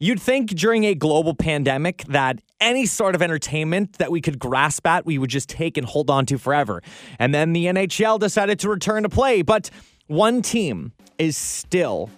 You'd 0.00 0.20
think 0.20 0.50
during 0.50 0.84
a 0.84 0.94
global 0.94 1.34
pandemic 1.34 2.04
that 2.08 2.40
any 2.60 2.84
sort 2.84 3.14
of 3.14 3.22
entertainment 3.22 3.98
that 3.98 4.10
we 4.10 4.20
could 4.20 4.40
grasp 4.40 4.84
at, 4.88 5.06
we 5.06 5.18
would 5.18 5.30
just 5.30 5.48
take 5.48 5.76
and 5.76 5.86
hold 5.86 6.10
on 6.10 6.26
to 6.26 6.38
forever. 6.38 6.82
And 7.20 7.32
then 7.32 7.52
the 7.52 7.66
NHL 7.66 8.18
decided 8.18 8.58
to 8.60 8.68
return 8.68 9.04
to 9.04 9.08
play. 9.08 9.42
But 9.42 9.70
one 10.08 10.42
team 10.42 10.92
is 11.16 11.36
still 11.36 12.10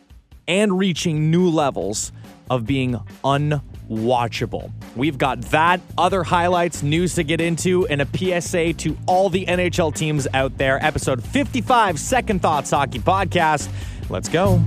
and 0.48 0.78
reaching 0.78 1.30
new 1.30 1.50
levels 1.50 2.12
of 2.48 2.64
being 2.64 2.94
unwatchable. 3.24 4.72
We've 4.94 5.18
got 5.18 5.42
that, 5.50 5.82
other 5.98 6.22
highlights, 6.22 6.82
news 6.82 7.14
to 7.16 7.24
get 7.24 7.42
into, 7.42 7.86
and 7.88 8.00
a 8.00 8.06
PSA 8.40 8.72
to 8.74 8.96
all 9.06 9.28
the 9.28 9.44
NHL 9.44 9.94
teams 9.94 10.26
out 10.32 10.56
there. 10.56 10.82
Episode 10.82 11.22
55, 11.22 11.98
Second 11.98 12.40
Thoughts 12.40 12.70
Hockey 12.70 13.00
Podcast. 13.00 13.68
Let's 14.08 14.30
go. 14.30 14.62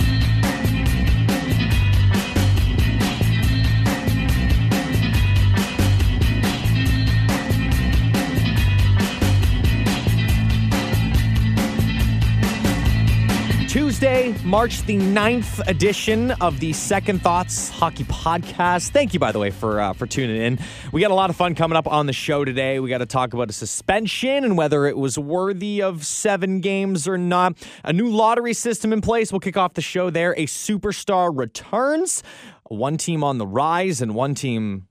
Tuesday, 14.00 14.34
March 14.46 14.84
the 14.84 14.96
9th 14.96 15.68
edition 15.68 16.32
of 16.40 16.62
the 16.62 16.72
Second 16.72 17.22
Thoughts 17.22 17.68
Hockey 17.68 18.06
Podcast. 18.06 18.92
Thank 18.92 19.14
you, 19.14 19.20
by 19.20 19.34
the 19.34 19.40
way, 19.40 19.50
for 19.50 19.82
uh, 19.82 19.92
for 19.92 20.08
tuning 20.08 20.42
in. 20.42 20.58
We 20.94 21.02
got 21.02 21.12
a 21.12 21.16
lot 21.16 21.30
of 21.30 21.36
fun 21.36 21.54
coming 21.54 21.76
up 21.76 21.86
on 21.86 22.06
the 22.06 22.14
show 22.14 22.46
today. 22.46 22.80
We 22.80 22.88
got 22.90 23.00
to 23.00 23.06
talk 23.06 23.34
about 23.34 23.50
a 23.50 23.54
suspension 23.54 24.46
and 24.46 24.58
whether 24.58 24.86
it 24.86 24.98
was 24.98 25.20
worthy 25.20 25.82
of 25.82 26.06
seven 26.06 26.62
games 26.62 27.10
or 27.10 27.18
not. 27.18 27.58
A 27.84 27.92
new 27.92 28.08
lottery 28.08 28.54
system 28.54 28.94
in 28.94 29.02
place. 29.02 29.34
We'll 29.34 29.42
kick 29.42 29.58
off 29.58 29.74
the 29.74 29.82
show 29.82 30.10
there. 30.10 30.32
A 30.38 30.46
superstar 30.46 31.38
returns. 31.38 32.24
One 32.70 32.96
team 32.96 33.22
on 33.22 33.38
the 33.38 33.48
rise 33.48 34.00
and 34.00 34.16
one 34.16 34.34
team 34.34 34.88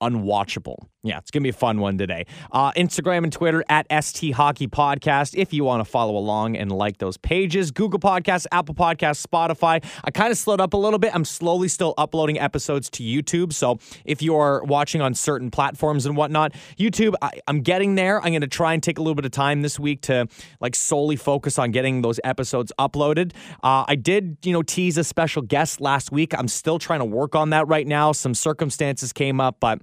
unwatchable. 0.00 0.86
Yeah, 1.04 1.18
it's 1.18 1.32
going 1.32 1.40
to 1.40 1.44
be 1.44 1.50
a 1.50 1.52
fun 1.52 1.80
one 1.80 1.98
today. 1.98 2.26
Uh, 2.52 2.70
Instagram 2.72 3.24
and 3.24 3.32
Twitter 3.32 3.64
at 3.68 3.86
ST 4.04 4.34
Hockey 4.34 4.68
Podcast 4.68 5.34
if 5.36 5.52
you 5.52 5.64
want 5.64 5.84
to 5.84 5.84
follow 5.84 6.16
along 6.16 6.56
and 6.56 6.70
like 6.70 6.98
those 6.98 7.16
pages. 7.16 7.72
Google 7.72 7.98
Podcasts, 7.98 8.46
Apple 8.52 8.76
Podcasts, 8.76 9.26
Spotify. 9.26 9.84
I 10.04 10.12
kind 10.12 10.30
of 10.30 10.38
slowed 10.38 10.60
up 10.60 10.74
a 10.74 10.76
little 10.76 11.00
bit. 11.00 11.12
I'm 11.12 11.24
slowly 11.24 11.66
still 11.66 11.94
uploading 11.98 12.38
episodes 12.38 12.88
to 12.90 13.02
YouTube. 13.02 13.52
So 13.52 13.80
if 14.04 14.22
you 14.22 14.36
are 14.36 14.62
watching 14.62 15.00
on 15.00 15.14
certain 15.14 15.50
platforms 15.50 16.06
and 16.06 16.16
whatnot, 16.16 16.52
YouTube, 16.78 17.14
I, 17.20 17.32
I'm 17.48 17.62
getting 17.62 17.96
there. 17.96 18.20
I'm 18.22 18.30
going 18.30 18.42
to 18.42 18.46
try 18.46 18.72
and 18.72 18.80
take 18.80 18.98
a 18.98 19.02
little 19.02 19.16
bit 19.16 19.24
of 19.24 19.32
time 19.32 19.62
this 19.62 19.80
week 19.80 20.02
to 20.02 20.28
like 20.60 20.76
solely 20.76 21.16
focus 21.16 21.58
on 21.58 21.72
getting 21.72 22.02
those 22.02 22.20
episodes 22.22 22.70
uploaded. 22.78 23.32
Uh, 23.64 23.84
I 23.88 23.96
did, 23.96 24.36
you 24.44 24.52
know, 24.52 24.62
tease 24.62 24.96
a 24.98 25.04
special 25.04 25.42
guest 25.42 25.80
last 25.80 26.12
week. 26.12 26.32
I'm 26.38 26.46
still 26.46 26.78
trying 26.78 27.00
to 27.00 27.06
work 27.06 27.34
on 27.34 27.50
that 27.50 27.66
right 27.66 27.88
now. 27.88 28.12
Some 28.12 28.34
circumstances 28.34 29.12
came 29.12 29.40
up, 29.40 29.56
but 29.58 29.80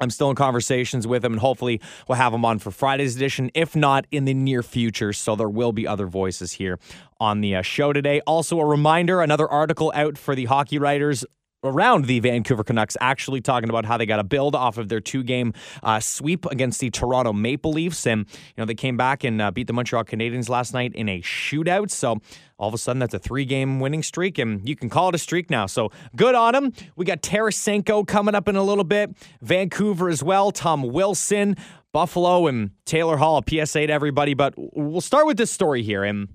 I'm 0.00 0.10
still 0.10 0.30
in 0.30 0.36
conversations 0.36 1.06
with 1.06 1.24
him, 1.24 1.32
and 1.32 1.40
hopefully 1.40 1.80
we'll 2.08 2.16
have 2.16 2.32
him 2.32 2.44
on 2.44 2.58
for 2.58 2.70
Friday's 2.70 3.16
edition, 3.16 3.50
if 3.54 3.76
not 3.76 4.06
in 4.10 4.24
the 4.24 4.34
near 4.34 4.62
future. 4.62 5.12
So 5.12 5.36
there 5.36 5.48
will 5.48 5.72
be 5.72 5.86
other 5.86 6.06
voices 6.06 6.52
here 6.52 6.78
on 7.20 7.40
the 7.40 7.56
uh, 7.56 7.62
show 7.62 7.92
today. 7.92 8.20
Also, 8.26 8.58
a 8.58 8.64
reminder 8.64 9.20
another 9.20 9.48
article 9.48 9.92
out 9.94 10.16
for 10.16 10.34
the 10.34 10.46
hockey 10.46 10.78
writers 10.78 11.24
around 11.62 12.06
the 12.06 12.20
Vancouver 12.20 12.64
Canucks, 12.64 12.96
actually 13.00 13.40
talking 13.40 13.68
about 13.68 13.84
how 13.84 13.96
they 13.96 14.06
got 14.06 14.20
a 14.20 14.24
build 14.24 14.54
off 14.54 14.78
of 14.78 14.88
their 14.88 15.00
two 15.00 15.22
game 15.22 15.52
uh, 15.82 16.00
sweep 16.00 16.46
against 16.46 16.80
the 16.80 16.90
Toronto 16.90 17.32
Maple 17.32 17.72
Leafs. 17.72 18.06
And, 18.06 18.26
you 18.30 18.54
know, 18.58 18.64
they 18.64 18.74
came 18.74 18.96
back 18.96 19.24
and 19.24 19.40
uh, 19.40 19.50
beat 19.50 19.66
the 19.66 19.72
Montreal 19.72 20.04
Canadiens 20.04 20.48
last 20.48 20.72
night 20.72 20.94
in 20.94 21.08
a 21.08 21.20
shootout. 21.20 21.90
So 21.90 22.18
all 22.58 22.68
of 22.68 22.74
a 22.74 22.78
sudden, 22.78 23.00
that's 23.00 23.14
a 23.14 23.18
three 23.18 23.44
game 23.44 23.80
winning 23.80 24.02
streak, 24.02 24.38
and 24.38 24.66
you 24.68 24.76
can 24.76 24.88
call 24.88 25.08
it 25.08 25.14
a 25.14 25.18
streak 25.18 25.50
now. 25.50 25.66
So 25.66 25.90
good 26.16 26.34
on 26.34 26.52
them. 26.52 26.72
We 26.96 27.04
got 27.04 27.22
Tarasenko 27.22 28.06
coming 28.06 28.34
up 28.34 28.48
in 28.48 28.56
a 28.56 28.62
little 28.62 28.84
bit, 28.84 29.16
Vancouver 29.40 30.08
as 30.08 30.22
well, 30.22 30.50
Tom 30.52 30.82
Wilson. 30.82 31.56
Buffalo 31.92 32.46
and 32.46 32.70
Taylor 32.84 33.16
Hall, 33.16 33.42
PSA 33.42 33.88
to 33.88 33.92
everybody. 33.92 34.34
But 34.34 34.54
we'll 34.56 35.00
start 35.00 35.26
with 35.26 35.36
this 35.36 35.50
story 35.50 35.82
here. 35.82 36.04
And 36.04 36.28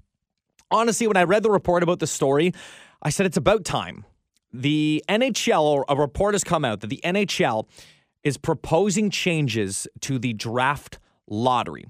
honestly, 0.70 1.08
when 1.08 1.16
I 1.16 1.24
read 1.24 1.44
the 1.44 1.50
report 1.50 1.82
about 1.82 2.00
the 2.00 2.08
story, 2.08 2.52
I 3.02 3.10
said 3.10 3.26
it's 3.26 3.38
about 3.38 3.64
time 3.64 4.04
the 4.62 5.04
NHL, 5.10 5.84
a 5.88 5.96
report 5.96 6.34
has 6.34 6.44
come 6.44 6.66
out 6.66 6.82
that 6.82 6.88
the 6.88 7.02
NHL 7.04 7.68
is 8.24 8.38
proposing 8.38 9.10
changes 9.10 9.88
to 10.02 10.18
the 10.18 10.34
draft 10.34 11.00
lottery. 11.28 11.86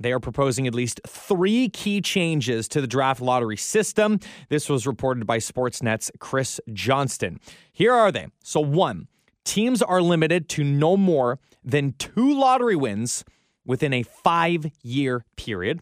They 0.00 0.12
are 0.12 0.20
proposing 0.20 0.66
at 0.66 0.74
least 0.74 1.00
three 1.06 1.68
key 1.68 2.00
changes 2.00 2.68
to 2.68 2.80
the 2.80 2.86
draft 2.86 3.20
lottery 3.20 3.56
system. 3.56 4.20
This 4.48 4.68
was 4.68 4.86
reported 4.86 5.26
by 5.26 5.38
Sportsnet's 5.38 6.10
Chris 6.20 6.60
Johnston. 6.72 7.40
Here 7.72 7.92
are 7.92 8.12
they. 8.12 8.28
So, 8.44 8.60
one, 8.60 9.08
teams 9.44 9.82
are 9.82 10.00
limited 10.00 10.48
to 10.50 10.62
no 10.62 10.96
more 10.96 11.40
than 11.64 11.94
two 11.98 12.38
lottery 12.38 12.76
wins 12.76 13.24
within 13.66 13.92
a 13.92 14.02
five 14.02 14.66
year 14.82 15.24
period. 15.36 15.80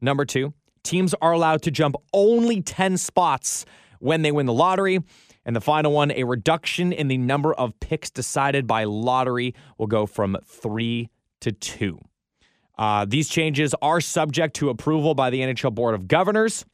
Number 0.00 0.24
two, 0.24 0.52
teams 0.82 1.14
are 1.22 1.32
allowed 1.32 1.62
to 1.62 1.70
jump 1.70 1.96
only 2.12 2.60
10 2.60 2.98
spots 2.98 3.64
when 3.98 4.22
they 4.22 4.30
win 4.30 4.46
the 4.46 4.52
lottery. 4.52 5.00
And 5.48 5.56
the 5.56 5.62
final 5.62 5.92
one, 5.92 6.10
a 6.10 6.24
reduction 6.24 6.92
in 6.92 7.08
the 7.08 7.16
number 7.16 7.54
of 7.54 7.80
picks 7.80 8.10
decided 8.10 8.66
by 8.66 8.84
lottery 8.84 9.54
will 9.78 9.86
go 9.86 10.04
from 10.04 10.36
three 10.44 11.08
to 11.40 11.52
two. 11.52 11.98
Uh, 12.76 13.06
these 13.08 13.30
changes 13.30 13.74
are 13.80 14.02
subject 14.02 14.56
to 14.56 14.68
approval 14.68 15.14
by 15.14 15.30
the 15.30 15.40
NHL 15.40 15.74
Board 15.74 15.94
of 15.94 16.06
Governors, 16.06 16.66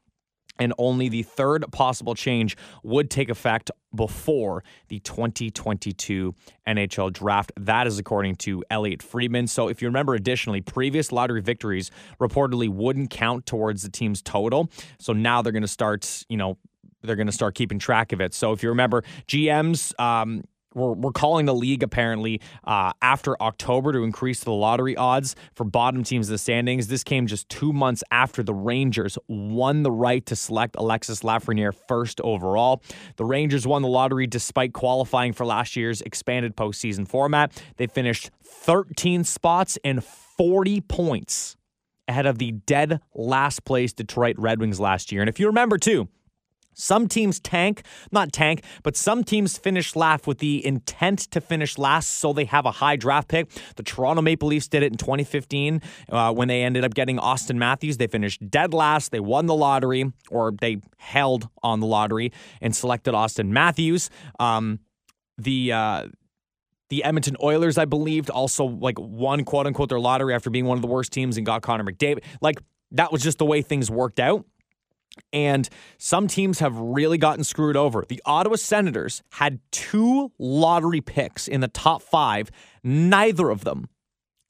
and 0.59 0.73
only 0.77 1.09
the 1.09 1.23
third 1.23 1.65
possible 1.71 2.17
change 2.17 2.57
would 2.83 3.11
take 3.13 3.29
effect 3.29 3.71
before 3.95 4.65
the 4.89 4.99
2022 4.99 6.35
NHL 6.67 7.13
draft. 7.13 7.53
That 7.57 7.87
is 7.87 8.01
according 8.01 8.35
to 8.37 8.65
Elliotte 8.71 9.05
Friedman. 9.05 9.47
So, 9.47 9.69
if 9.69 9.83
you 9.83 9.87
remember, 9.87 10.15
additionally, 10.15 10.61
previous 10.61 11.13
lottery 11.13 11.43
victories 11.43 11.93
reportedly 12.21 12.69
wouldn't 12.69 13.11
count 13.11 13.47
towards 13.47 13.85
the 13.85 13.89
team's 13.89 14.21
total. 14.21 14.69
So 14.99 15.13
now 15.13 15.43
they're 15.43 15.53
going 15.53 15.63
to 15.63 15.69
start, 15.69 16.25
you 16.29 16.37
know, 16.37 16.59
they're 17.05 17.17
going 17.17 17.27
to 17.27 17.33
start 17.33 17.55
keeping 17.55 17.79
track 17.79 18.13
of 18.13 18.21
it. 18.21 18.35
So 18.35 18.53
if 18.53 18.63
you 18.63 18.69
remember, 18.69 19.03
GMs. 19.29 19.99
Um, 20.01 20.45
we're, 20.75 20.93
we're 20.93 21.13
calling 21.13 21.47
the 21.47 21.55
league 21.55 21.83
apparently 21.83 22.41
uh, 22.65 22.93
after 23.01 23.41
October 23.41 23.93
to 23.93 24.03
increase 24.03 24.45
the 24.45 24.53
lottery 24.53 24.97
odds 24.97 25.37
for 25.55 25.65
bottom 25.65 26.03
teams 26.03 26.29
in 26.29 26.35
the 26.35 26.39
standings. 26.39 26.89
This 26.89 27.05
came 27.05 27.27
just 27.27 27.49
two 27.49 27.73
months 27.73 28.03
after 28.11 28.43
the 28.43 28.55
Rangers 28.55 29.17
won 29.29 29.83
the 29.83 29.91
right 29.91 30.25
to 30.27 30.37
select 30.37 30.77
Alexis 30.77 31.21
Lafreniere 31.21 31.75
first 31.89 32.21
overall. 32.23 32.83
The 33.17 33.25
Rangers 33.25 33.67
won 33.67 33.83
the 33.83 33.89
lottery 33.89 34.27
despite 34.27 34.73
qualifying 34.73 35.33
for 35.33 35.47
last 35.47 35.77
year's 35.77 36.03
expanded 36.03 36.57
postseason 36.57 37.07
format. 37.07 37.53
They 37.77 37.87
finished 37.87 38.31
13 38.43 39.25
spots 39.25 39.79
and 39.85 40.05
40 40.05 40.81
points 40.83 41.57
ahead 42.09 42.27
of 42.27 42.39
the 42.39 42.53
dead 42.53 43.01
last 43.15 43.65
place 43.65 43.93
Detroit 43.93 44.37
Red 44.39 44.61
Wings 44.61 44.79
last 44.79 45.11
year. 45.13 45.23
And 45.23 45.29
if 45.29 45.41
you 45.41 45.47
remember 45.47 45.79
too, 45.79 46.09
some 46.75 47.09
teams 47.09 47.41
tank, 47.41 47.83
not 48.13 48.33
tank, 48.33 48.65
but 48.83 48.97
some 48.97 49.25
teams 49.25 49.57
finish 49.57 49.97
last 49.97 50.27
with 50.27 50.39
the 50.39 50.65
intent 50.65 51.21
to 51.31 51.41
finish 51.41 51.79
last 51.79 52.11
so 52.11 52.33
they 52.33 52.45
have 52.45 52.67
a 52.67 52.71
high 52.71 52.97
draft 52.97 53.29
pick. 53.29 53.51
The 53.77 53.83
Toronto 53.83 54.23
Maple 54.23 54.49
Leafs 54.49 54.69
did 54.69 54.83
it 54.83 54.93
in 54.93 54.99
2015 54.99 55.81
uh, 56.11 56.33
when 56.33 56.49
they 56.49 56.63
ended 56.63 56.85
up 56.85 56.95
getting 56.95 57.19
Auston 57.19 57.57
Matthews. 57.57 57.97
They 57.97 58.07
finished 58.07 58.49
dead 58.51 58.75
last. 58.75 59.13
They 59.13 59.21
won 59.21 59.47
the 59.47 59.55
lottery, 59.55 60.13
or 60.31 60.53
they 60.53 60.79
held 60.99 61.49
on 61.63 61.81
the 61.81 61.87
lottery 61.87 62.33
and 62.61 62.75
selected 62.75 63.15
Auston 63.15 63.49
Matthews. 63.49 64.11
Um, 64.39 64.81
the 65.39 65.73
uh, 65.73 66.07
the 66.91 67.05
Edmonton 67.05 67.37
Oilers, 67.43 67.79
I 67.79 67.87
believed, 67.87 68.31
also 68.31 68.65
like 68.65 68.99
won 68.99 69.45
quote 69.45 69.67
unquote 69.67 69.89
their 69.89 70.01
lottery 70.01 70.35
after 70.35 70.51
being 70.51 70.67
one 70.67 70.79
of 70.79 70.83
the 70.83 70.89
worst 70.89 71.13
teams 71.13 71.37
and 71.37 71.47
got 71.47 71.63
Connor 71.63 71.85
McDavid. 71.85 72.23
Like 72.41 72.59
that 72.93 73.11
was 73.13 73.23
just 73.23 73.39
the 73.39 73.45
way 73.45 73.63
things 73.63 73.91
worked 73.91 74.21
out. 74.21 74.45
And 75.33 75.69
some 75.99 76.29
teams 76.29 76.59
have 76.61 76.77
really 76.77 77.19
gotten 77.19 77.45
screwed 77.45 77.77
over. 77.77 78.05
The 78.09 78.23
Ottawa 78.25 78.57
Senators 78.57 79.23
had 79.33 79.61
two 79.73 80.33
lottery 80.39 81.01
picks 81.01 81.49
in 81.49 81.61
the 81.61 81.69
top 81.69 82.03
five. 82.03 82.51
Neither 82.83 83.51
of 83.51 83.65
them 83.65 83.89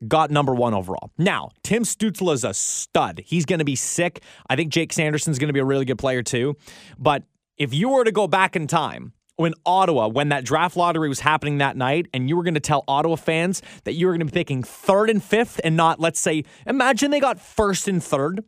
got 0.06 0.30
number 0.30 0.54
one 0.54 0.74
overall. 0.74 1.10
Now, 1.18 1.50
Tim 1.62 1.84
Stützle 1.84 2.32
is 2.32 2.44
a 2.44 2.54
stud. 2.54 3.22
He's 3.24 3.44
going 3.46 3.60
to 3.60 3.64
be 3.64 3.76
sick. 3.76 4.22
I 4.48 4.56
think 4.56 4.72
Jake 4.72 4.92
Sanderson's 4.92 5.38
going 5.38 5.48
to 5.48 5.54
be 5.54 5.60
a 5.60 5.64
really 5.64 5.84
good 5.84 5.98
player 5.98 6.22
too. 6.22 6.56
But 6.98 7.24
if 7.56 7.72
you 7.72 7.88
were 7.88 8.04
to 8.04 8.12
go 8.12 8.26
back 8.26 8.56
in 8.56 8.66
time, 8.66 9.12
when 9.36 9.54
Ottawa, 9.66 10.08
when 10.08 10.28
that 10.28 10.44
draft 10.44 10.76
lottery 10.76 11.08
was 11.08 11.20
happening 11.20 11.58
that 11.58 11.76
night, 11.76 12.06
and 12.14 12.28
you 12.28 12.36
were 12.36 12.44
going 12.44 12.54
to 12.54 12.60
tell 12.60 12.84
Ottawa 12.86 13.16
fans 13.16 13.62
that 13.84 13.94
you 13.94 14.06
were 14.06 14.12
going 14.12 14.20
to 14.20 14.26
be 14.26 14.30
picking 14.30 14.62
third 14.62 15.10
and 15.10 15.22
fifth 15.22 15.60
and 15.64 15.76
not, 15.76 15.98
let's 15.98 16.20
say, 16.20 16.44
imagine 16.66 17.10
they 17.10 17.20
got 17.20 17.40
first 17.40 17.88
and 17.88 18.02
third 18.02 18.44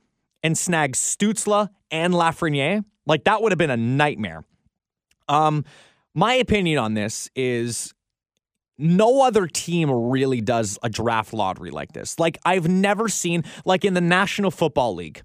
and 0.46 0.56
snag 0.56 0.92
Stützle 0.92 1.68
and 1.90 2.14
Lafreniere, 2.14 2.84
like 3.04 3.24
that 3.24 3.42
would 3.42 3.52
have 3.52 3.58
been 3.58 3.70
a 3.70 3.76
nightmare. 3.76 4.44
Um, 5.28 5.64
my 6.14 6.34
opinion 6.34 6.78
on 6.78 6.94
this 6.94 7.28
is 7.34 7.92
no 8.78 9.22
other 9.26 9.46
team 9.48 9.90
really 9.90 10.40
does 10.40 10.78
a 10.82 10.88
draft 10.88 11.32
lottery 11.32 11.70
like 11.70 11.92
this. 11.92 12.18
Like 12.18 12.38
I've 12.44 12.68
never 12.68 13.08
seen 13.08 13.42
like 13.64 13.84
in 13.84 13.94
the 13.94 14.00
National 14.00 14.50
Football 14.50 14.94
League. 14.94 15.22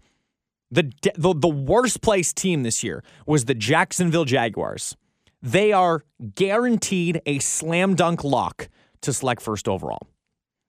The, 0.72 0.92
the 1.16 1.34
the 1.36 1.50
worst 1.50 2.02
place 2.02 2.34
team 2.34 2.64
this 2.64 2.84
year 2.84 3.04
was 3.28 3.46
the 3.46 3.54
Jacksonville 3.54 4.26
Jaguars. 4.26 4.96
they 5.42 5.74
are 5.74 6.04
guaranteed 6.36 7.22
a 7.26 7.40
slam 7.40 7.96
dunk 7.96 8.24
lock 8.24 8.70
to 9.02 9.12
select 9.14 9.42
first 9.42 9.68
overall. 9.68 10.08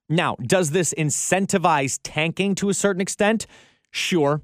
Now, 0.08 0.37
does 0.43 0.70
this 0.70 0.94
incentivize 0.96 1.98
tanking 2.02 2.55
to 2.56 2.69
a 2.69 2.75
certain 2.75 3.00
extent? 3.00 3.46
Sure, 3.92 4.42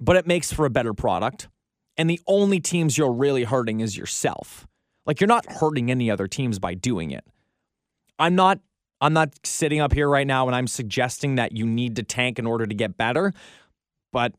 but 0.00 0.16
it 0.16 0.26
makes 0.26 0.52
for 0.52 0.66
a 0.66 0.70
better 0.70 0.94
product. 0.94 1.48
And 1.96 2.08
the 2.08 2.20
only 2.26 2.58
teams 2.58 2.98
you're 2.98 3.12
really 3.12 3.44
hurting 3.44 3.80
is 3.80 3.96
yourself. 3.96 4.66
Like 5.06 5.20
you're 5.20 5.28
not 5.28 5.44
hurting 5.46 5.90
any 5.90 6.10
other 6.10 6.26
teams 6.26 6.58
by 6.58 6.74
doing 6.74 7.10
it. 7.10 7.24
I'm 8.18 8.34
not 8.34 8.60
I'm 9.00 9.12
not 9.12 9.34
sitting 9.44 9.80
up 9.80 9.92
here 9.92 10.08
right 10.08 10.26
now 10.26 10.46
and 10.46 10.54
I'm 10.54 10.68
suggesting 10.68 11.34
that 11.34 11.52
you 11.52 11.66
need 11.66 11.96
to 11.96 12.02
tank 12.02 12.38
in 12.38 12.46
order 12.46 12.66
to 12.66 12.74
get 12.74 12.96
better, 12.96 13.32
but 14.12 14.32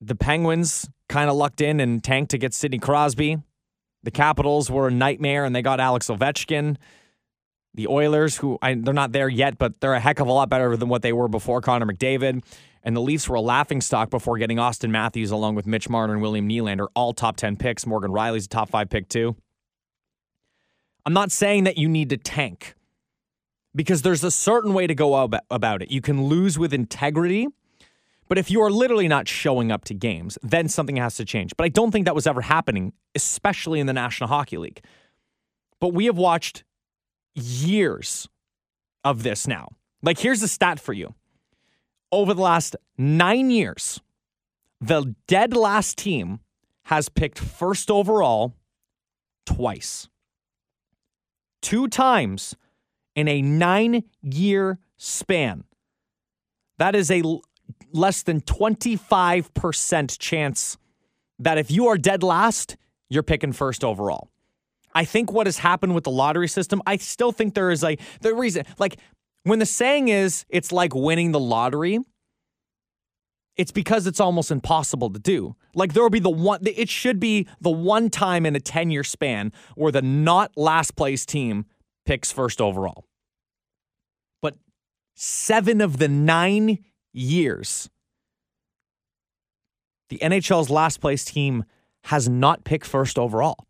the 0.00 0.14
Penguins 0.14 0.88
kind 1.08 1.28
of 1.28 1.36
lucked 1.36 1.60
in 1.60 1.78
and 1.78 2.02
tanked 2.02 2.30
to 2.30 2.38
get 2.38 2.54
Sidney 2.54 2.78
Crosby. 2.78 3.38
The 4.04 4.10
Capitals 4.10 4.70
were 4.70 4.88
a 4.88 4.90
nightmare 4.90 5.44
and 5.44 5.54
they 5.54 5.62
got 5.62 5.80
Alex 5.80 6.08
Ovechkin. 6.08 6.76
The 7.74 7.86
Oilers, 7.86 8.38
who 8.38 8.58
I, 8.62 8.74
they're 8.74 8.94
not 8.94 9.12
there 9.12 9.28
yet, 9.28 9.58
but 9.58 9.80
they're 9.80 9.94
a 9.94 10.00
heck 10.00 10.18
of 10.18 10.26
a 10.26 10.32
lot 10.32 10.48
better 10.48 10.76
than 10.76 10.88
what 10.88 11.02
they 11.02 11.12
were 11.12 11.28
before 11.28 11.60
Connor 11.60 11.86
McDavid. 11.86 12.42
And 12.82 12.96
the 12.96 13.00
Leafs 13.00 13.28
were 13.28 13.36
a 13.36 13.40
laughing 13.40 13.80
stock 13.80 14.10
before 14.10 14.38
getting 14.38 14.58
Auston 14.58 14.90
Matthews 14.90 15.30
along 15.30 15.54
with 15.56 15.66
Mitch 15.66 15.88
Marner 15.88 16.12
and 16.12 16.22
William 16.22 16.48
Nylander, 16.48 16.86
all 16.94 17.12
top 17.12 17.36
10 17.36 17.56
picks. 17.56 17.86
Morgan 17.86 18.10
Rielly's 18.10 18.46
a 18.46 18.48
top 18.48 18.70
five 18.70 18.88
pick, 18.88 19.08
too. 19.08 19.36
I'm 21.04 21.12
not 21.12 21.32
saying 21.32 21.64
that 21.64 21.78
you 21.78 21.88
need 21.88 22.10
to 22.10 22.16
tank 22.16 22.74
because 23.74 24.02
there's 24.02 24.24
a 24.24 24.30
certain 24.30 24.74
way 24.74 24.86
to 24.86 24.94
go 24.94 25.28
about 25.50 25.82
it. 25.82 25.90
You 25.90 26.00
can 26.00 26.24
lose 26.24 26.58
with 26.58 26.74
integrity, 26.74 27.48
but 28.28 28.36
if 28.36 28.50
you 28.50 28.60
are 28.62 28.70
literally 28.70 29.08
not 29.08 29.26
showing 29.28 29.72
up 29.72 29.84
to 29.86 29.94
games, 29.94 30.36
then 30.42 30.68
something 30.68 30.96
has 30.96 31.16
to 31.16 31.24
change. 31.24 31.52
But 31.56 31.64
I 31.64 31.68
don't 31.68 31.92
think 31.92 32.04
that 32.04 32.14
was 32.14 32.26
ever 32.26 32.42
happening, 32.42 32.92
especially 33.14 33.80
in 33.80 33.86
the 33.86 33.92
National 33.92 34.28
Hockey 34.28 34.58
League. 34.58 34.82
But 35.80 35.94
we 35.94 36.06
have 36.06 36.18
watched 36.18 36.64
years 37.34 38.28
of 39.04 39.22
this 39.22 39.46
now. 39.46 39.68
Like, 40.02 40.18
here's 40.18 40.42
a 40.42 40.48
stat 40.48 40.78
for 40.78 40.92
you 40.92 41.14
over 42.12 42.34
the 42.34 42.42
last 42.42 42.76
nine 42.96 43.50
years, 43.50 44.00
the 44.80 45.14
dead 45.26 45.56
last 45.56 45.98
team 45.98 46.40
has 46.84 47.08
picked 47.08 47.38
first 47.38 47.90
overall 47.90 48.54
twice. 49.44 50.08
Two 51.60 51.88
times 51.88 52.56
in 53.14 53.28
a 53.28 53.42
nine 53.42 54.04
year 54.22 54.78
span. 54.96 55.64
That 56.78 56.94
is 56.94 57.10
a 57.10 57.20
l- 57.20 57.42
less 57.92 58.22
than 58.22 58.40
25% 58.40 60.18
chance 60.18 60.78
that 61.38 61.58
if 61.58 61.70
you 61.70 61.88
are 61.88 61.98
dead 61.98 62.22
last, 62.22 62.76
you're 63.10 63.22
picking 63.22 63.52
first 63.52 63.84
overall. 63.84 64.30
I 64.94 65.04
think 65.04 65.32
what 65.32 65.46
has 65.46 65.58
happened 65.58 65.94
with 65.94 66.04
the 66.04 66.10
lottery 66.10 66.48
system, 66.48 66.80
I 66.86 66.96
still 66.96 67.32
think 67.32 67.54
there 67.54 67.70
is 67.70 67.84
a 67.84 67.96
the 68.20 68.34
reason 68.34 68.64
like 68.78 68.98
when 69.44 69.58
the 69.58 69.66
saying 69.66 70.08
is 70.08 70.44
it's 70.48 70.72
like 70.72 70.94
winning 70.94 71.32
the 71.32 71.40
lottery, 71.40 71.98
it's 73.56 73.72
because 73.72 74.06
it's 74.06 74.20
almost 74.20 74.50
impossible 74.50 75.10
to 75.10 75.18
do. 75.18 75.56
Like 75.74 75.92
there 75.92 76.02
will 76.02 76.10
be 76.10 76.20
the 76.20 76.30
one 76.30 76.60
it 76.64 76.88
should 76.88 77.18
be 77.18 77.48
the 77.60 77.70
one 77.70 78.08
time 78.08 78.46
in 78.46 78.54
a 78.54 78.60
10-year 78.60 79.04
span 79.04 79.52
where 79.74 79.92
the 79.92 80.02
not 80.02 80.52
last 80.56 80.96
place 80.96 81.26
team 81.26 81.66
picks 82.06 82.30
first 82.30 82.60
overall. 82.60 83.04
But 84.40 84.56
7 85.14 85.80
of 85.80 85.98
the 85.98 86.08
9 86.08 86.78
years 87.12 87.90
the 90.08 90.18
NHL's 90.18 90.70
last 90.70 91.00
place 91.00 91.24
team 91.24 91.64
has 92.04 92.28
not 92.28 92.64
picked 92.64 92.86
first 92.86 93.18
overall. 93.18 93.66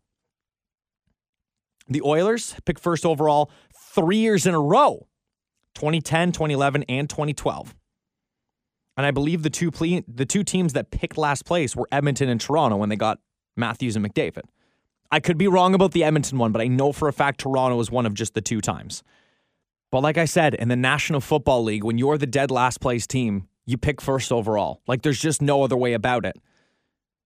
The 1.89 2.01
Oilers 2.01 2.55
picked 2.65 2.79
first 2.79 3.05
overall 3.05 3.51
3 3.73 4.15
years 4.15 4.45
in 4.45 4.53
a 4.53 4.61
row. 4.61 5.08
2010, 5.79 6.33
2011, 6.33 6.83
and 6.89 7.09
2012. 7.09 7.73
And 8.97 9.05
I 9.05 9.11
believe 9.11 9.43
the 9.43 9.49
two 9.49 9.71
ple- 9.71 10.01
the 10.07 10.25
two 10.25 10.43
teams 10.43 10.73
that 10.73 10.91
picked 10.91 11.17
last 11.17 11.45
place 11.45 11.73
were 11.73 11.87
Edmonton 11.89 12.27
and 12.27 12.39
Toronto 12.39 12.75
when 12.75 12.89
they 12.89 12.97
got 12.97 13.19
Matthews 13.55 13.95
and 13.95 14.05
McDavid. 14.05 14.43
I 15.09 15.21
could 15.21 15.37
be 15.37 15.47
wrong 15.47 15.73
about 15.73 15.93
the 15.93 16.03
Edmonton 16.03 16.37
one, 16.37 16.51
but 16.51 16.61
I 16.61 16.67
know 16.67 16.91
for 16.91 17.07
a 17.07 17.13
fact 17.13 17.39
Toronto 17.39 17.77
was 17.77 17.89
one 17.89 18.05
of 18.05 18.13
just 18.13 18.33
the 18.33 18.41
two 18.41 18.59
times. 18.59 19.03
But 19.89 20.03
like 20.03 20.17
I 20.17 20.25
said, 20.25 20.53
in 20.53 20.67
the 20.67 20.75
National 20.75 21.21
Football 21.21 21.63
League, 21.63 21.85
when 21.85 21.97
you're 21.97 22.17
the 22.17 22.27
dead 22.27 22.51
last 22.51 22.81
place 22.81 23.07
team, 23.07 23.47
you 23.65 23.77
pick 23.77 24.01
first 24.01 24.33
overall. 24.33 24.81
Like 24.85 25.01
there's 25.01 25.19
just 25.19 25.41
no 25.41 25.63
other 25.63 25.77
way 25.77 25.93
about 25.93 26.25
it. 26.25 26.35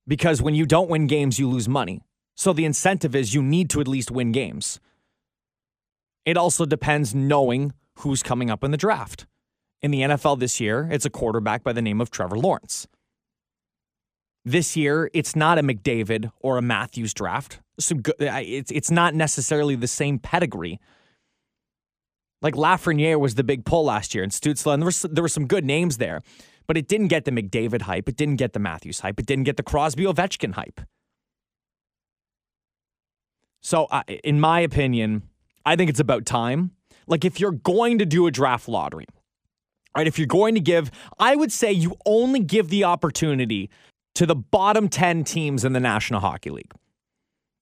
Because 0.08 0.44
when 0.44 0.54
you 0.54 0.68
don't 0.68 0.90
win 0.90 1.08
games, 1.08 1.40
you 1.40 1.50
lose 1.50 1.68
money. 1.68 2.02
So 2.36 2.54
the 2.54 2.66
incentive 2.66 3.16
is 3.16 3.34
you 3.34 3.42
need 3.42 3.72
to 3.72 3.82
at 3.82 3.88
least 3.88 4.12
win 4.12 4.32
games. 4.32 4.80
It 6.24 6.38
also 6.38 6.66
depends 6.66 7.16
knowing 7.16 7.74
who's 8.00 8.24
coming 8.24 8.50
up 8.50 8.63
in 8.63 8.72
the 8.72 8.78
draft. 8.78 9.25
In 9.81 9.92
the 9.92 10.01
NFL 10.01 10.40
this 10.40 10.60
year, 10.60 10.88
it's 10.92 11.06
a 11.06 11.10
quarterback 11.10 11.63
by 11.63 11.74
the 11.74 11.81
name 11.81 12.00
of 12.00 12.10
Trevor 12.10 12.38
Lawrence. 12.38 12.88
This 14.45 14.75
year, 14.75 15.10
it's 15.13 15.36
not 15.36 15.57
a 15.57 15.63
McDavid 15.63 16.31
or 16.40 16.57
a 16.57 16.62
Matthews 16.62 17.13
draft. 17.13 17.60
So 17.80 17.95
it's 18.19 18.72
it's 18.72 18.92
not 18.92 19.16
necessarily 19.16 19.75
the 19.75 19.88
same 19.88 20.19
pedigree. 20.19 20.80
Like 22.42 22.56
Lafreniere 22.56 23.19
was 23.19 23.36
the 23.36 23.44
big 23.44 23.66
pull 23.66 23.86
last 23.86 24.13
year, 24.13 24.24
and 24.24 24.31
Stützle, 24.31 24.74
and 24.74 24.84
there, 24.84 24.86
was, 24.86 25.01
there 25.04 25.22
were 25.22 25.30
some 25.30 25.48
good 25.48 25.63
names 25.63 25.98
there, 25.98 26.22
but 26.68 26.78
it 26.78 26.89
didn't 26.89 27.07
get 27.07 27.24
the 27.24 27.31
McDavid 27.31 27.84
hype. 27.84 28.10
It 28.10 28.18
didn't 28.18 28.36
get 28.36 28.51
the 28.51 28.60
Matthews 28.60 29.00
hype. 29.00 29.18
It 29.18 29.25
didn't 29.25 29.46
get 29.46 29.56
the 29.56 29.63
Crosby 29.63 30.04
Ovechkin 30.04 30.54
hype. 30.54 30.81
So, 33.62 33.86
uh, 33.86 34.04
in 34.25 34.42
my 34.42 34.60
opinion, 34.60 35.24
I 35.66 35.78
think 35.78 35.89
it's 35.89 36.01
about 36.01 36.25
time 36.25 36.72
like 37.08 37.26
if 37.26 37.40
you're 37.40 37.52
going 37.52 38.00
to 38.00 38.06
do 38.06 38.28
a 38.28 38.32
draft 38.32 38.68
lottery, 38.68 39.06
right? 39.96 40.08
If 40.08 40.18
you're 40.18 40.28
going 40.28 40.56
to 40.56 40.62
give, 40.62 40.92
I 41.20 41.36
would 41.36 41.52
say 41.52 41.72
you 41.72 41.96
only 42.06 42.40
give 42.40 42.70
the 42.70 42.84
opportunity 42.84 43.70
to 44.16 44.26
the 44.26 44.36
bottom 44.36 44.90
10 44.90 45.24
teams 45.24 45.66
in 45.66 45.74
the 45.74 45.80
National 45.80 46.20
Hockey 46.20 46.50
League. 46.50 46.72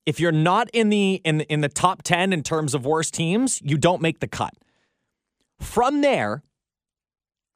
If 0.06 0.20
you're 0.20 0.32
not 0.32 0.70
in 0.74 0.90
the 0.90 1.22
in 1.24 1.42
in 1.42 1.62
the 1.62 1.70
top 1.70 2.02
10 2.02 2.34
in 2.34 2.42
terms 2.42 2.74
of 2.74 2.86
worst 2.86 3.14
teams, 3.14 3.62
you 3.64 3.78
don't 3.78 4.02
make 4.02 4.20
the 4.20 4.28
cut. 4.28 4.54
From 5.60 6.02
there, 6.02 6.44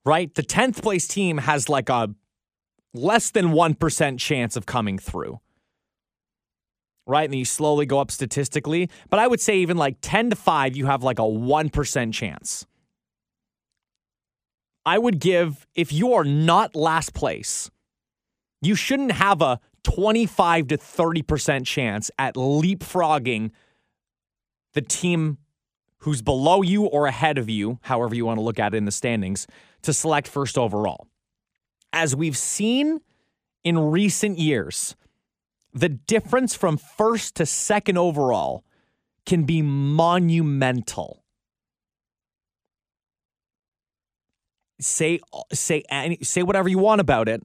right? 0.06 0.34
The 0.34 0.44
10th 0.44 0.82
place 0.82 1.08
team 1.08 1.40
has 1.40 1.70
like 1.70 1.90
a 1.90 2.14
less 2.94 3.32
than 3.32 3.48
1% 3.48 4.20
chance 4.20 4.56
of 4.56 4.66
coming 4.66 5.00
through 5.00 5.40
right? 7.08 7.26
And 7.26 7.38
you 7.38 7.46
slowly 7.46 7.86
go 7.86 8.00
up 8.00 8.12
statistically. 8.12 8.90
But 9.10 9.20
I 9.20 9.28
would 9.28 9.40
say 9.40 9.58
even 9.58 9.78
like 9.78 9.98
10 10.02 10.32
to 10.32 10.36
5, 10.36 10.76
you 10.76 10.86
have 10.86 11.04
like 11.04 11.20
a 11.20 11.24
1% 11.24 12.14
chance. 12.14 12.66
I 14.86 14.98
would 14.98 15.20
give, 15.20 15.66
if 15.74 15.92
you 15.92 16.14
are 16.14 16.24
not 16.24 16.76
last 16.76 17.14
place, 17.14 17.72
you 18.62 18.76
shouldn't 18.76 19.14
have 19.14 19.42
a 19.42 19.60
25 19.84 20.68
to 20.68 20.78
30% 20.78 21.66
chance 21.66 22.12
at 22.18 22.36
leapfrogging 22.36 23.52
the 24.74 24.82
team 24.82 25.38
who's 26.00 26.22
below 26.22 26.62
you 26.62 26.86
or 26.86 27.08
ahead 27.08 27.38
of 27.38 27.50
you, 27.50 27.80
however 27.82 28.14
you 28.14 28.26
want 28.26 28.38
to 28.38 28.44
look 28.44 28.60
at 28.60 28.74
it 28.74 28.78
in 28.78 28.86
the 28.86 28.92
standings, 28.92 29.48
to 29.82 29.94
select 29.94 30.28
first 30.28 30.58
overall. 30.58 31.08
As 31.94 32.16
we've 32.16 32.38
seen 32.38 33.00
in 33.64 33.80
recent 33.80 34.38
years, 34.38 34.96
the 35.76 35.90
difference 35.90 36.56
from 36.56 36.78
first 36.78 37.36
to 37.36 37.46
second 37.46 37.98
overall 37.98 38.64
can 39.26 39.44
be 39.44 39.62
monumental. 39.62 41.24
Say 44.80 45.20
say 45.54 45.84
say 46.22 46.44
whatever 46.44 46.70
you 46.70 46.78
want 46.78 47.02
about 47.02 47.28
it, 47.28 47.44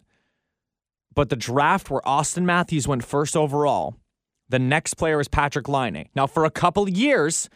but 1.14 1.28
the 1.28 1.36
draft 1.36 1.90
where 1.90 2.00
Auston 2.02 2.44
Matthews 2.44 2.88
went 2.88 3.04
first 3.04 3.36
overall, 3.36 3.96
the 4.48 4.58
next 4.58 4.94
player 4.94 5.20
is 5.20 5.28
Patrik 5.28 5.68
Laine. 5.68 6.08
Now, 6.14 6.26
for 6.26 6.44
a 6.44 6.50
couple 6.50 6.88
years, 6.88 7.48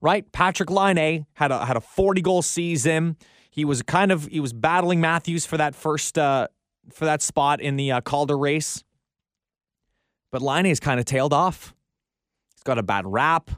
right? 0.00 0.30
Patrik 0.32 0.70
Laine 0.70 1.26
had 1.34 1.50
a 1.52 1.64
had 1.64 1.76
a 1.76 1.80
40 1.80 2.22
goal 2.22 2.42
season. 2.42 3.16
He 3.50 3.64
was 3.64 3.82
kind 3.82 4.12
of 4.12 4.26
he 4.26 4.40
was 4.40 4.52
battling 4.52 5.00
Matthews 5.00 5.46
for 5.46 5.56
that 5.56 5.74
first 5.74 6.18
uh, 6.18 6.48
for 6.92 7.04
that 7.04 7.22
spot 7.22 7.60
in 7.60 7.76
the 7.76 7.92
uh, 7.92 8.00
Calder 8.00 8.38
race. 8.38 8.82
But 10.30 10.42
Laine's 10.42 10.80
kind 10.80 11.00
of 11.00 11.06
tailed 11.06 11.32
off. 11.32 11.74
He's 12.54 12.62
got 12.62 12.78
a 12.78 12.82
bad 12.82 13.06
rap. 13.06 13.50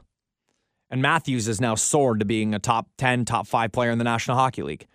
And 0.89 1.01
Matthews 1.01 1.47
is 1.47 1.59
now 1.59 1.75
soared 1.75 2.19
to 2.19 2.25
being 2.25 2.53
a 2.53 2.59
top 2.59 2.87
10, 2.97 3.25
top 3.25 3.47
five 3.47 3.71
player 3.71 3.91
in 3.91 3.97
the 3.97 4.03
National 4.03 4.37
Hockey 4.37 4.61
League. 4.61 4.87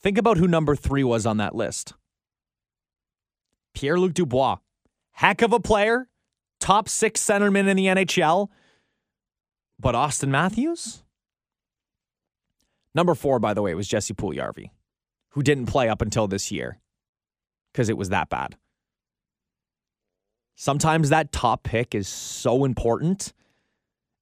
Think 0.00 0.18
about 0.18 0.36
who 0.36 0.46
number 0.46 0.76
three 0.76 1.02
was 1.04 1.26
on 1.26 1.38
that 1.38 1.54
list 1.54 1.94
Pierre 3.74 3.98
Luc 3.98 4.14
Dubois. 4.14 4.56
Heck 5.12 5.42
of 5.42 5.52
a 5.52 5.60
player, 5.60 6.08
top 6.60 6.88
six 6.88 7.24
centerman 7.24 7.68
in 7.68 7.76
the 7.76 7.86
NHL. 7.86 8.48
But 9.80 9.94
Auston 9.94 10.28
Matthews? 10.28 11.02
Number 12.94 13.14
four, 13.14 13.38
by 13.38 13.54
the 13.54 13.62
way, 13.62 13.74
was 13.74 13.88
Jesse 13.88 14.14
Puljujarvi, 14.14 14.70
who 15.30 15.42
didn't 15.42 15.66
play 15.66 15.88
up 15.88 16.02
until 16.02 16.26
this 16.26 16.50
year 16.50 16.80
because 17.72 17.88
it 17.88 17.96
was 17.96 18.08
that 18.08 18.28
bad. 18.28 18.56
Sometimes 20.60 21.10
that 21.10 21.30
top 21.30 21.62
pick 21.62 21.94
is 21.94 22.08
so 22.08 22.64
important. 22.64 23.32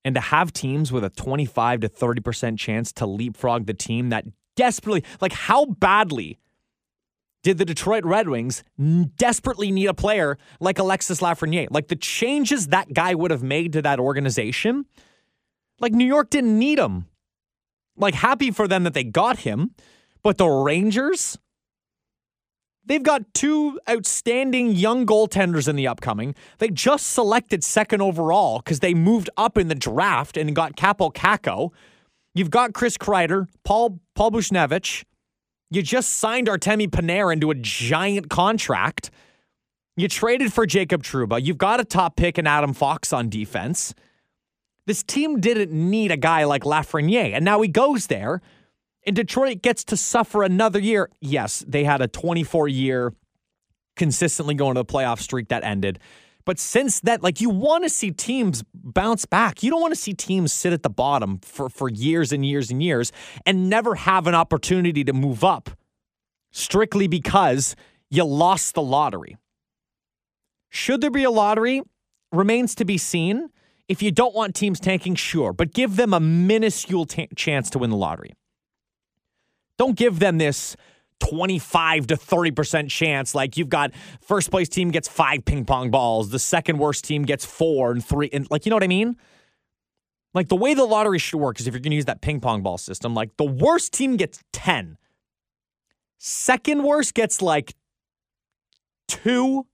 And 0.04 0.14
to 0.14 0.20
have 0.20 0.52
teams 0.52 0.92
with 0.92 1.02
a 1.02 1.08
25 1.08 1.80
to 1.80 1.88
30% 1.88 2.58
chance 2.58 2.92
to 2.92 3.06
leapfrog 3.06 3.64
the 3.64 3.72
team 3.72 4.10
that 4.10 4.26
desperately, 4.54 5.02
like, 5.22 5.32
how 5.32 5.64
badly 5.64 6.38
did 7.42 7.56
the 7.56 7.64
Detroit 7.64 8.04
Red 8.04 8.28
Wings 8.28 8.62
desperately 9.16 9.72
need 9.72 9.86
a 9.86 9.94
player 9.94 10.36
like 10.60 10.78
Alexis 10.78 11.20
Lafreniere? 11.20 11.68
Like, 11.70 11.88
the 11.88 11.96
changes 11.96 12.66
that 12.66 12.92
guy 12.92 13.14
would 13.14 13.30
have 13.30 13.42
made 13.42 13.72
to 13.72 13.80
that 13.80 13.98
organization, 13.98 14.84
like, 15.80 15.92
New 15.92 16.06
York 16.06 16.28
didn't 16.28 16.58
need 16.58 16.78
him. 16.78 17.06
Like, 17.96 18.14
happy 18.14 18.50
for 18.50 18.68
them 18.68 18.84
that 18.84 18.92
they 18.92 19.04
got 19.04 19.38
him. 19.38 19.70
But 20.22 20.36
the 20.36 20.48
Rangers, 20.48 21.38
They've 22.86 23.02
got 23.02 23.34
two 23.34 23.80
outstanding 23.90 24.72
young 24.72 25.06
goaltenders 25.06 25.68
in 25.68 25.74
the 25.74 25.88
upcoming. 25.88 26.34
They 26.58 26.68
just 26.68 27.08
selected 27.08 27.64
second 27.64 28.00
overall 28.00 28.58
because 28.58 28.80
they 28.80 28.94
moved 28.94 29.28
up 29.36 29.58
in 29.58 29.68
the 29.68 29.74
draft 29.74 30.36
and 30.36 30.54
got 30.54 30.76
Kaapo 30.76 31.12
Kakko. 31.12 31.72
You've 32.34 32.50
got 32.50 32.74
Chris 32.74 32.96
Kreider, 32.96 33.48
Paul 33.64 34.00
Paul 34.14 34.30
Buchnevich. 34.30 35.04
You 35.70 35.82
just 35.82 36.10
signed 36.14 36.46
Artemi 36.46 36.88
Panarin 36.88 37.34
into 37.34 37.50
a 37.50 37.56
giant 37.56 38.30
contract. 38.30 39.10
You 39.96 40.06
traded 40.06 40.52
for 40.52 40.64
Jacob 40.64 41.02
Trouba. 41.02 41.42
You've 41.42 41.58
got 41.58 41.80
a 41.80 41.84
top 41.84 42.16
pick 42.16 42.38
in 42.38 42.46
Adam 42.46 42.72
Fox 42.72 43.12
on 43.12 43.28
defense. 43.28 43.94
This 44.86 45.02
team 45.02 45.40
didn't 45.40 45.72
need 45.72 46.12
a 46.12 46.16
guy 46.16 46.44
like 46.44 46.62
Lafreniere, 46.62 47.34
and 47.34 47.44
now 47.44 47.60
he 47.62 47.68
goes 47.68 48.06
there 48.06 48.40
and 49.06 49.14
Detroit 49.14 49.62
gets 49.62 49.84
to 49.84 49.96
suffer 49.96 50.42
another 50.42 50.80
year. 50.80 51.08
Yes, 51.20 51.64
they 51.66 51.84
had 51.84 52.02
a 52.02 52.08
24 52.08 52.68
year 52.68 53.14
consistently 53.94 54.54
going 54.54 54.74
to 54.74 54.80
the 54.80 54.84
playoff 54.84 55.20
streak 55.20 55.48
that 55.48 55.64
ended. 55.64 55.98
But 56.44 56.58
since 56.60 57.00
that, 57.00 57.22
like 57.22 57.40
you 57.40 57.50
want 57.50 57.84
to 57.84 57.90
see 57.90 58.10
teams 58.10 58.62
bounce 58.74 59.24
back. 59.24 59.62
You 59.62 59.70
don't 59.70 59.80
want 59.80 59.94
to 59.94 60.00
see 60.00 60.12
teams 60.12 60.52
sit 60.52 60.72
at 60.72 60.82
the 60.82 60.90
bottom 60.90 61.40
for, 61.42 61.68
for 61.68 61.88
years 61.88 62.32
and 62.32 62.46
years 62.46 62.70
and 62.70 62.82
years 62.82 63.10
and 63.44 63.68
never 63.68 63.94
have 63.94 64.26
an 64.26 64.34
opportunity 64.34 65.02
to 65.04 65.12
move 65.12 65.42
up 65.42 65.70
strictly 66.52 67.08
because 67.08 67.74
you 68.10 68.24
lost 68.24 68.74
the 68.74 68.82
lottery. 68.82 69.36
Should 70.68 71.00
there 71.00 71.10
be 71.10 71.24
a 71.24 71.30
lottery? 71.30 71.82
Remains 72.32 72.74
to 72.76 72.84
be 72.84 72.98
seen. 72.98 73.48
If 73.88 74.02
you 74.02 74.10
don't 74.10 74.34
want 74.34 74.54
teams 74.54 74.80
tanking, 74.80 75.14
sure, 75.14 75.52
but 75.52 75.72
give 75.72 75.96
them 75.96 76.12
a 76.12 76.20
minuscule 76.20 77.06
t- 77.06 77.28
chance 77.36 77.70
to 77.70 77.78
win 77.78 77.90
the 77.90 77.96
lottery. 77.96 78.34
Don't 79.78 79.96
give 79.96 80.18
them 80.18 80.38
this 80.38 80.76
25 81.20 82.08
to 82.08 82.16
30% 82.16 82.90
chance. 82.90 83.34
Like 83.34 83.56
you've 83.56 83.68
got 83.68 83.92
first 84.20 84.50
place 84.50 84.68
team 84.68 84.90
gets 84.90 85.08
five 85.08 85.44
ping 85.44 85.64
pong 85.64 85.90
balls, 85.90 86.30
the 86.30 86.38
second 86.38 86.78
worst 86.78 87.04
team 87.04 87.24
gets 87.24 87.44
four 87.44 87.92
and 87.92 88.04
three. 88.04 88.30
And 88.32 88.46
like, 88.50 88.66
you 88.66 88.70
know 88.70 88.76
what 88.76 88.84
I 88.84 88.88
mean? 88.88 89.16
Like 90.34 90.48
the 90.48 90.56
way 90.56 90.74
the 90.74 90.84
lottery 90.84 91.18
should 91.18 91.38
work 91.38 91.58
is 91.60 91.66
if 91.66 91.72
you're 91.72 91.80
going 91.80 91.92
to 91.92 91.96
use 91.96 92.04
that 92.04 92.20
ping 92.20 92.40
pong 92.40 92.62
ball 92.62 92.78
system, 92.78 93.14
like 93.14 93.36
the 93.38 93.44
worst 93.44 93.92
team 93.92 94.16
gets 94.16 94.42
10. 94.52 94.98
Second 96.18 96.82
worst 96.82 97.14
gets 97.14 97.40
like 97.40 97.74
two. 99.08 99.66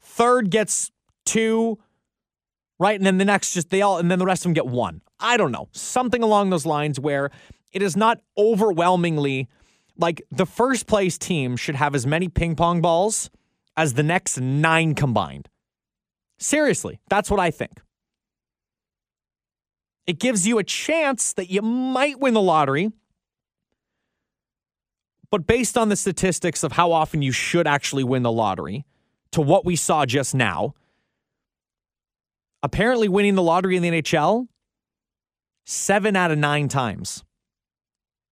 Third 0.00 0.50
gets 0.50 0.90
two. 1.24 1.78
Right. 2.78 2.96
And 2.96 3.06
then 3.06 3.18
the 3.18 3.24
next 3.24 3.54
just 3.54 3.70
they 3.70 3.82
all, 3.82 3.98
and 3.98 4.10
then 4.10 4.18
the 4.18 4.26
rest 4.26 4.42
of 4.42 4.44
them 4.44 4.54
get 4.54 4.66
one. 4.66 5.00
I 5.20 5.36
don't 5.36 5.52
know. 5.52 5.68
Something 5.72 6.22
along 6.22 6.50
those 6.50 6.66
lines 6.66 6.98
where 6.98 7.30
it 7.72 7.82
is 7.82 7.96
not 7.96 8.20
overwhelmingly 8.36 9.48
like 9.96 10.22
the 10.30 10.46
first 10.46 10.86
place 10.86 11.18
team 11.18 11.56
should 11.56 11.74
have 11.74 11.94
as 11.94 12.06
many 12.06 12.28
ping 12.28 12.56
pong 12.56 12.80
balls 12.80 13.30
as 13.76 13.94
the 13.94 14.02
next 14.02 14.40
nine 14.40 14.94
combined. 14.94 15.48
Seriously, 16.38 17.00
that's 17.08 17.30
what 17.30 17.40
I 17.40 17.50
think. 17.50 17.80
It 20.06 20.18
gives 20.18 20.46
you 20.46 20.58
a 20.58 20.64
chance 20.64 21.32
that 21.34 21.50
you 21.50 21.62
might 21.62 22.18
win 22.18 22.34
the 22.34 22.42
lottery. 22.42 22.90
But 25.30 25.46
based 25.46 25.78
on 25.78 25.88
the 25.88 25.96
statistics 25.96 26.62
of 26.62 26.72
how 26.72 26.92
often 26.92 27.22
you 27.22 27.32
should 27.32 27.66
actually 27.66 28.04
win 28.04 28.22
the 28.22 28.32
lottery, 28.32 28.84
to 29.30 29.40
what 29.40 29.64
we 29.64 29.76
saw 29.76 30.04
just 30.04 30.34
now, 30.34 30.74
apparently 32.62 33.08
winning 33.08 33.34
the 33.34 33.42
lottery 33.42 33.76
in 33.76 33.82
the 33.82 33.90
NHL, 33.90 34.48
seven 35.64 36.16
out 36.16 36.30
of 36.30 36.38
nine 36.38 36.68
times 36.68 37.24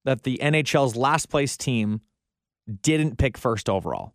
that 0.04 0.22
the 0.22 0.38
NHL's 0.42 0.96
last 0.96 1.28
place 1.28 1.56
team 1.56 2.00
didn't 2.82 3.18
pick 3.18 3.36
first 3.36 3.68
overall. 3.68 4.14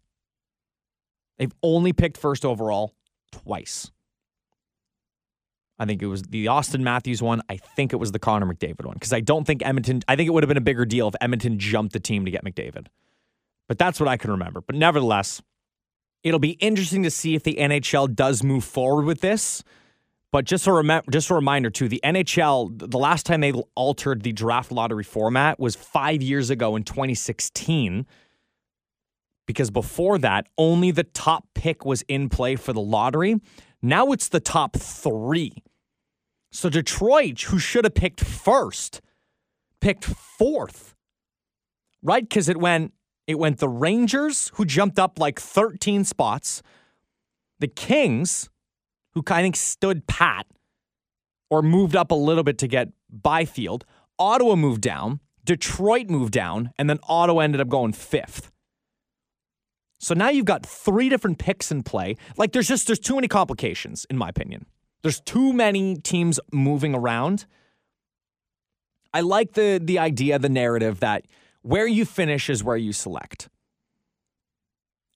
They've 1.38 1.54
only 1.62 1.94
picked 1.94 2.18
first 2.18 2.46
overall 2.46 2.94
twice. 3.32 3.92
I 5.78 5.86
think 5.86 6.02
it 6.02 6.08
was 6.08 6.24
the 6.24 6.46
Auston 6.46 6.82
Matthews 6.82 7.22
one. 7.22 7.42
I 7.50 7.58
think 7.58 7.92
it 7.92 7.98
was 7.98 8.14
the 8.14 8.20
Connor 8.20 8.46
McDavid 8.46 8.86
one 8.86 8.94
because 8.94 9.12
I 9.12 9.20
don't 9.20 9.46
think 9.46 9.66
Edmonton, 9.66 10.02
I 10.08 10.16
think 10.16 10.28
it 10.28 10.32
would 10.32 10.44
have 10.44 10.48
been 10.48 10.58
a 10.58 10.62
bigger 10.62 10.86
deal 10.86 11.10
if 11.10 11.16
Edmonton 11.20 11.60
jumped 11.60 11.92
the 11.94 12.00
team 12.00 12.24
to 12.26 12.32
get 12.32 12.46
McDavid. 12.46 12.88
But 13.68 13.78
that's 13.78 14.00
what 14.00 14.08
I 14.08 14.16
can 14.16 14.32
remember. 14.32 14.62
But 14.62 14.76
nevertheless, 14.76 15.42
it'll 16.24 16.40
be 16.40 16.52
interesting 16.52 17.04
to 17.04 17.12
see 17.12 17.36
if 17.36 17.44
the 17.44 17.56
NHL 17.56 18.16
does 18.16 18.42
move 18.42 18.64
forward 18.64 19.06
with 19.06 19.20
this 19.20 19.64
but 20.32 20.46
just 20.46 20.68
a 20.68 20.74
rem- 20.74 21.04
just 21.10 21.30
a 21.30 21.36
reminder 21.36 21.70
too, 21.70 21.88
the 21.88 22.02
NHL, 22.04 22.90
the 22.90 22.98
last 22.98 23.26
time 23.26 23.42
they 23.42 23.54
altered 23.76 24.24
the 24.24 24.34
draft 24.34 24.72
lottery 24.72 25.04
format 25.04 25.60
was 25.60 25.76
five 25.76 26.22
years 26.22 26.50
ago 26.50 26.76
in 26.76 26.84
2016. 26.84 28.06
Because 29.48 29.70
before 29.70 30.18
that, 30.18 30.48
only 30.58 30.92
the 30.92 31.04
top 31.04 31.46
pick 31.54 31.86
was 31.86 32.02
in 32.08 32.30
play 32.30 32.56
for 32.56 32.74
the 32.74 32.82
lottery. 32.82 33.36
Now 33.82 34.12
it's 34.12 34.28
the 34.28 34.40
top 34.40 34.76
three. 34.76 35.64
So 36.52 36.70
Detroit, 36.70 37.42
who 37.42 37.60
should 37.60 37.84
have 37.84 37.94
picked 37.94 38.22
first, 38.22 39.02
picked 39.82 40.06
fourth. 40.06 40.96
Right? 42.02 42.28
Because 42.28 42.50
it 42.50 42.58
went 42.58 42.94
it 43.28 43.40
went 43.40 43.58
the 43.60 43.70
Rangers, 43.70 44.52
who 44.56 44.66
jumped 44.66 45.00
up 45.00 45.20
like 45.20 45.40
13 45.40 46.04
spots, 46.04 46.62
the 47.60 47.68
Kings, 47.68 48.50
who 49.16 49.24
I 49.28 49.42
think 49.42 49.56
stood 49.56 50.06
pat 50.08 50.46
or 51.50 51.62
moved 51.62 51.96
up 51.96 52.12
a 52.12 52.16
little 52.16 52.44
bit 52.44 52.58
to 52.60 52.68
get 52.68 52.90
Byfield. 53.10 53.86
Ottawa 54.20 54.56
moved 54.56 54.82
down. 54.82 55.22
Detroit 55.44 56.10
moved 56.10 56.34
down. 56.34 56.72
And 56.78 56.90
then 56.90 57.00
Ottawa 57.08 57.42
ended 57.42 57.62
up 57.62 57.70
going 57.70 57.94
fifth. 57.94 58.52
So 60.00 60.14
now 60.14 60.30
you've 60.30 60.46
got 60.46 60.66
three 60.66 61.10
different 61.10 61.40
picks 61.40 61.72
in 61.72 61.82
play. 61.82 62.18
Like 62.38 62.52
there's 62.52 62.68
just 62.68 62.88
there's 62.88 63.00
too 63.00 63.16
many 63.16 63.28
complications, 63.28 64.06
in 64.10 64.18
my 64.18 64.30
opinion. 64.30 64.66
There's 65.02 65.22
too 65.22 65.54
many 65.54 65.96
teams 65.96 66.40
moving 66.52 66.94
around. 66.94 67.46
I 69.14 69.22
like 69.22 69.54
the 69.54 69.82
the 69.82 69.98
idea, 69.98 70.38
the 70.38 70.50
narrative 70.50 71.00
that 71.00 71.26
where 71.62 71.88
you 71.88 72.06
finish 72.06 72.50
is 72.50 72.64
where 72.64 72.76
you 72.76 72.92
select. 72.92 73.50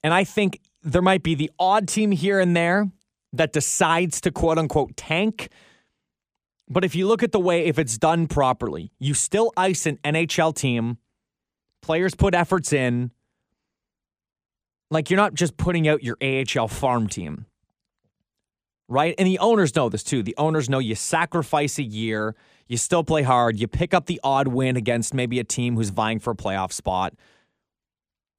And 0.01 0.13
I 0.13 0.23
think 0.23 0.61
there 0.81 1.01
might 1.01 1.23
be 1.23 1.35
the 1.35 1.51
odd 1.59 1.87
team 1.89 2.11
here 2.11 2.39
and 2.39 2.55
there 2.55 2.89
that 3.33 3.53
decides 3.53 4.21
to 4.21 4.31
quote 4.31 4.57
unquote 4.57 4.95
tank. 4.95 5.49
But 6.69 6.83
if 6.85 6.95
you 6.95 7.07
look 7.07 7.23
at 7.23 7.31
the 7.31 7.39
way, 7.39 7.65
if 7.65 7.79
it's 7.79 7.97
done 7.97 8.27
properly, 8.27 8.91
you 8.99 9.13
still 9.13 9.51
ice 9.57 9.85
an 9.85 9.97
NHL 10.03 10.55
team, 10.55 10.97
players 11.81 12.15
put 12.15 12.35
efforts 12.35 12.71
in. 12.73 13.11
Like 14.91 15.09
you're 15.09 15.17
not 15.17 15.33
just 15.33 15.57
putting 15.57 15.87
out 15.87 16.03
your 16.03 16.17
AHL 16.21 16.67
farm 16.67 17.07
team, 17.07 17.45
right? 18.87 19.13
And 19.19 19.27
the 19.27 19.37
owners 19.37 19.75
know 19.75 19.87
this 19.87 20.03
too. 20.03 20.23
The 20.23 20.35
owners 20.37 20.67
know 20.67 20.79
you 20.79 20.95
sacrifice 20.95 21.77
a 21.77 21.83
year, 21.83 22.35
you 22.67 22.77
still 22.77 23.03
play 23.03 23.21
hard, 23.21 23.59
you 23.59 23.67
pick 23.67 23.93
up 23.93 24.07
the 24.07 24.19
odd 24.23 24.47
win 24.47 24.75
against 24.75 25.13
maybe 25.13 25.39
a 25.39 25.43
team 25.43 25.75
who's 25.75 25.89
vying 25.89 26.19
for 26.19 26.31
a 26.31 26.35
playoff 26.35 26.71
spot. 26.71 27.13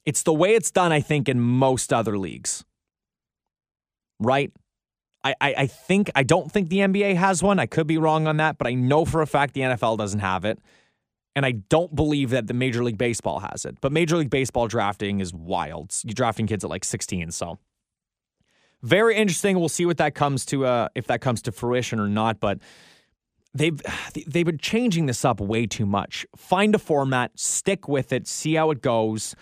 It's 0.04 0.25
the 0.25 0.32
way 0.32 0.54
it's 0.54 0.73
done, 0.73 0.90
I 0.92 1.00
think, 1.00 1.28
in 1.28 1.40
most 1.40 1.92
other 1.92 2.18
leagues, 2.18 2.64
right? 4.18 4.50
I, 5.23 5.35
I, 5.41 5.55
I 5.59 5.67
think 5.67 6.11
I 6.15 6.23
don't 6.23 6.50
think 6.50 6.69
the 6.69 6.79
NBA 6.79 7.17
has 7.17 7.43
one. 7.43 7.59
I 7.59 7.67
could 7.67 7.87
be 7.87 7.99
wrong 7.99 8.27
on 8.27 8.39
that, 8.39 8.59
but 8.59 8.67
I 8.67 8.75
know 8.75 9.05
for 9.05 9.21
a 9.21 9.27
fact 9.27 9.55
the 9.55 9.61
NFL 9.61 9.99
doesn't 9.99 10.21
have 10.21 10.45
it. 10.45 10.59
And 11.37 11.47
I 11.47 11.53
don't 11.53 11.95
believe 11.95 12.31
that 12.31 12.49
the 12.49 12.55
Major 12.55 12.83
League 12.83 12.99
Baseball 12.99 13.39
has 13.41 13.65
it. 13.65 13.81
But 13.81 13.93
Major 13.93 14.17
League 14.17 14.31
Baseball 14.31 14.67
drafting 14.67 15.21
is 15.21 15.33
wild. 15.33 15.95
You're 16.05 16.15
drafting 16.15 16.47
kids 16.47 16.65
at 16.65 16.71
like 16.71 16.85
16, 16.85 17.31
so 17.31 17.59
very 18.83 19.17
interesting. 19.17 19.59
We'll 19.59 19.69
see 19.69 19.87
what 19.87 19.99
that 19.99 20.15
comes 20.15 20.45
to 20.47 20.67
uh, 20.67 20.89
if 20.95 21.07
that 21.07 21.21
comes 21.21 21.43
to 21.43 21.53
fruition 21.53 22.00
or 22.00 22.09
not. 22.09 22.41
But 22.41 22.59
they've 23.55 23.81
they've 24.27 24.47
been 24.47 24.59
changing 24.59 25.07
this 25.07 25.25
up 25.25 25.41
way 25.41 25.67
too 25.67 25.87
much. 25.87 26.27
Find 26.37 26.75
a 26.75 26.79
format, 26.79 27.39
stick 27.39 27.89
with 27.89 28.12
it, 28.12 28.27
see 28.27 28.55
how 28.55 28.71
it 28.71 28.81
goes. 28.81 29.35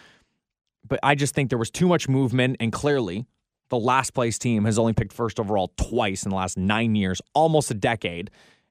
But 0.87 1.01
I 1.03 1.15
just 1.15 1.35
think 1.35 1.51
there 1.51 1.59
was 1.59 1.71
too 1.71 1.87
much 1.87 2.09
movement, 2.09 2.57
and 2.61 2.73
clearly 2.73 3.27
the 3.69 3.79
last 3.79 4.15
place 4.15 4.39
team 4.39 4.65
has 4.65 4.79
only 4.79 4.93
picked 4.93 5.13
first 5.13 5.39
overall 5.39 5.73
twice 5.77 6.25
in 6.25 6.31
the 6.31 6.37
last 6.37 6.57
nine 6.57 6.95
years, 6.95 7.21
almost 7.35 7.71
a 7.71 7.75
decade. 7.75 8.31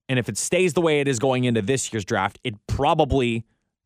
And 0.10 0.18
if 0.18 0.30
it 0.30 0.38
stays 0.38 0.74
the 0.74 0.82
way 0.82 1.00
it 1.00 1.08
is 1.08 1.20
going 1.20 1.44
into 1.44 1.62
this 1.62 1.92
year's 1.92 2.06
draft, 2.06 2.40
it 2.44 2.56
probably 2.68 3.46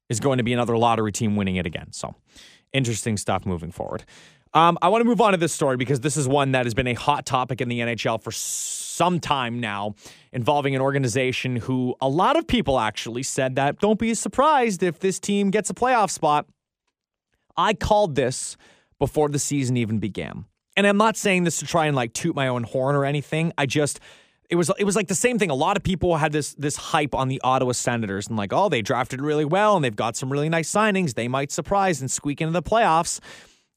is 0.10 0.20
going 0.20 0.38
to 0.38 0.44
be 0.44 0.54
another 0.54 0.78
lottery 0.78 1.12
team 1.12 1.36
winning 1.36 1.56
it 1.56 1.66
again. 1.66 1.92
So 1.92 2.16
interesting 2.74 3.18
stuff 3.18 3.46
moving 3.46 3.72
forward. 3.72 4.04
Um, 4.54 4.78
I 4.82 4.90
want 4.90 5.02
to 5.02 5.06
move 5.06 5.22
on 5.22 5.32
to 5.32 5.38
this 5.38 5.54
story 5.54 5.78
because 5.78 6.02
this 6.02 6.18
is 6.18 6.28
one 6.28 6.52
that 6.52 6.66
has 6.66 6.74
been 6.74 6.88
a 6.88 6.94
hot 6.94 7.26
topic 7.26 7.62
in 7.62 7.70
the 7.70 7.80
NHL 7.80 8.22
for 8.22 8.32
some 8.32 9.20
time 9.20 9.62
now, 9.62 9.96
involving 10.34 10.76
an 10.76 10.82
organization 10.82 11.56
who 11.56 11.96
a 12.02 12.10
lot 12.10 12.38
of 12.38 12.46
people 12.48 12.78
actually 12.78 13.24
said 13.24 13.56
that 13.56 13.80
don't 13.80 13.98
be 13.98 14.14
surprised 14.14 14.84
if 14.84 15.00
this 15.00 15.20
team 15.20 15.52
gets 15.52 15.70
a 15.70 15.74
playoff 15.74 16.10
spot. 16.10 16.48
I 17.56 17.74
called 17.74 18.16
this 18.16 18.58
before 19.00 19.30
the 19.30 19.40
season 19.40 19.78
even 19.78 20.00
began. 20.00 20.46
And 20.78 20.88
I'm 20.88 20.98
not 20.98 21.18
saying 21.18 21.44
this 21.44 21.58
to 21.58 21.66
try 21.66 21.88
and 21.88 21.96
like 21.96 22.14
toot 22.14 22.36
my 22.36 22.48
own 22.48 22.64
horn 22.64 22.96
or 22.96 23.06
anything. 23.06 23.52
I 23.58 23.66
just 23.66 24.00
it 24.50 24.56
was 24.56 24.70
it 24.78 24.84
was 24.84 24.96
like 24.96 25.08
the 25.08 25.16
same 25.16 25.40
thing. 25.40 25.50
A 25.50 25.56
lot 25.56 25.78
of 25.78 25.84
people 25.84 26.18
had 26.18 26.34
this 26.34 26.54
this 26.56 26.76
hype 26.76 27.16
on 27.16 27.30
the 27.30 27.40
Ottawa 27.42 27.72
Senators 27.72 28.28
and 28.28 28.38
like, 28.38 28.52
oh, 28.52 28.70
they 28.70 28.82
drafted 28.82 29.22
really 29.22 29.46
well 29.46 29.76
and 29.76 29.84
they've 29.84 29.96
got 29.96 30.16
some 30.18 30.32
really 30.32 30.50
nice 30.50 30.70
signings. 30.70 31.14
They 31.14 31.30
might 31.30 31.52
surprise 31.52 32.02
and 32.02 32.12
squeak 32.12 32.42
into 32.42 32.52
the 32.52 32.62
playoffs. 32.62 33.20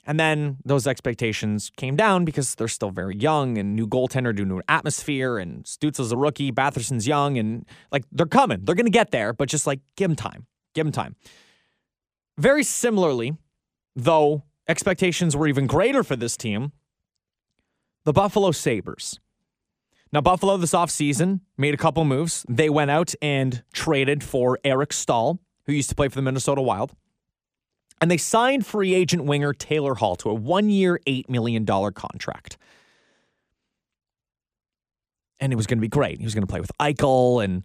And 0.07 0.21
then 0.21 0.59
those 0.65 0.87
expectations 0.87 1.71
came 1.77 1.97
down 1.97 2.25
because 2.27 2.57
they're 2.57 2.69
still 2.69 2.91
very 2.91 3.17
young 3.17 3.57
and 3.57 3.75
new 3.75 3.87
goaltender, 3.87 4.37
new 4.37 4.61
atmosphere, 4.69 5.39
and 5.39 5.65
Stützle's 5.65 6.13
a 6.13 6.17
rookie, 6.17 6.51
Batherson's 6.53 7.07
young, 7.07 7.39
and 7.39 7.65
like 7.91 8.05
they're 8.13 8.27
coming. 8.27 8.65
They're 8.65 8.75
gonna 8.75 8.91
get 8.91 9.13
there, 9.13 9.33
but 9.33 9.49
just 9.49 9.67
like 9.67 9.81
give 9.97 10.11
them 10.11 10.17
time. 10.17 10.47
Give 10.75 10.85
them 10.85 10.93
time. 10.93 11.17
Very 12.37 12.65
similarly, 12.65 13.37
though 13.95 14.43
expectations 14.69 15.37
were 15.37 15.47
even 15.47 15.67
greater 15.67 16.03
for 16.03 16.17
this 16.17 16.37
team, 16.37 16.73
the 18.05 18.13
Buffalo 18.13 18.51
Sabres. 18.53 19.21
Now, 20.13 20.21
Buffalo 20.21 20.57
this 20.57 20.73
offseason 20.73 21.41
made 21.59 21.75
a 21.75 21.77
couple 21.77 22.05
moves. 22.05 22.47
They 22.49 22.71
went 22.71 22.91
out 22.91 23.15
and 23.21 23.65
traded 23.73 24.23
for 24.23 24.61
Eric 24.63 24.93
Staal, 24.93 25.41
who 25.67 25.73
used 25.73 25.89
to 25.89 25.97
play 25.97 26.09
for 26.09 26.15
the 26.15 26.23
Minnesota 26.23 26.63
Wild. 26.63 26.93
And 28.01 28.11
they 28.11 28.17
signed 28.17 28.65
free 28.65 28.95
agent 28.95 29.25
winger 29.25 29.53
Taylor 29.53 29.95
Hall 29.95 30.15
to 30.17 30.31
a 30.31 30.35
one 30.35 30.71
year, 30.71 31.01
$8 31.07 31.29
million 31.29 31.67
contract. 31.67 32.59
And 35.41 35.53
it 35.53 35.57
was 35.57 35.67
going 35.67 35.79
to 35.79 35.83
be 35.83 35.89
great. 35.89 36.19
He 36.19 36.25
was 36.25 36.35
going 36.35 36.47
to 36.47 36.51
play 36.51 36.61
with 36.61 36.71
Eichel, 36.81 37.43
and 37.43 37.65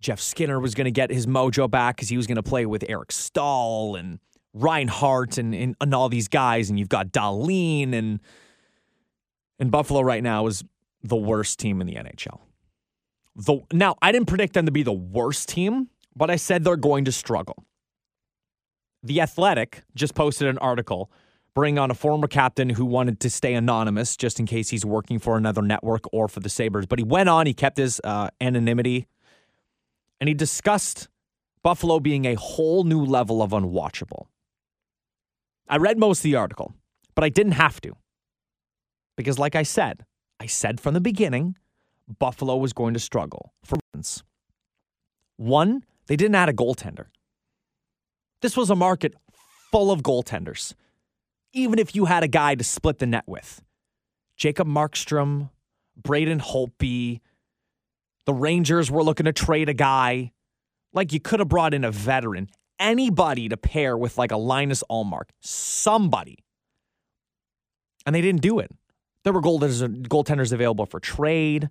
Jeff 0.00 0.20
Skinner 0.20 0.60
was 0.60 0.74
going 0.74 0.84
to 0.84 0.90
get 0.92 1.10
his 1.10 1.26
mojo 1.26 1.68
back 1.68 1.96
because 1.96 2.08
he 2.08 2.16
was 2.16 2.26
going 2.26 2.36
to 2.36 2.42
play 2.42 2.66
with 2.66 2.84
Eric 2.88 3.10
Staal 3.10 3.96
and 3.96 4.20
Reinhart 4.54 5.38
and, 5.38 5.54
and, 5.54 5.74
and 5.80 5.94
all 5.94 6.08
these 6.08 6.28
guys. 6.28 6.70
And 6.70 6.78
you've 6.78 6.88
got 6.88 7.08
Dahlin 7.08 7.94
and 7.94 8.20
and 9.60 9.70
Buffalo 9.70 10.00
right 10.00 10.22
now 10.22 10.46
is 10.46 10.64
the 11.02 11.16
worst 11.16 11.58
team 11.58 11.80
in 11.80 11.86
the 11.86 11.94
NHL. 11.94 12.40
The, 13.36 13.60
now, 13.72 13.94
I 14.02 14.10
didn't 14.10 14.26
predict 14.26 14.54
them 14.54 14.66
to 14.66 14.72
be 14.72 14.82
the 14.82 14.92
worst 14.92 15.48
team, 15.48 15.88
but 16.16 16.30
I 16.30 16.36
said 16.36 16.64
they're 16.64 16.76
going 16.76 17.04
to 17.04 17.12
struggle. 17.12 17.64
The 19.02 19.20
Athletic 19.20 19.82
just 19.94 20.14
posted 20.14 20.48
an 20.48 20.58
article 20.58 21.10
bringing 21.54 21.78
on 21.78 21.90
a 21.90 21.94
former 21.94 22.26
captain 22.26 22.70
who 22.70 22.84
wanted 22.84 23.20
to 23.20 23.30
stay 23.30 23.54
anonymous 23.54 24.16
just 24.16 24.40
in 24.40 24.46
case 24.46 24.70
he's 24.70 24.84
working 24.84 25.18
for 25.18 25.36
another 25.36 25.62
network 25.62 26.02
or 26.12 26.28
for 26.28 26.40
the 26.40 26.48
Sabres. 26.48 26.86
But 26.86 26.98
he 26.98 27.04
went 27.04 27.28
on, 27.28 27.46
he 27.46 27.54
kept 27.54 27.76
his 27.76 28.00
uh, 28.04 28.28
anonymity, 28.40 29.08
and 30.20 30.28
he 30.28 30.34
discussed 30.34 31.08
Buffalo 31.62 32.00
being 32.00 32.24
a 32.24 32.34
whole 32.34 32.84
new 32.84 33.04
level 33.04 33.42
of 33.42 33.50
unwatchable. 33.50 34.26
I 35.68 35.76
read 35.76 35.98
most 35.98 36.20
of 36.20 36.24
the 36.24 36.36
article, 36.36 36.74
but 37.14 37.24
I 37.24 37.28
didn't 37.28 37.52
have 37.52 37.80
to. 37.82 37.94
Because, 39.20 39.38
like 39.38 39.54
I 39.54 39.64
said, 39.64 40.06
I 40.40 40.46
said 40.46 40.80
from 40.80 40.94
the 40.94 41.00
beginning, 41.00 41.56
Buffalo 42.18 42.56
was 42.56 42.72
going 42.72 42.94
to 42.94 43.00
struggle 43.00 43.52
for 43.62 43.78
reasons. 43.92 44.24
One, 45.36 45.84
they 46.06 46.16
didn't 46.16 46.36
add 46.36 46.48
a 46.48 46.54
goaltender. 46.54 47.08
This 48.40 48.56
was 48.56 48.70
a 48.70 48.74
market 48.74 49.14
full 49.70 49.90
of 49.90 50.00
goaltenders, 50.02 50.72
even 51.52 51.78
if 51.78 51.94
you 51.94 52.06
had 52.06 52.22
a 52.22 52.28
guy 52.28 52.54
to 52.54 52.64
split 52.64 52.98
the 52.98 53.06
net 53.06 53.24
with. 53.26 53.62
Jacob 54.38 54.66
Markstrom, 54.66 55.50
Braden 56.02 56.40
Holtby, 56.40 57.20
the 58.24 58.32
Rangers 58.32 58.90
were 58.90 59.02
looking 59.02 59.26
to 59.26 59.34
trade 59.34 59.68
a 59.68 59.74
guy. 59.74 60.32
Like 60.94 61.12
you 61.12 61.20
could 61.20 61.40
have 61.40 61.48
brought 61.48 61.74
in 61.74 61.84
a 61.84 61.90
veteran, 61.90 62.48
anybody 62.78 63.50
to 63.50 63.58
pair 63.58 63.98
with 63.98 64.16
like 64.16 64.30
a 64.30 64.38
Linus 64.38 64.82
Ullmark, 64.90 65.28
somebody. 65.40 66.38
And 68.06 68.14
they 68.14 68.22
didn't 68.22 68.40
do 68.40 68.60
it. 68.60 68.70
There 69.24 69.32
were 69.32 69.42
goaltenders, 69.42 70.52
available 70.52 70.86
for 70.86 71.00
trade. 71.00 71.68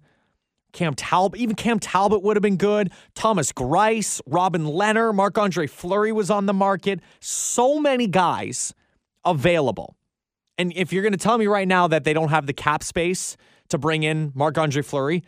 Cam 0.71 0.93
Talbot, 0.93 1.39
even 1.39 1.55
Cam 1.55 1.79
Talbot 1.79 2.21
would 2.21 2.35
have 2.35 2.43
been 2.43 2.57
good. 2.57 2.91
Thomas 3.15 3.51
Greiss, 3.51 4.21
Robin 4.27 4.65
Lehner, 4.65 5.13
Marc 5.13 5.37
Andre 5.37 5.65
Fleury 5.65 6.11
was 6.11 6.29
on 6.29 6.45
the 6.45 6.53
market. 6.53 6.99
So 7.19 7.79
many 7.79 8.05
guys 8.05 8.73
available. 9.25 9.95
And 10.59 10.71
if 10.75 10.93
you're 10.93 11.01
going 11.01 11.13
to 11.13 11.17
tell 11.17 11.37
me 11.37 11.47
right 11.47 11.67
now 11.67 11.87
that 11.87 12.03
they 12.03 12.13
don't 12.13 12.29
have 12.29 12.45
the 12.45 12.53
cap 12.53 12.83
space 12.83 13.35
to 13.69 13.77
bring 13.77 14.03
in 14.03 14.31
Marc 14.35 14.57
Andre 14.57 14.83
Fleury, 14.83 15.23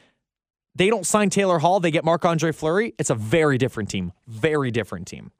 they 0.75 0.89
don't 0.89 1.05
sign 1.05 1.29
Taylor 1.29 1.59
Hall, 1.59 1.79
they 1.79 1.91
get 1.91 2.05
Marc 2.05 2.23
Andre 2.23 2.51
Fleury, 2.51 2.93
it's 2.99 3.09
a 3.09 3.15
very 3.15 3.57
different 3.57 3.89
team. 3.89 4.11
Very 4.27 4.71
different 4.71 5.07
team. 5.07 5.31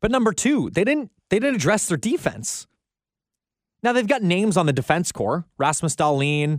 But 0.00 0.10
number 0.10 0.32
two, 0.32 0.70
they 0.70 0.84
didn't 0.84 1.10
they 1.30 1.38
didn't 1.38 1.56
address 1.56 1.88
their 1.88 1.96
defense. 1.96 2.66
Now 3.86 3.92
they've 3.92 4.04
got 4.04 4.24
names 4.24 4.56
on 4.56 4.66
the 4.66 4.72
defense 4.72 5.12
core: 5.12 5.44
Rasmus 5.58 5.94
Dahlin, 5.94 6.58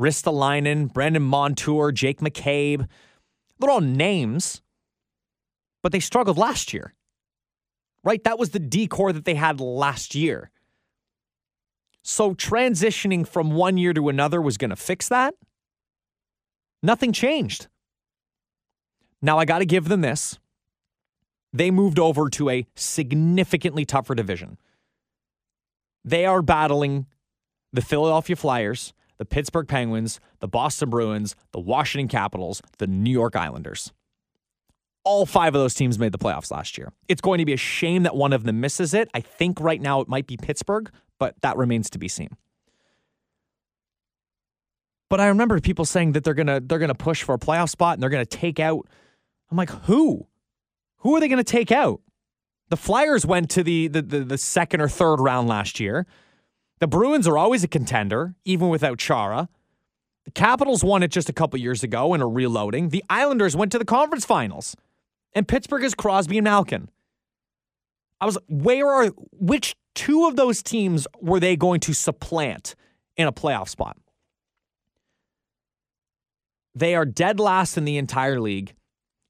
Ristolainen, 0.00 0.92
Brandon 0.92 1.24
Montour, 1.24 1.90
Jake 1.90 2.20
McCabe. 2.20 2.86
They're 3.58 3.68
all 3.68 3.80
names, 3.80 4.62
but 5.82 5.90
they 5.90 5.98
struggled 5.98 6.38
last 6.38 6.72
year. 6.72 6.94
Right? 8.04 8.22
That 8.22 8.38
was 8.38 8.50
the 8.50 8.60
D 8.60 8.86
core 8.86 9.12
that 9.12 9.24
they 9.24 9.34
had 9.34 9.60
last 9.60 10.14
year. 10.14 10.52
So 12.04 12.32
transitioning 12.32 13.26
from 13.26 13.50
one 13.50 13.76
year 13.76 13.92
to 13.92 14.08
another 14.08 14.40
was 14.40 14.56
going 14.56 14.70
to 14.70 14.76
fix 14.76 15.08
that. 15.08 15.34
Nothing 16.80 17.12
changed. 17.12 17.66
Now 19.20 19.40
I 19.40 19.46
got 19.46 19.58
to 19.58 19.66
give 19.66 19.88
them 19.88 20.02
this. 20.02 20.38
They 21.52 21.72
moved 21.72 21.98
over 21.98 22.30
to 22.30 22.50
a 22.50 22.66
significantly 22.76 23.84
tougher 23.84 24.14
division. 24.14 24.58
They 26.04 26.24
are 26.24 26.42
battling 26.42 27.06
the 27.72 27.82
Philadelphia 27.82 28.36
Flyers, 28.36 28.92
the 29.18 29.24
Pittsburgh 29.24 29.68
Penguins, 29.68 30.20
the 30.40 30.48
Boston 30.48 30.90
Bruins, 30.90 31.36
the 31.52 31.60
Washington 31.60 32.08
Capitals, 32.08 32.62
the 32.78 32.86
New 32.86 33.10
York 33.10 33.36
Islanders. 33.36 33.92
All 35.04 35.26
five 35.26 35.54
of 35.54 35.60
those 35.60 35.74
teams 35.74 35.98
made 35.98 36.12
the 36.12 36.18
playoffs 36.18 36.50
last 36.50 36.76
year. 36.76 36.92
It's 37.08 37.20
going 37.20 37.38
to 37.38 37.44
be 37.44 37.52
a 37.52 37.58
shame 37.58 38.02
that 38.04 38.14
one 38.14 38.32
of 38.32 38.44
them 38.44 38.60
misses 38.60 38.94
it. 38.94 39.08
I 39.14 39.20
think 39.20 39.60
right 39.60 39.80
now 39.80 40.00
it 40.00 40.08
might 40.08 40.26
be 40.26 40.36
Pittsburgh, 40.36 40.90
but 41.18 41.34
that 41.42 41.56
remains 41.56 41.90
to 41.90 41.98
be 41.98 42.08
seen. 42.08 42.30
But 45.08 45.20
I 45.20 45.28
remember 45.28 45.58
people 45.60 45.84
saying 45.84 46.12
that 46.12 46.24
they're 46.24 46.34
gonna 46.34 46.60
they're 46.60 46.78
gonna 46.78 46.94
push 46.94 47.22
for 47.22 47.34
a 47.34 47.38
playoff 47.38 47.70
spot 47.70 47.94
and 47.94 48.02
they're 48.02 48.10
gonna 48.10 48.26
take 48.26 48.60
out. 48.60 48.86
I'm 49.50 49.56
like, 49.56 49.70
who? 49.70 50.26
Who 50.98 51.16
are 51.16 51.20
they 51.20 51.28
gonna 51.28 51.44
take 51.44 51.72
out? 51.72 52.02
The 52.68 52.76
Flyers 52.76 53.24
went 53.24 53.50
to 53.50 53.62
the, 53.62 53.88
the, 53.88 54.02
the, 54.02 54.20
the, 54.20 54.38
second 54.38 54.80
or 54.80 54.88
third 54.88 55.16
round 55.16 55.48
last 55.48 55.80
year. 55.80 56.06
The 56.80 56.86
Bruins 56.86 57.26
are 57.26 57.38
always 57.38 57.64
a 57.64 57.68
contender, 57.68 58.34
even 58.44 58.68
without 58.68 58.98
Chara. 58.98 59.48
The 60.24 60.30
Capitals 60.32 60.84
won 60.84 61.02
it 61.02 61.10
just 61.10 61.28
a 61.28 61.32
couple 61.32 61.58
years 61.58 61.82
ago 61.82 62.12
and 62.12 62.22
are 62.22 62.28
reloading. 62.28 62.90
The 62.90 63.04
Islanders 63.08 63.56
went 63.56 63.72
to 63.72 63.78
the 63.78 63.84
conference 63.84 64.24
finals. 64.24 64.76
And 65.32 65.48
Pittsburgh 65.48 65.84
is 65.84 65.94
Crosby 65.94 66.38
and 66.38 66.44
Malkin. 66.44 66.90
I 68.20 68.26
was 68.26 68.36
where 68.48 68.88
are 68.88 69.06
which 69.32 69.76
two 69.94 70.26
of 70.26 70.36
those 70.36 70.62
teams 70.62 71.06
were 71.20 71.40
they 71.40 71.56
going 71.56 71.80
to 71.80 71.94
supplant 71.94 72.74
in 73.16 73.26
a 73.26 73.32
playoff 73.32 73.68
spot? 73.68 73.96
They 76.74 76.94
are 76.94 77.04
dead 77.04 77.40
last 77.40 77.76
in 77.76 77.84
the 77.84 77.96
entire 77.96 78.40
league. 78.40 78.74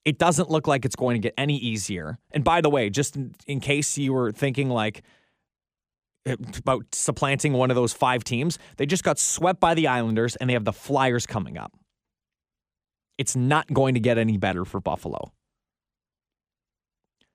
It 0.08 0.16
doesn't 0.16 0.48
look 0.48 0.66
like 0.66 0.86
it's 0.86 0.96
going 0.96 1.16
to 1.16 1.18
get 1.20 1.34
any 1.36 1.58
easier. 1.58 2.16
And 2.30 2.42
by 2.42 2.62
the 2.62 2.70
way, 2.70 2.88
just 2.88 3.14
in, 3.14 3.34
in 3.46 3.60
case 3.60 3.98
you 3.98 4.14
were 4.14 4.32
thinking 4.32 4.70
like 4.70 5.02
eh, 6.24 6.34
about 6.56 6.86
supplanting 6.94 7.52
one 7.52 7.70
of 7.70 7.74
those 7.74 7.92
five 7.92 8.24
teams, 8.24 8.58
they 8.78 8.86
just 8.86 9.04
got 9.04 9.18
swept 9.18 9.60
by 9.60 9.74
the 9.74 9.86
Islanders 9.86 10.34
and 10.36 10.48
they 10.48 10.54
have 10.54 10.64
the 10.64 10.72
Flyers 10.72 11.26
coming 11.26 11.58
up. 11.58 11.74
It's 13.18 13.36
not 13.36 13.70
going 13.70 13.92
to 13.92 14.00
get 14.00 14.16
any 14.16 14.38
better 14.38 14.64
for 14.64 14.80
Buffalo. 14.80 15.30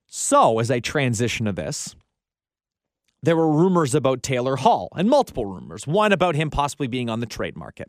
So, 0.08 0.58
as 0.58 0.72
I 0.72 0.80
transition 0.80 1.46
to 1.46 1.52
this, 1.52 1.96
there 3.22 3.36
were 3.36 3.52
rumors 3.52 3.94
about 3.94 4.24
Taylor 4.24 4.56
Hall 4.56 4.90
and 4.96 5.08
multiple 5.08 5.46
rumors. 5.46 5.86
One 5.86 6.12
about 6.12 6.34
him 6.34 6.50
possibly 6.50 6.88
being 6.88 7.08
on 7.08 7.20
the 7.20 7.28
trade 7.28 7.56
market 7.56 7.88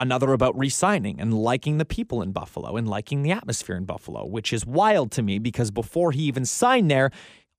another 0.00 0.32
about 0.32 0.58
re 0.58 0.68
signing 0.68 1.20
and 1.20 1.34
liking 1.34 1.78
the 1.78 1.84
people 1.84 2.22
in 2.22 2.32
Buffalo 2.32 2.76
and 2.76 2.88
liking 2.88 3.22
the 3.22 3.30
atmosphere 3.30 3.76
in 3.76 3.84
Buffalo, 3.84 4.26
which 4.26 4.52
is 4.52 4.66
wild 4.66 5.10
to 5.12 5.22
me 5.22 5.38
because 5.38 5.70
before 5.70 6.12
he 6.12 6.22
even 6.22 6.44
signed 6.44 6.90
there, 6.90 7.10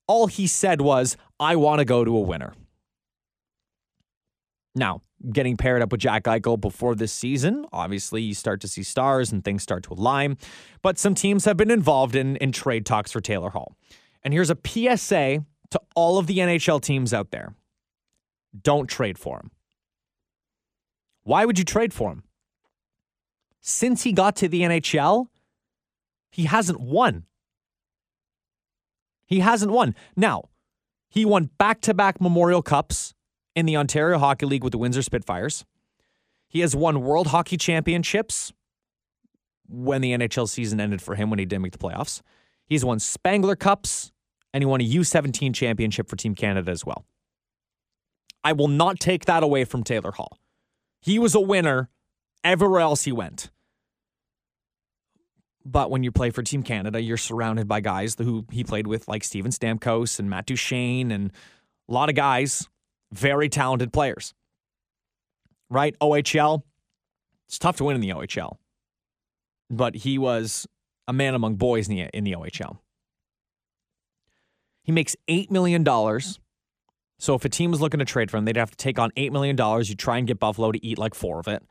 all 0.07 0.27
he 0.27 0.47
said 0.47 0.81
was, 0.81 1.15
I 1.39 1.55
want 1.55 1.79
to 1.79 1.85
go 1.85 2.03
to 2.03 2.15
a 2.15 2.19
winner. 2.19 2.53
Now, 4.75 5.01
getting 5.31 5.55
paired 5.55 5.81
up 5.81 5.91
with 5.91 6.01
Jack 6.01 6.23
Eichel 6.23 6.59
before 6.59 6.95
this 6.95 7.13
season, 7.13 7.65
obviously 7.71 8.21
you 8.21 8.33
start 8.33 8.59
to 8.61 8.67
see 8.67 8.83
stars 8.83 9.31
and 9.31 9.43
things 9.43 9.63
start 9.63 9.83
to 9.83 9.93
align. 9.93 10.37
But 10.81 10.97
some 10.97 11.15
teams 11.15 11.45
have 11.45 11.57
been 11.57 11.71
involved 11.71 12.15
in, 12.15 12.35
in 12.37 12.51
trade 12.51 12.85
talks 12.85 13.11
for 13.11 13.21
Taylor 13.21 13.51
Hall. 13.51 13.75
And 14.23 14.33
here's 14.33 14.49
a 14.49 14.57
PSA 14.65 15.45
to 15.71 15.81
all 15.95 16.17
of 16.17 16.27
the 16.27 16.39
NHL 16.39 16.81
teams 16.81 17.13
out 17.13 17.31
there 17.31 17.55
don't 18.61 18.87
trade 18.87 19.17
for 19.17 19.39
him. 19.39 19.51
Why 21.23 21.45
would 21.45 21.57
you 21.57 21.65
trade 21.65 21.93
for 21.93 22.11
him? 22.11 22.23
Since 23.61 24.03
he 24.03 24.11
got 24.11 24.35
to 24.37 24.47
the 24.47 24.61
NHL, 24.61 25.27
he 26.31 26.43
hasn't 26.43 26.79
won. 26.79 27.23
He 29.25 29.39
hasn't 29.39 29.71
won. 29.71 29.95
Now, 30.15 30.49
he 31.09 31.25
won 31.25 31.49
back 31.57 31.79
to 31.81 31.93
back 31.93 32.19
Memorial 32.19 32.61
Cups 32.61 33.13
in 33.55 33.65
the 33.65 33.77
Ontario 33.77 34.17
Hockey 34.17 34.45
League 34.45 34.63
with 34.63 34.71
the 34.71 34.77
Windsor 34.77 35.01
Spitfires. 35.01 35.63
He 36.47 36.59
has 36.59 36.75
won 36.75 37.01
World 37.01 37.27
Hockey 37.27 37.57
Championships 37.57 38.51
when 39.67 40.01
the 40.01 40.11
NHL 40.11 40.47
season 40.49 40.79
ended 40.79 41.01
for 41.01 41.15
him 41.15 41.29
when 41.29 41.39
he 41.39 41.45
didn't 41.45 41.63
make 41.63 41.71
the 41.71 41.77
playoffs. 41.77 42.21
He's 42.65 42.83
won 42.83 42.99
Spengler 42.99 43.55
Cups 43.55 44.11
and 44.53 44.61
he 44.61 44.65
won 44.65 44.81
a 44.81 44.87
U17 44.87 45.53
championship 45.53 46.07
for 46.07 46.15
Team 46.15 46.35
Canada 46.35 46.71
as 46.71 46.85
well. 46.85 47.05
I 48.43 48.53
will 48.53 48.67
not 48.67 48.99
take 48.99 49.25
that 49.25 49.41
away 49.41 49.63
from 49.63 49.83
Taylor 49.83 50.11
Hall. 50.11 50.37
He 51.03 51.19
was 51.19 51.35
a 51.35 51.41
winner 51.41 51.89
everywhere 52.45 52.79
else 52.79 53.03
he 53.03 53.11
went. 53.11 53.51
But 55.65 55.91
when 55.91 56.01
you 56.01 56.13
play 56.13 56.29
for 56.29 56.41
Team 56.43 56.63
Canada, 56.63 57.01
you're 57.01 57.17
surrounded 57.17 57.67
by 57.67 57.81
guys 57.81 58.15
who 58.17 58.45
he 58.49 58.63
played 58.63 58.87
with, 58.87 59.07
like 59.09 59.25
Steven 59.25 59.51
Stamkos 59.51 60.17
and 60.17 60.29
Matt 60.29 60.45
Duchene, 60.45 61.11
and 61.11 61.31
a 61.89 61.91
lot 61.91 62.07
of 62.07 62.15
guys, 62.15 62.69
very 63.11 63.49
talented 63.49 63.91
players. 63.91 64.33
Right? 65.69 65.93
OHL, 65.99 66.63
it's 67.47 67.59
tough 67.59 67.77
to 67.77 67.83
win 67.83 67.95
in 67.95 68.01
the 68.01 68.09
OHL. 68.09 68.55
But 69.69 69.95
he 69.95 70.17
was 70.17 70.67
a 71.07 71.13
man 71.13 71.35
among 71.35 71.55
boys 71.55 71.89
in 71.89 71.95
the, 71.95 72.09
in 72.13 72.23
the 72.23 72.33
OHL. 72.33 72.77
He 74.83 74.93
makes 74.93 75.17
$8 75.27 75.51
million. 75.51 75.83
So 77.23 77.35
if 77.35 77.45
a 77.45 77.49
team 77.49 77.71
was 77.71 77.79
looking 77.79 77.99
to 77.99 78.05
trade 78.05 78.29
for 78.29 78.35
him, 78.35 78.43
they'd 78.43 78.57
have 78.57 78.71
to 78.71 78.75
take 78.75 78.99
on 78.99 79.09
$8 79.11 79.31
million. 79.31 79.55
You 79.57 79.95
try 79.95 80.17
and 80.17 80.27
get 80.27 80.41
Buffalo 80.41 80.73
to 80.73 80.85
eat 80.85 80.97
like 80.97 81.15
four 81.15 81.39
of 81.39 81.47
it. 81.47 81.63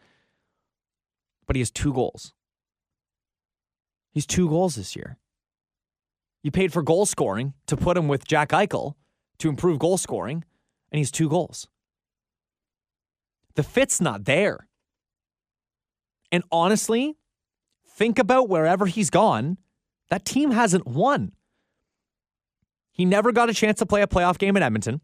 But 1.46 1.56
he 1.56 1.60
has 1.60 1.70
two 1.70 1.92
goals. 1.92 2.32
He's 4.12 4.24
two 4.24 4.48
goals 4.48 4.76
this 4.76 4.96
year. 4.96 5.18
You 6.42 6.50
paid 6.50 6.72
for 6.72 6.80
goal 6.80 7.04
scoring 7.04 7.52
to 7.66 7.76
put 7.76 7.98
him 7.98 8.08
with 8.08 8.26
Jack 8.26 8.48
Eichel 8.48 8.94
to 9.40 9.50
improve 9.50 9.78
goal 9.78 9.98
scoring, 9.98 10.42
and 10.90 10.96
he's 10.96 11.10
two 11.10 11.28
goals. 11.28 11.68
The 13.54 13.62
fit's 13.62 14.00
not 14.00 14.24
there. 14.24 14.68
And 16.30 16.44
honestly, 16.50 17.18
think 17.86 18.18
about 18.18 18.48
wherever 18.48 18.86
he's 18.86 19.10
gone, 19.10 19.58
that 20.08 20.24
team 20.24 20.52
hasn't 20.52 20.86
won. 20.86 21.32
He 22.90 23.04
never 23.04 23.32
got 23.32 23.50
a 23.50 23.54
chance 23.54 23.80
to 23.80 23.86
play 23.86 24.00
a 24.00 24.06
playoff 24.06 24.38
game 24.38 24.56
in 24.56 24.62
Edmonton. 24.62 25.02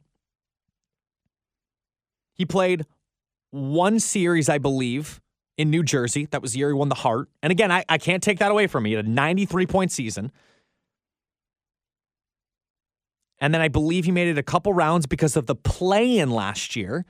He 2.38 2.46
played 2.46 2.86
one 3.50 3.98
series, 3.98 4.48
I 4.48 4.58
believe, 4.58 5.20
in 5.56 5.70
New 5.70 5.82
Jersey. 5.82 6.26
That 6.30 6.40
was 6.40 6.52
the 6.52 6.60
year 6.60 6.68
he 6.68 6.74
won 6.74 6.88
the 6.88 6.94
Hart. 6.94 7.28
And 7.42 7.50
again, 7.50 7.70
I, 7.70 7.84
I 7.88 7.98
can't 7.98 8.22
take 8.22 8.38
that 8.38 8.50
away 8.50 8.68
from 8.68 8.86
him. 8.86 8.90
He 8.90 8.92
had 8.94 9.04
a 9.04 9.08
93 9.10 9.66
point 9.66 9.92
season. 9.92 10.32
And 13.40 13.52
then 13.52 13.60
I 13.60 13.68
believe 13.68 14.04
he 14.04 14.12
made 14.12 14.28
it 14.28 14.38
a 14.38 14.42
couple 14.42 14.72
rounds 14.72 15.06
because 15.06 15.36
of 15.36 15.46
the 15.46 15.54
play 15.54 16.18
in 16.18 16.30
last 16.30 16.74
year 16.74 17.04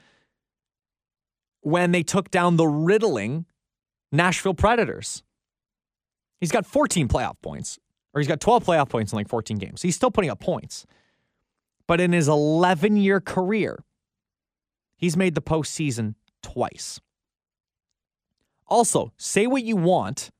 when 1.61 1.93
they 1.93 2.03
took 2.03 2.31
down 2.31 2.57
the 2.57 2.67
riddling 2.67 3.47
Nashville 4.13 4.55
Predators. 4.55 5.23
He's 6.41 6.53
got 6.53 6.67
14 6.67 7.09
playoff 7.09 7.41
points, 7.43 7.79
or 8.15 8.21
he's 8.21 8.29
got 8.29 8.41
12 8.41 8.65
playoff 8.65 8.89
points 8.89 9.13
in 9.13 9.17
like 9.17 9.29
14 9.29 9.59
games. 9.59 9.83
He's 9.83 9.97
still 9.97 10.11
putting 10.11 10.31
up 10.31 10.41
points. 10.41 10.87
But 11.87 12.01
in 12.01 12.13
his 12.13 12.29
11 12.29 12.97
year 12.97 13.21
career, 13.21 13.83
he's 14.99 15.17
made 15.17 15.35
the 15.35 15.41
postseason 15.41 16.15
twice. 16.43 17.01
Also, 18.67 19.13
say 19.17 19.47
what 19.47 19.63
you 19.63 19.77
want. 19.77 20.31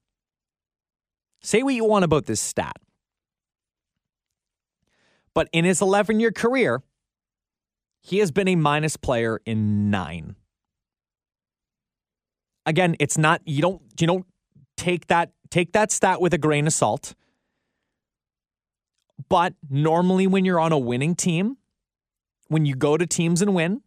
Say 1.41 1.63
what 1.63 1.75
you 1.75 1.85
want 1.85 2.05
about 2.05 2.27
this 2.27 2.41
stat. 2.41 2.77
But 5.33 5.49
in 5.53 5.65
his 5.65 5.81
11 5.81 6.21
year 6.21 6.33
career, 6.33 6.83
he 8.01 8.19
has 8.19 8.31
been 8.31 8.49
a 8.49 8.57
minus 8.57 8.97
player 8.97 9.41
in 9.47 9.91
nine. 9.91 10.37
Again, 12.67 12.97
it's 12.99 13.17
not, 13.17 13.41
you 13.47 13.63
don't, 13.63 13.81
you 13.99 14.07
don't 14.07 14.27
take 14.77 15.07
that, 15.07 15.33
take 15.51 15.73
that 15.73 15.91
stat 15.91 16.21
with 16.21 16.35
a 16.35 16.39
grain 16.39 16.67
of 16.67 16.73
salt. 16.73 17.15
But 19.29 19.55
normally, 19.69 20.27
when 20.27 20.45
you're 20.45 20.61
on 20.61 20.73
a 20.73 20.79
winning 20.79 21.15
team, 21.15 21.57
when 22.49 22.67
you 22.67 22.75
go 22.75 22.97
to 22.97 23.07
teams 23.07 23.43
and 23.43 23.55
win, 23.55 23.83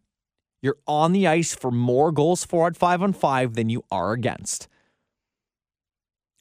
you're 0.62 0.78
on 0.86 1.12
the 1.12 1.26
ice 1.26 1.54
for 1.54 1.70
more 1.70 2.12
goals 2.12 2.44
for 2.44 2.68
at 2.68 2.76
five 2.76 3.02
on 3.02 3.12
five 3.12 3.54
than 3.54 3.68
you 3.68 3.84
are 3.90 4.12
against. 4.12 4.68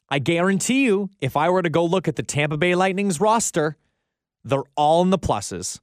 I 0.09 0.19
guarantee 0.19 0.83
you, 0.83 1.09
if 1.19 1.35
I 1.35 1.49
were 1.49 1.61
to 1.61 1.69
go 1.69 1.83
look 1.83 2.07
at 2.07 2.17
the 2.17 2.23
Tampa 2.23 2.57
Bay 2.57 2.75
Lightning's 2.75 3.19
roster, 3.19 3.77
they're 4.43 4.63
all 4.75 5.01
in 5.01 5.09
the 5.09 5.17
pluses. 5.17 5.79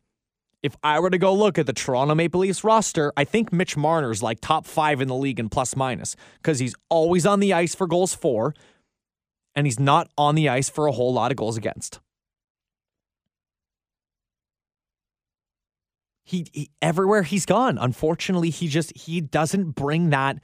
If 0.63 0.77
I 0.83 1.01
were 1.01 1.11
to 1.11 1.19
go 1.19 1.35
look 1.35 1.59
at 1.59 1.67
the 1.67 1.73
Toronto 1.73 2.15
Maple 2.15 2.41
Leafs 2.41 2.65
roster, 2.65 3.13
I 3.17 3.25
think 3.25 3.53
Mitch 3.53 3.77
Marner's 3.77 4.23
like 4.23 4.41
top 4.41 4.67
five 4.67 5.01
in 5.01 5.09
the 5.09 5.15
league 5.15 5.41
in 5.41 5.49
plus 5.49 5.77
minus 5.77 6.15
because 6.43 6.59
he's 6.59 6.75
always 6.89 7.27
on 7.27 7.41
the 7.41 7.53
ice 7.53 7.75
for 7.75 7.87
goals 7.87 8.15
for, 8.15 8.55
and 9.55 9.67
he's 9.67 9.81
not 9.81 10.11
on 10.19 10.35
the 10.35 10.49
ice 10.49 10.69
for 10.69 10.87
a 10.87 10.93
whole 10.93 11.13
lot 11.13 11.31
of 11.31 11.37
goals 11.37 11.57
against. 11.57 12.01
He, 16.29 16.47
he 16.53 16.71
everywhere 16.83 17.23
he's 17.23 17.47
gone, 17.47 17.79
unfortunately, 17.79 18.51
he 18.51 18.69
just 18.69 18.95
he 18.95 19.23
doesn't 19.23 19.71
bring 19.71 20.11
that 20.11 20.39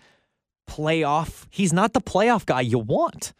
playoff. 0.67 1.47
He's 1.51 1.75
not 1.75 1.93
the 1.93 2.01
playoff 2.01 2.47
guy 2.47 2.63
you 2.63 2.79
want. 2.79 3.35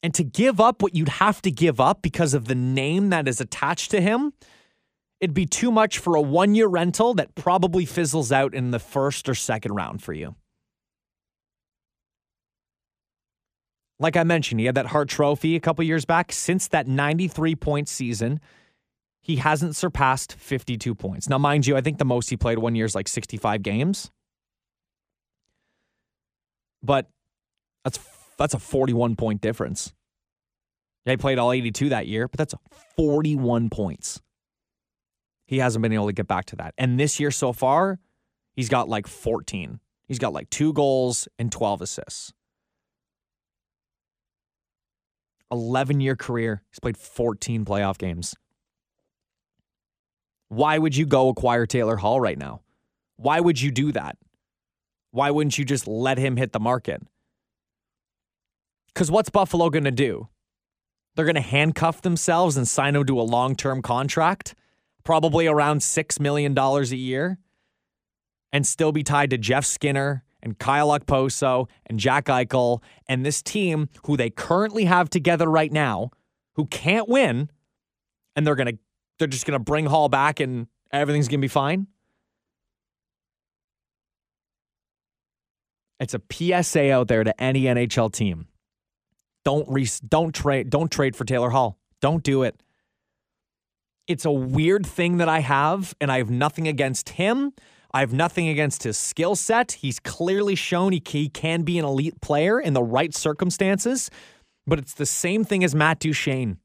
And 0.00 0.14
to 0.14 0.22
give 0.22 0.60
up 0.60 0.80
what 0.80 0.94
you'd 0.94 1.08
have 1.08 1.42
to 1.42 1.50
give 1.50 1.80
up 1.80 2.02
because 2.02 2.34
of 2.34 2.44
the 2.44 2.54
name 2.54 3.10
that 3.10 3.26
is 3.26 3.40
attached 3.40 3.90
to 3.90 4.00
him, 4.00 4.32
it'd 5.20 5.34
be 5.34 5.46
too 5.46 5.72
much 5.72 5.98
for 5.98 6.14
a 6.14 6.22
one 6.22 6.54
year 6.54 6.68
rental 6.68 7.12
that 7.14 7.34
probably 7.34 7.84
fizzles 7.84 8.30
out 8.30 8.54
in 8.54 8.70
the 8.70 8.78
first 8.78 9.28
or 9.28 9.34
second 9.34 9.72
round 9.72 10.04
for 10.04 10.12
you. 10.12 10.36
Like 13.98 14.16
I 14.16 14.22
mentioned, 14.22 14.60
he 14.60 14.66
had 14.66 14.76
that 14.76 14.86
Hart 14.86 15.08
Trophy 15.08 15.56
a 15.56 15.60
couple 15.60 15.82
years 15.84 16.04
back. 16.04 16.30
Since 16.30 16.68
that 16.68 16.86
93 16.86 17.56
point 17.56 17.88
season, 17.88 18.40
he 19.24 19.36
hasn't 19.36 19.74
surpassed 19.74 20.34
52 20.34 20.94
points. 20.94 21.30
Now, 21.30 21.38
mind 21.38 21.66
you, 21.66 21.78
I 21.78 21.80
think 21.80 21.96
the 21.96 22.04
most 22.04 22.28
he 22.28 22.36
played 22.36 22.58
one 22.58 22.74
year 22.74 22.84
is 22.84 22.94
like 22.94 23.08
65 23.08 23.62
games. 23.62 24.10
But 26.82 27.08
that's 27.84 27.98
that's 28.36 28.52
a 28.52 28.58
41 28.58 29.16
point 29.16 29.40
difference. 29.40 29.94
Yeah, 31.06 31.14
he 31.14 31.16
played 31.16 31.38
all 31.38 31.52
82 31.52 31.88
that 31.88 32.06
year, 32.06 32.28
but 32.28 32.36
that's 32.36 32.54
41 32.96 33.70
points. 33.70 34.20
He 35.46 35.58
hasn't 35.58 35.82
been 35.82 35.92
able 35.94 36.08
to 36.08 36.12
get 36.12 36.28
back 36.28 36.44
to 36.46 36.56
that. 36.56 36.74
And 36.76 37.00
this 37.00 37.18
year 37.18 37.30
so 37.30 37.54
far, 37.54 38.00
he's 38.52 38.68
got 38.68 38.90
like 38.90 39.06
14. 39.06 39.80
He's 40.06 40.18
got 40.18 40.34
like 40.34 40.50
two 40.50 40.74
goals 40.74 41.28
and 41.38 41.50
12 41.50 41.80
assists. 41.80 42.34
11 45.50 46.00
year 46.00 46.14
career. 46.14 46.62
He's 46.70 46.80
played 46.80 46.98
14 46.98 47.64
playoff 47.64 47.96
games. 47.96 48.34
Why 50.54 50.78
would 50.78 50.96
you 50.96 51.04
go 51.04 51.30
acquire 51.30 51.66
Taylor 51.66 51.96
Hall 51.96 52.20
right 52.20 52.38
now? 52.38 52.60
Why 53.16 53.40
would 53.40 53.60
you 53.60 53.72
do 53.72 53.90
that? 53.90 54.16
Why 55.10 55.32
wouldn't 55.32 55.58
you 55.58 55.64
just 55.64 55.88
let 55.88 56.16
him 56.16 56.36
hit 56.36 56.52
the 56.52 56.60
market? 56.60 57.02
Because 58.86 59.10
what's 59.10 59.30
Buffalo 59.30 59.68
going 59.68 59.84
to 59.84 59.90
do? 59.90 60.28
They're 61.14 61.24
going 61.24 61.34
to 61.34 61.40
handcuff 61.40 62.02
themselves 62.02 62.56
and 62.56 62.68
sign 62.68 62.94
him 62.94 63.04
to 63.06 63.20
a 63.20 63.22
long 63.22 63.56
term 63.56 63.82
contract, 63.82 64.54
probably 65.02 65.48
around 65.48 65.80
$6 65.80 66.20
million 66.20 66.56
a 66.56 66.82
year, 66.84 67.38
and 68.52 68.64
still 68.64 68.92
be 68.92 69.02
tied 69.02 69.30
to 69.30 69.38
Jeff 69.38 69.64
Skinner 69.64 70.22
and 70.40 70.56
Kyle 70.56 70.96
Okposo 70.96 71.68
and 71.86 71.98
Jack 71.98 72.26
Eichel 72.26 72.80
and 73.08 73.26
this 73.26 73.42
team 73.42 73.88
who 74.06 74.16
they 74.16 74.30
currently 74.30 74.84
have 74.84 75.10
together 75.10 75.50
right 75.50 75.72
now, 75.72 76.10
who 76.54 76.66
can't 76.66 77.08
win, 77.08 77.50
and 78.36 78.46
they're 78.46 78.54
going 78.54 78.76
to 78.76 78.78
they're 79.18 79.28
just 79.28 79.46
going 79.46 79.58
to 79.58 79.62
bring 79.62 79.86
Hall 79.86 80.08
back 80.08 80.40
and 80.40 80.66
everything's 80.92 81.28
going 81.28 81.40
to 81.40 81.44
be 81.44 81.48
fine? 81.48 81.86
It's 86.00 86.14
a 86.14 86.20
PSA 86.30 86.92
out 86.92 87.08
there 87.08 87.24
to 87.24 87.40
any 87.40 87.62
NHL 87.62 88.12
team. 88.12 88.48
Don't 89.44 89.66
re- 89.68 89.88
don't 90.06 90.34
trade 90.34 90.70
don't 90.70 90.90
trade 90.90 91.14
for 91.16 91.24
Taylor 91.24 91.50
Hall. 91.50 91.78
Don't 92.00 92.22
do 92.22 92.42
it. 92.42 92.60
It's 94.06 94.24
a 94.24 94.30
weird 94.30 94.84
thing 94.84 95.18
that 95.18 95.28
I 95.28 95.40
have 95.40 95.94
and 96.00 96.10
I 96.10 96.18
have 96.18 96.30
nothing 96.30 96.68
against 96.68 97.10
him. 97.10 97.52
I 97.92 98.00
have 98.00 98.12
nothing 98.12 98.48
against 98.48 98.82
his 98.82 98.98
skill 98.98 99.36
set. 99.36 99.72
He's 99.72 100.00
clearly 100.00 100.56
shown 100.56 100.92
he, 100.92 101.02
he 101.06 101.28
can 101.28 101.62
be 101.62 101.78
an 101.78 101.84
elite 101.84 102.20
player 102.20 102.60
in 102.60 102.74
the 102.74 102.82
right 102.82 103.14
circumstances, 103.14 104.10
but 104.66 104.78
it's 104.78 104.94
the 104.94 105.06
same 105.06 105.44
thing 105.44 105.62
as 105.62 105.74
Matt 105.74 106.00
Duchene. 106.00 106.58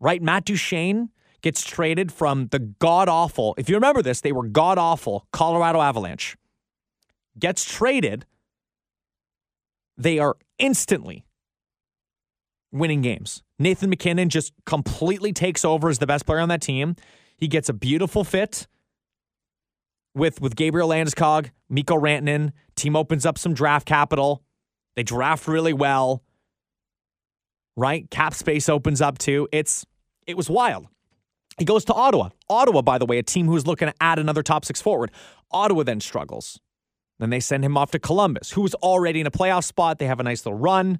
Right? 0.00 0.22
Matt 0.22 0.46
Duchene 0.46 1.10
gets 1.42 1.64
traded 1.64 2.12
from 2.12 2.48
the 2.48 2.58
god 2.58 3.08
awful, 3.08 3.54
if 3.58 3.68
you 3.68 3.74
remember 3.74 4.02
this, 4.02 4.20
they 4.20 4.32
were 4.32 4.46
god 4.46 4.78
awful 4.78 5.26
Colorado 5.32 5.80
Avalanche. 5.80 6.36
Gets 7.38 7.64
traded. 7.64 8.26
They 9.96 10.18
are 10.18 10.36
instantly 10.58 11.24
winning 12.72 13.00
games. 13.00 13.42
Nathan 13.58 13.90
MacKinnon 13.90 14.28
just 14.28 14.52
completely 14.66 15.32
takes 15.32 15.64
over 15.64 15.88
as 15.88 15.98
the 15.98 16.06
best 16.06 16.26
player 16.26 16.40
on 16.40 16.48
that 16.48 16.60
team. 16.60 16.96
He 17.36 17.48
gets 17.48 17.68
a 17.68 17.72
beautiful 17.72 18.24
fit 18.24 18.66
with 20.14 20.40
with 20.40 20.56
Gabriel 20.56 20.88
Landeskog, 20.88 21.50
Mikko 21.68 21.96
Rantanen. 21.98 22.52
Team 22.76 22.96
opens 22.96 23.24
up 23.24 23.38
some 23.38 23.54
draft 23.54 23.86
capital. 23.86 24.42
They 24.96 25.02
draft 25.02 25.46
really 25.46 25.72
well. 25.72 26.22
Right? 27.76 28.10
Cap 28.10 28.34
space 28.34 28.68
opens 28.68 29.00
up 29.00 29.18
too. 29.18 29.48
It's 29.52 29.86
it 30.26 30.36
was 30.36 30.50
wild. 30.50 30.88
He 31.58 31.64
goes 31.64 31.84
to 31.86 31.94
Ottawa. 31.94 32.30
Ottawa, 32.48 32.82
by 32.82 32.98
the 32.98 33.06
way, 33.06 33.18
a 33.18 33.22
team 33.22 33.46
who's 33.46 33.66
looking 33.66 33.88
to 33.88 33.94
add 34.00 34.18
another 34.18 34.42
top 34.42 34.64
six 34.64 34.80
forward. 34.80 35.10
Ottawa 35.50 35.82
then 35.82 36.00
struggles. 36.00 36.60
Then 37.18 37.30
they 37.30 37.40
send 37.40 37.64
him 37.64 37.76
off 37.76 37.90
to 37.92 37.98
Columbus, 37.98 38.52
who 38.52 38.60
was 38.60 38.74
already 38.74 39.20
in 39.20 39.26
a 39.26 39.30
playoff 39.30 39.64
spot. 39.64 39.98
They 39.98 40.06
have 40.06 40.20
a 40.20 40.22
nice 40.22 40.46
little 40.46 40.58
run. 40.58 40.98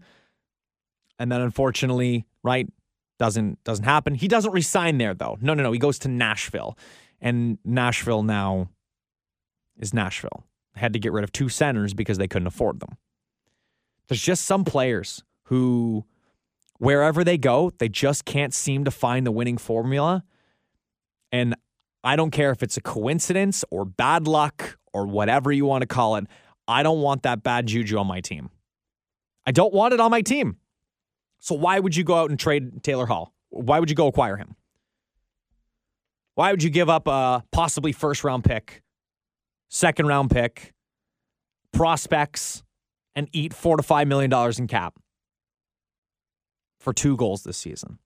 And 1.18 1.30
then 1.30 1.40
unfortunately, 1.40 2.26
right, 2.42 2.68
doesn't 3.18 3.62
doesn't 3.64 3.84
happen. 3.84 4.14
He 4.14 4.28
doesn't 4.28 4.52
resign 4.52 4.98
there 4.98 5.14
though. 5.14 5.38
No, 5.40 5.54
no, 5.54 5.62
no. 5.62 5.72
He 5.72 5.78
goes 5.78 5.98
to 6.00 6.08
Nashville. 6.08 6.76
And 7.20 7.58
Nashville 7.64 8.22
now 8.22 8.70
is 9.78 9.92
Nashville. 9.92 10.44
Had 10.74 10.92
to 10.92 10.98
get 10.98 11.12
rid 11.12 11.24
of 11.24 11.32
two 11.32 11.48
centers 11.48 11.94
because 11.94 12.18
they 12.18 12.28
couldn't 12.28 12.46
afford 12.46 12.80
them. 12.80 12.96
There's 14.08 14.22
just 14.22 14.44
some 14.44 14.64
players 14.64 15.24
who 15.44 16.04
wherever 16.78 17.24
they 17.24 17.38
go, 17.38 17.72
they 17.78 17.88
just 17.88 18.24
can't 18.24 18.54
seem 18.54 18.84
to 18.84 18.90
find 18.90 19.26
the 19.26 19.32
winning 19.32 19.58
formula. 19.58 20.24
And 21.32 21.54
I 22.04 22.16
don't 22.16 22.30
care 22.30 22.50
if 22.50 22.62
it's 22.62 22.76
a 22.76 22.80
coincidence 22.80 23.64
or 23.70 23.84
bad 23.84 24.26
luck 24.26 24.78
or 24.92 25.06
whatever 25.06 25.52
you 25.52 25.64
want 25.66 25.82
to 25.82 25.86
call 25.86 26.16
it. 26.16 26.26
I 26.66 26.82
don't 26.82 27.00
want 27.00 27.22
that 27.22 27.42
bad 27.42 27.66
juju 27.66 27.98
on 27.98 28.06
my 28.06 28.20
team. 28.20 28.50
I 29.46 29.52
don't 29.52 29.72
want 29.72 29.94
it 29.94 30.00
on 30.00 30.10
my 30.10 30.20
team. 30.20 30.58
So 31.38 31.54
why 31.54 31.78
would 31.78 31.96
you 31.96 32.04
go 32.04 32.14
out 32.14 32.30
and 32.30 32.38
trade 32.38 32.82
Taylor 32.82 33.06
Hall? 33.06 33.32
Why 33.50 33.78
would 33.80 33.88
you 33.88 33.96
go 33.96 34.06
acquire 34.06 34.36
him? 34.36 34.56
Why 36.34 36.50
would 36.50 36.62
you 36.62 36.70
give 36.70 36.88
up 36.88 37.08
a 37.08 37.42
possibly 37.50 37.92
first 37.92 38.22
round 38.22 38.44
pick, 38.44 38.82
second 39.70 40.06
round 40.06 40.30
pick, 40.30 40.72
prospects, 41.72 42.62
and 43.16 43.28
eat 43.32 43.52
four 43.52 43.76
to 43.76 43.82
five 43.82 44.06
million 44.06 44.30
dollars 44.30 44.58
in 44.58 44.66
cap 44.66 44.98
for 46.78 46.92
two 46.92 47.16
goals 47.16 47.42
this 47.42 47.56
season? 47.56 47.98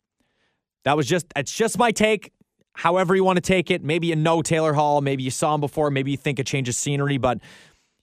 That 0.85 0.97
was 0.97 1.07
just 1.07 1.27
it's 1.37 1.53
just 1.53 1.77
my 1.79 1.91
take. 1.91 2.33
However 2.75 3.15
you 3.15 3.25
want 3.25 3.37
to 3.37 3.43
take 3.43 3.71
it. 3.71 3.83
Maybe 3.83 4.09
you 4.09 4.17
know 4.17 4.43
Taylor 4.43 4.73
Hall, 4.73 5.01
maybe 5.01 5.23
you 5.23 5.31
saw 5.31 5.55
him 5.55 5.61
before, 5.61 5.91
maybe 5.91 6.11
you 6.11 6.17
think 6.17 6.39
a 6.39 6.45
change 6.45 6.69
of 6.69 6.75
scenery, 6.75 7.19
but 7.19 7.39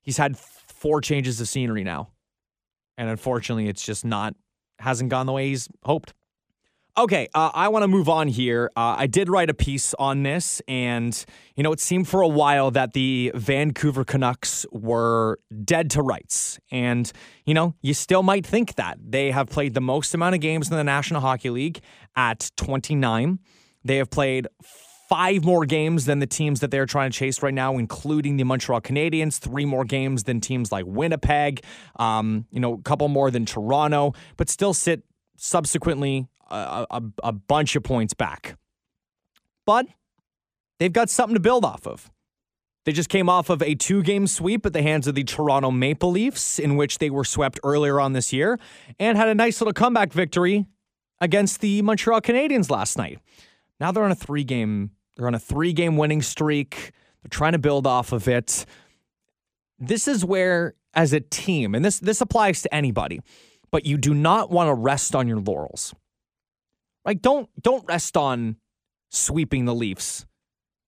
he's 0.02 0.18
had 0.18 0.38
four 0.38 1.02
changes 1.02 1.42
of 1.42 1.48
scenery 1.48 1.84
now. 1.84 2.10
And 2.98 3.10
unfortunately, 3.10 3.68
it's 3.68 3.86
just 3.86 4.06
not 4.06 4.36
hasn't 4.80 5.10
gone 5.10 5.26
the 5.26 5.34
way 5.34 5.50
he's 5.50 5.68
hoped. 5.84 6.14
Okay, 6.98 7.30
uh, 7.34 7.52
I 7.54 7.70
want 7.70 7.84
to 7.84 7.88
move 7.88 8.10
on 8.10 8.28
here. 8.28 8.70
Uh, 8.76 8.96
I 8.98 9.08
did 9.08 9.30
write 9.30 9.50
a 9.50 9.54
piece 9.54 9.94
on 9.94 10.24
this, 10.24 10.62
and 10.68 11.24
you 11.56 11.64
know, 11.64 11.72
it 11.72 11.80
seemed 11.80 12.10
for 12.10 12.20
a 12.22 12.28
while 12.28 12.72
that 12.72 12.92
the 12.92 13.32
Vancouver 13.36 14.04
Canucks 14.04 14.66
were 14.72 15.40
dead 15.64 15.92
to 15.92 16.02
rights, 16.02 16.60
and 16.72 17.10
you 17.46 17.54
know, 17.54 17.74
you 17.82 17.94
still 17.94 18.22
might 18.22 18.46
think 18.46 18.76
that 18.76 18.98
they 19.02 19.32
have 19.32 19.48
played 19.48 19.76
the 19.76 19.82
most 19.82 20.14
amount 20.14 20.36
of 20.36 20.42
games 20.42 20.70
in 20.70 20.76
the 20.76 20.84
National 20.84 21.22
Hockey 21.22 21.50
League 21.50 21.80
at 22.18 22.52
29. 22.58 23.40
They 23.90 23.98
have 23.98 24.12
played 24.12 24.48
five 25.10 25.44
more 25.44 25.66
games 25.66 26.06
than 26.06 26.20
the 26.20 26.28
teams 26.28 26.60
that 26.60 26.70
they're 26.70 26.86
trying 26.86 27.10
to 27.10 27.18
chase 27.18 27.42
right 27.42 27.52
now, 27.52 27.80
including 27.80 28.38
the 28.38 28.44
Montreal 28.44 28.82
Canadiens, 28.82 29.40
three 29.40 29.66
more 29.66 29.84
games 29.84 30.26
than 30.26 30.42
teams 30.42 30.72
like 30.72 30.86
Winnipeg, 30.88 31.64
um, 31.96 32.46
you 32.52 32.60
know, 32.60 32.76
a 32.76 32.82
couple 32.84 33.08
more 33.08 33.32
than 33.32 33.48
Toronto, 33.48 34.14
but 34.38 34.48
still 34.48 34.76
sit 34.76 35.02
subsequently 35.38 36.28
a, 36.52 36.86
a, 36.92 37.02
a 37.24 37.32
bunch 37.32 37.76
of 37.76 37.82
points 37.82 38.14
back. 38.14 38.60
But 39.66 39.88
they've 40.78 40.94
got 40.94 41.10
something 41.10 41.34
to 41.34 41.40
build 41.40 41.66
off 41.66 41.88
of. 41.88 42.12
They 42.86 42.92
just 42.92 43.10
came 43.10 43.28
off 43.28 43.50
of 43.50 43.64
a 43.64 43.74
two 43.74 44.04
game 44.04 44.28
sweep 44.28 44.68
at 44.68 44.74
the 44.74 44.84
hands 44.84 45.08
of 45.08 45.16
the 45.16 45.24
Toronto 45.24 45.72
Maple 45.72 46.12
Leafs, 46.12 46.60
in 46.60 46.76
which 46.76 47.00
they 47.00 47.10
were 47.10 47.26
swept 47.26 47.60
earlier 47.64 48.00
on 48.00 48.14
this 48.14 48.32
year, 48.32 48.60
and 49.00 49.18
had 49.18 49.30
a 49.30 49.36
nice 49.36 49.60
little 49.60 49.74
comeback 49.74 50.14
victory 50.14 50.68
against 51.20 51.62
the 51.62 51.82
Montreal 51.82 52.22
Canadiens 52.22 52.70
last 52.70 52.96
night. 52.96 53.18
Now 53.80 53.92
they're 53.92 54.04
on 54.04 54.12
a 54.12 54.16
three 54.16 54.44
game 54.44 54.92
they're 55.20 55.28
on 55.28 55.36
a 55.36 55.40
three 55.40 55.74
game 55.74 55.98
winning 55.98 56.22
streak. 56.22 56.92
They're 57.22 57.30
trying 57.30 57.52
to 57.52 57.60
build 57.60 57.86
off 57.86 58.14
of 58.14 58.30
it. 58.30 58.66
This 59.78 60.08
is 60.08 60.24
where, 60.24 60.76
as 60.94 61.12
a 61.12 61.20
team, 61.20 61.76
and 61.76 61.84
this 61.84 62.00
this 62.00 62.22
applies 62.22 62.62
to 62.62 62.74
anybody, 62.74 63.20
but 63.70 63.86
you 63.86 63.98
do 63.98 64.14
not 64.14 64.50
want 64.50 64.70
to 64.70 64.74
rest 64.74 65.16
on 65.16 65.28
your 65.28 65.40
laurels. 65.40 65.94
Like 67.04 67.22
don't 67.22 67.50
don't 67.62 67.86
rest 67.86 68.16
on 68.16 68.56
sweeping 69.10 69.66
the 69.66 69.76
Leafs 69.76 70.26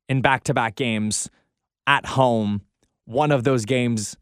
in 0.08 0.22
back 0.22 0.46
to 0.46 0.54
back 0.54 0.76
games 0.76 1.30
at 1.86 2.06
home. 2.06 2.62
One 3.04 3.34
of 3.34 3.44
those 3.44 3.66
games 3.66 4.16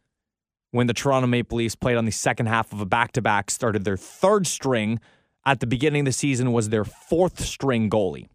when 0.71 0.87
the 0.87 0.93
Toronto 0.93 1.27
Maple 1.27 1.59
Leafs 1.59 1.75
played 1.75 1.97
on 1.97 2.05
the 2.05 2.11
second 2.11 2.47
half 2.47 2.73
of 2.73 2.81
a 2.81 2.85
back 2.85 3.11
to 3.11 3.21
back, 3.21 3.51
started 3.51 3.83
their 3.83 3.97
third 3.97 4.47
string 4.47 4.99
at 5.45 5.59
the 5.59 5.67
beginning 5.67 6.01
of 6.01 6.05
the 6.05 6.11
season, 6.11 6.51
was 6.51 6.69
their 6.69 6.85
fourth 6.85 7.39
string 7.45 7.91
goalie. 7.91 8.27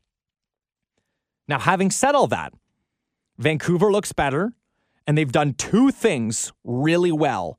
Now, 1.49 1.59
having 1.59 1.91
said 1.91 2.15
all 2.15 2.27
that, 2.29 2.53
Vancouver 3.39 3.91
looks 3.91 4.13
better, 4.13 4.53
and 5.07 5.19
they've 5.19 5.31
done 5.31 5.55
two 5.55 5.91
things 5.91 6.53
really 6.65 7.13
well 7.13 7.59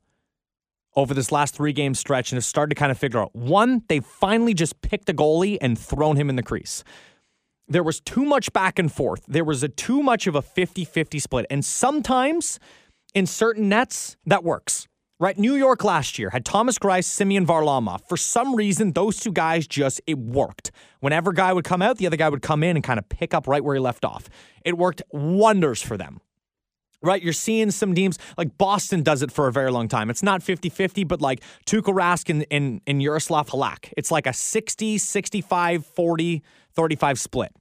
over 0.96 1.12
this 1.12 1.30
last 1.30 1.54
three 1.54 1.72
game 1.72 1.94
stretch 1.94 2.32
and 2.32 2.36
have 2.36 2.44
started 2.44 2.74
to 2.74 2.78
kind 2.78 2.90
of 2.90 2.98
figure 2.98 3.20
out. 3.20 3.34
One, 3.34 3.82
they 3.88 4.00
finally 4.00 4.54
just 4.54 4.80
picked 4.80 5.08
a 5.08 5.14
goalie 5.14 5.58
and 5.60 5.78
thrown 5.78 6.16
him 6.16 6.30
in 6.30 6.36
the 6.36 6.42
crease. 6.42 6.82
There 7.68 7.82
was 7.82 8.00
too 8.00 8.24
much 8.24 8.52
back 8.52 8.78
and 8.78 8.90
forth. 8.90 9.24
There 9.28 9.44
was 9.44 9.62
a 9.62 9.68
too 9.68 10.02
much 10.02 10.26
of 10.26 10.34
a 10.34 10.42
50 10.42 10.84
50 10.84 11.18
split. 11.18 11.46
And 11.50 11.64
sometimes 11.64 12.58
in 13.14 13.26
certain 13.26 13.68
nets, 13.68 14.16
that 14.24 14.42
works 14.42 14.88
right? 15.18 15.38
New 15.38 15.54
York 15.54 15.84
last 15.84 16.18
year 16.18 16.30
had 16.30 16.44
Thomas 16.44 16.78
Greiss, 16.78 17.04
Semyon 17.04 17.46
Varlamov. 17.46 18.06
For 18.08 18.16
some 18.16 18.54
reason, 18.54 18.92
those 18.92 19.18
two 19.18 19.32
guys 19.32 19.66
just, 19.66 20.00
it 20.06 20.18
worked. 20.18 20.70
Whenever 21.00 21.32
guy 21.32 21.52
would 21.52 21.64
come 21.64 21.82
out, 21.82 21.98
the 21.98 22.06
other 22.06 22.16
guy 22.16 22.28
would 22.28 22.42
come 22.42 22.62
in 22.62 22.76
and 22.76 22.84
kind 22.84 22.98
of 22.98 23.08
pick 23.08 23.32
up 23.34 23.46
right 23.46 23.64
where 23.64 23.74
he 23.74 23.80
left 23.80 24.04
off. 24.04 24.28
It 24.64 24.76
worked 24.76 25.02
wonders 25.10 25.82
for 25.82 25.96
them. 25.96 26.20
Right, 27.02 27.22
you're 27.22 27.34
seeing 27.34 27.70
some 27.70 27.94
teams 27.94 28.18
like 28.38 28.56
Boston 28.56 29.02
does 29.02 29.22
it 29.22 29.30
for 29.30 29.46
a 29.46 29.52
very 29.52 29.70
long 29.70 29.86
time. 29.86 30.08
It's 30.10 30.22
not 30.22 30.42
50 30.42 30.70
50, 30.70 31.04
but 31.04 31.20
like 31.20 31.40
Tuukka 31.66 31.94
Rask 31.94 32.30
and, 32.30 32.46
and, 32.50 32.80
and 32.86 33.00
Jaroslav 33.00 33.48
Halak. 33.48 33.92
It's 33.96 34.10
like 34.10 34.26
a 34.26 34.32
60, 34.32 34.98
65, 34.98 35.86
40, 35.86 36.42
35 36.74 37.20
split 37.20 37.52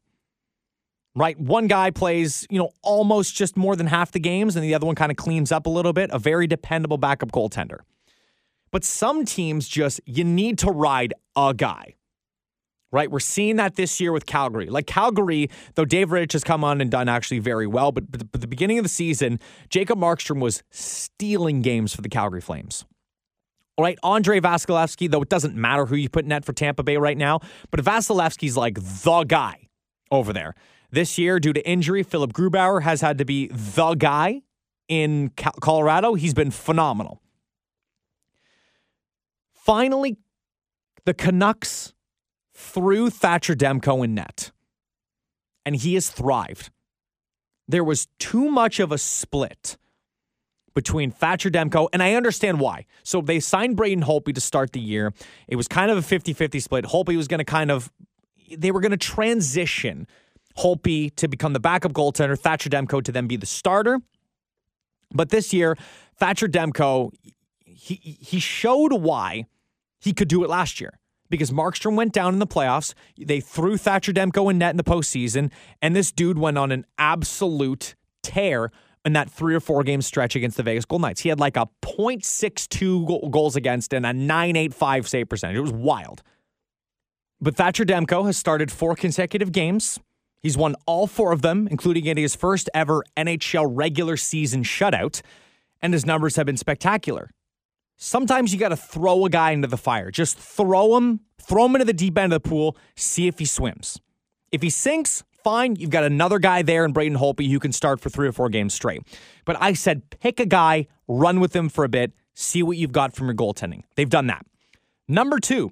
right? 1.15 1.39
One 1.39 1.67
guy 1.67 1.91
plays, 1.91 2.45
you 2.49 2.59
know, 2.59 2.71
almost 2.83 3.35
just 3.35 3.55
more 3.55 3.75
than 3.75 3.87
half 3.87 4.11
the 4.11 4.19
games, 4.19 4.55
and 4.55 4.63
the 4.63 4.75
other 4.75 4.85
one 4.85 4.95
kind 4.95 5.11
of 5.11 5.17
cleans 5.17 5.51
up 5.51 5.65
a 5.65 5.69
little 5.69 5.93
bit. 5.93 6.09
A 6.11 6.19
very 6.19 6.45
dependable 6.45 6.97
backup 6.97 7.31
goaltender. 7.31 7.79
But 8.71 8.83
some 8.83 9.23
teams 9.23 9.67
just, 9.67 10.01
you 10.05 10.25
need 10.25 10.57
to 10.59 10.69
ride 10.69 11.13
a 11.37 11.53
guy, 11.53 11.95
right? 12.91 13.09
We're 13.09 13.19
seeing 13.21 13.55
that 13.55 13.75
this 13.75 14.01
year 14.01 14.11
with 14.11 14.25
Calgary. 14.25 14.67
Like 14.67 14.85
Calgary, 14.85 15.49
though 15.75 15.85
Dave 15.85 16.09
Rittich 16.09 16.33
has 16.33 16.43
come 16.43 16.65
on 16.65 16.81
and 16.81 16.91
done 16.91 17.07
actually 17.07 17.39
very 17.39 17.67
well, 17.67 17.93
but, 17.93 18.03
at 18.13 18.41
the 18.41 18.47
beginning 18.47 18.77
of 18.77 18.83
the 18.83 18.89
season, 18.89 19.39
Jacob 19.69 19.97
Markstrom 19.97 20.41
was 20.41 20.61
stealing 20.71 21.61
games 21.61 21.95
for 21.95 22.01
the 22.01 22.09
Calgary 22.09 22.41
Flames. 22.41 22.83
All 23.77 23.83
right, 23.83 23.97
Andrei 24.03 24.41
Vasilevskiy, 24.41 25.09
though 25.09 25.21
it 25.21 25.29
doesn't 25.29 25.55
matter 25.55 25.85
who 25.85 25.95
you 25.95 26.09
put 26.09 26.25
net 26.25 26.43
for 26.43 26.51
Tampa 26.51 26.83
Bay 26.83 26.97
right 26.97 27.17
now, 27.17 27.39
but 27.71 27.79
Vasilevskiy's 27.81 28.57
like 28.57 28.75
the 28.75 29.23
guy 29.25 29.69
over 30.11 30.33
there. 30.33 30.53
This 30.95 31.17
year, 31.17 31.41
due 31.41 31.51
to 31.51 31.69
injury, 31.69 32.03
Philipp 32.03 32.31
Grubauer 32.31 32.81
has 32.83 33.01
had 33.01 33.17
to 33.17 33.25
be 33.25 33.47
the 33.49 33.95
guy 33.95 34.43
in 34.87 35.29
Colorado. 35.59 36.13
He's 36.13 36.33
been 36.33 36.51
phenomenal. 36.51 37.21
Finally, 39.51 40.15
the 41.03 41.13
Canucks 41.13 41.93
threw 42.53 43.09
Thatcher 43.09 43.55
Demko 43.55 44.05
in 44.05 44.15
net, 44.15 44.53
and 45.65 45.75
he 45.75 45.95
has 45.95 46.09
thrived. 46.09 46.71
There 47.67 47.83
was 47.83 48.07
too 48.17 48.49
much 48.49 48.79
of 48.79 48.93
a 48.93 48.97
split 48.97 49.75
between 50.73 51.11
Thatcher 51.11 51.49
Demko, 51.49 51.89
and 51.91 52.01
I 52.01 52.13
understand 52.13 52.61
why. 52.61 52.85
So 53.03 53.19
they 53.19 53.41
signed 53.41 53.75
Braden 53.75 54.05
Holtby 54.05 54.33
to 54.33 54.39
start 54.39 54.71
the 54.71 54.79
year. 54.79 55.13
It 55.49 55.57
was 55.57 55.67
kind 55.67 55.91
of 55.91 55.97
a 55.97 56.01
50 56.01 56.31
50 56.31 56.61
split. 56.61 56.85
Holtby 56.85 57.17
was 57.17 57.27
going 57.27 57.39
to 57.39 57.43
kind 57.43 57.69
of, 57.69 57.91
they 58.49 58.71
were 58.71 58.79
going 58.79 58.91
to 58.91 58.97
transition 58.97 60.07
Holtby 60.57 61.15
to 61.15 61.27
become 61.27 61.53
the 61.53 61.59
backup 61.59 61.93
goaltender, 61.93 62.37
Thatcher 62.39 62.69
Demko 62.69 63.03
to 63.03 63.11
then 63.11 63.27
be 63.27 63.35
the 63.35 63.45
starter. 63.45 63.99
But 65.13 65.29
this 65.29 65.53
year, 65.53 65.77
Thatcher 66.17 66.47
Demko, 66.47 67.11
he 67.65 67.95
he 67.95 68.39
showed 68.39 68.93
why 68.93 69.45
he 69.99 70.13
could 70.13 70.27
do 70.27 70.43
it 70.43 70.49
last 70.49 70.79
year. 70.79 70.99
because 71.29 71.51
Markstrom 71.51 71.95
went 71.95 72.13
down 72.13 72.33
in 72.33 72.39
the 72.39 72.47
playoffs. 72.47 72.93
They 73.17 73.39
threw 73.39 73.77
Thatcher 73.77 74.13
Demko 74.13 74.49
in 74.51 74.57
net 74.59 74.71
in 74.71 74.77
the 74.77 74.83
postseason, 74.83 75.51
and 75.81 75.95
this 75.95 76.11
dude 76.11 76.37
went 76.37 76.57
on 76.57 76.71
an 76.71 76.85
absolute 76.97 77.95
tear 78.21 78.71
in 79.03 79.13
that 79.13 79.29
three 79.29 79.55
or 79.55 79.59
four 79.59 79.83
game 79.83 80.01
stretch 80.01 80.35
against 80.35 80.57
the 80.57 80.63
Vegas 80.63 80.85
Golden 80.85 81.03
Knights. 81.03 81.21
He 81.21 81.29
had 81.29 81.39
like 81.39 81.57
a 81.57 81.67
0.62 81.81 83.31
goals 83.31 83.55
against 83.55 83.93
and 83.93 84.05
a 84.05 84.13
985 84.13 85.07
save 85.07 85.29
percentage. 85.29 85.57
It 85.57 85.61
was 85.61 85.71
wild. 85.71 86.21
But 87.41 87.55
Thatcher 87.55 87.85
Demko 87.85 88.25
has 88.25 88.37
started 88.37 88.71
four 88.71 88.95
consecutive 88.95 89.51
games. 89.51 89.99
He's 90.45 90.55
won 90.55 90.75
all 90.85 91.07
four 91.07 91.31
of 91.31 91.41
them, 91.41 91.67
including 91.71 92.03
getting 92.03 92.21
his 92.21 92.35
first 92.35 92.69
ever 92.75 93.03
NHL 93.17 93.67
regular 93.67 94.15
season 94.15 94.61
shutout, 94.61 95.23
and 95.81 95.91
his 95.91 96.05
numbers 96.05 96.35
have 96.35 96.45
been 96.45 96.55
spectacular. 96.55 97.31
Sometimes 97.97 98.53
you 98.53 98.59
got 98.59 98.69
to 98.69 98.75
throw 98.75 99.25
a 99.25 99.29
guy 99.31 99.49
into 99.53 99.67
the 99.67 99.75
fire. 99.75 100.11
Just 100.11 100.37
throw 100.37 100.97
him, 100.97 101.21
throw 101.41 101.65
him 101.65 101.73
into 101.73 101.85
the 101.85 101.93
deep 101.93 102.15
end 102.15 102.31
of 102.31 102.43
the 102.43 102.47
pool, 102.47 102.77
see 102.95 103.25
if 103.25 103.39
he 103.39 103.45
swims. 103.45 103.99
If 104.51 104.61
he 104.61 104.69
sinks, 104.69 105.23
fine. 105.43 105.77
You've 105.77 105.89
got 105.89 106.03
another 106.03 106.37
guy 106.37 106.61
there 106.61 106.85
in 106.85 106.93
Braden 106.93 107.17
Holtby 107.17 107.49
who 107.49 107.57
can 107.57 107.71
start 107.71 107.99
for 107.99 108.11
three 108.11 108.27
or 108.27 108.31
four 108.31 108.49
games 108.49 108.75
straight. 108.75 109.01
But 109.45 109.59
I 109.59 109.73
said 109.73 110.11
pick 110.11 110.39
a 110.39 110.45
guy, 110.45 110.85
run 111.07 111.39
with 111.39 111.55
him 111.55 111.69
for 111.69 111.83
a 111.83 111.89
bit, 111.89 112.13
see 112.35 112.61
what 112.61 112.77
you've 112.77 112.91
got 112.91 113.15
from 113.15 113.25
your 113.25 113.35
goaltending. 113.35 113.81
They've 113.95 114.07
done 114.07 114.27
that. 114.27 114.45
Number 115.07 115.39
two, 115.39 115.71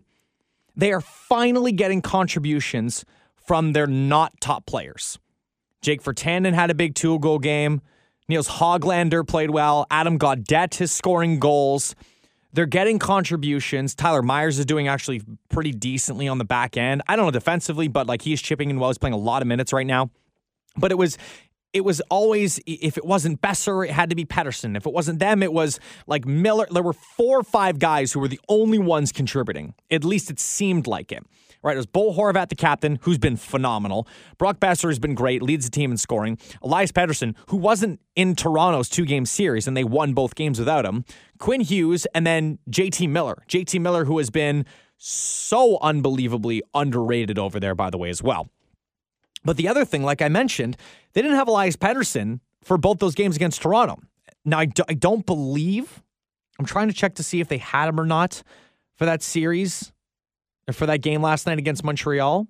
they 0.76 0.92
are 0.92 1.02
finally 1.02 1.74
getting 1.74 2.02
contributions 2.02 3.06
from 3.46 3.74
their 3.74 3.88
not 3.88 4.40
top 4.40 4.66
players. 4.66 5.20
Jake 5.82 6.02
Virtanen 6.02 6.54
had 6.54 6.72
a 6.72 6.74
big 6.74 6.96
two 6.96 7.20
goal 7.20 7.40
game. 7.40 7.82
Nils 8.30 8.48
Höglander 8.48 9.28
played 9.28 9.50
well. 9.50 9.86
Adam 9.92 10.18
Gaudette 10.18 10.80
is 10.80 10.92
scoring 10.92 11.40
goals. 11.40 11.94
They're 12.54 12.66
getting 12.66 13.00
contributions. 13.00 13.96
Tyler 13.96 14.22
Myers 14.22 14.60
is 14.60 14.66
doing 14.66 14.88
actually 14.88 15.22
pretty 15.50 15.72
decently 15.72 16.28
on 16.28 16.38
the 16.38 16.46
back 16.46 16.78
end. 16.78 17.02
I 17.08 17.16
don't 17.16 17.26
know 17.26 17.32
defensively, 17.32 17.88
but 17.88 18.08
like 18.08 18.22
he's 18.22 18.42
chipping 18.42 18.70
in 18.70 18.80
well. 18.80 18.90
He's 18.90 18.98
playing 18.98 19.16
a 19.16 19.18
lot 19.18 19.42
of 19.42 19.48
minutes 19.48 19.74
right 19.74 19.88
now. 19.88 20.12
But 20.78 20.92
it 20.92 20.96
was 20.96 21.18
it 21.74 21.84
was 21.84 22.00
always 22.10 22.60
if 22.68 22.98
it 22.98 23.04
wasn't 23.06 23.42
Boeser, 23.42 23.86
it 23.88 23.92
had 23.92 24.12
to 24.12 24.16
be 24.16 24.24
Pettersson. 24.24 24.78
If 24.78 24.86
it 24.86 24.94
wasn't 24.94 25.20
them, 25.20 25.42
it 25.42 25.52
was 25.52 25.80
like 26.06 26.26
Miller. 26.26 26.68
There 26.72 26.84
were 26.84 26.94
four 26.94 27.40
or 27.40 27.44
five 27.44 27.80
guys 27.80 28.14
who 28.14 28.20
were 28.20 28.28
the 28.28 28.40
only 28.48 28.80
ones 28.80 29.12
contributing. 29.12 29.74
At 29.90 30.06
least 30.06 30.30
it 30.30 30.40
seemed 30.40 30.86
like 30.86 31.12
it. 31.12 31.26
Right, 31.64 31.76
it 31.76 31.78
was 31.78 31.86
Bo 31.86 32.14
Horvat, 32.14 32.50
the 32.50 32.56
captain, 32.56 33.00
who's 33.04 33.18
been 33.18 33.38
phenomenal. 33.38 34.06
Brock 34.38 34.60
Boeser 34.60 34.90
has 34.90 35.00
been 35.00 35.16
great, 35.16 35.42
leads 35.42 35.64
the 35.64 35.72
team 35.72 35.92
in 35.92 35.98
scoring. 35.98 36.38
Elias 36.62 36.92
Pettersson, 36.92 37.36
who 37.48 37.56
wasn't 37.56 38.02
in 38.18 38.36
Toronto's 38.36 38.90
two 38.90 39.06
game 39.06 39.26
series, 39.26 39.66
and 39.66 39.78
they 39.78 39.86
won 39.86 40.14
both 40.14 40.36
games 40.36 40.60
without 40.60 40.86
him. 40.86 41.06
Quinn 41.40 41.62
Hughes, 41.62 42.06
and 42.14 42.28
then 42.28 42.60
JT 42.70 43.08
Miller. 43.10 43.44
JT 43.48 43.80
Miller, 43.80 44.04
who 44.04 44.18
has 44.18 44.30
been 44.30 44.66
so 44.98 45.80
unbelievably 45.82 46.64
underrated 46.74 47.40
over 47.40 47.62
there, 47.62 47.76
by 47.76 47.90
the 47.90 47.98
way, 47.98 48.10
as 48.10 48.22
well. 48.22 48.50
But 49.46 49.56
the 49.56 49.70
other 49.70 49.86
thing, 49.86 50.04
like 50.04 50.22
I 50.22 50.28
mentioned, 50.28 50.76
they 51.14 51.22
didn't 51.22 51.38
have 51.38 51.48
Elias 51.48 51.78
Pettersson 51.78 52.42
for 52.62 52.78
both 52.78 53.00
those 53.00 53.16
games 53.16 53.38
against 53.38 53.62
Toronto. 53.62 54.00
Now, 54.44 54.60
I, 54.60 54.66
do, 54.66 54.84
I 54.90 54.96
don't 54.96 55.26
believe, 55.26 56.04
I'm 56.60 56.66
trying 56.66 56.90
to 56.90 56.94
check 56.94 57.16
to 57.16 57.24
see 57.24 57.40
if 57.40 57.48
they 57.48 57.58
had 57.58 57.88
him 57.88 58.00
or 58.00 58.06
not 58.06 58.44
for 58.96 59.06
that 59.06 59.24
series 59.24 59.93
for 60.72 60.86
that 60.86 61.02
game 61.02 61.22
last 61.22 61.46
night 61.46 61.60
against 61.60 61.84
Montreal. 61.84 62.48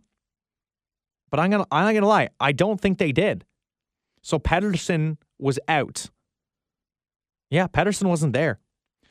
But 1.32 1.40
I'm 1.40 1.50
gonna 1.50 1.66
I'm 1.72 1.86
not 1.86 1.94
gonna 1.94 2.08
lie, 2.08 2.30
I 2.40 2.52
don't 2.52 2.80
think 2.80 2.98
they 3.00 3.12
did. 3.12 3.46
So 4.22 4.40
Pettersson 4.40 5.18
was 5.40 5.60
out. 5.68 6.10
Yeah, 7.50 7.68
Pettersson 7.68 8.08
wasn't 8.08 8.34
there. 8.34 8.60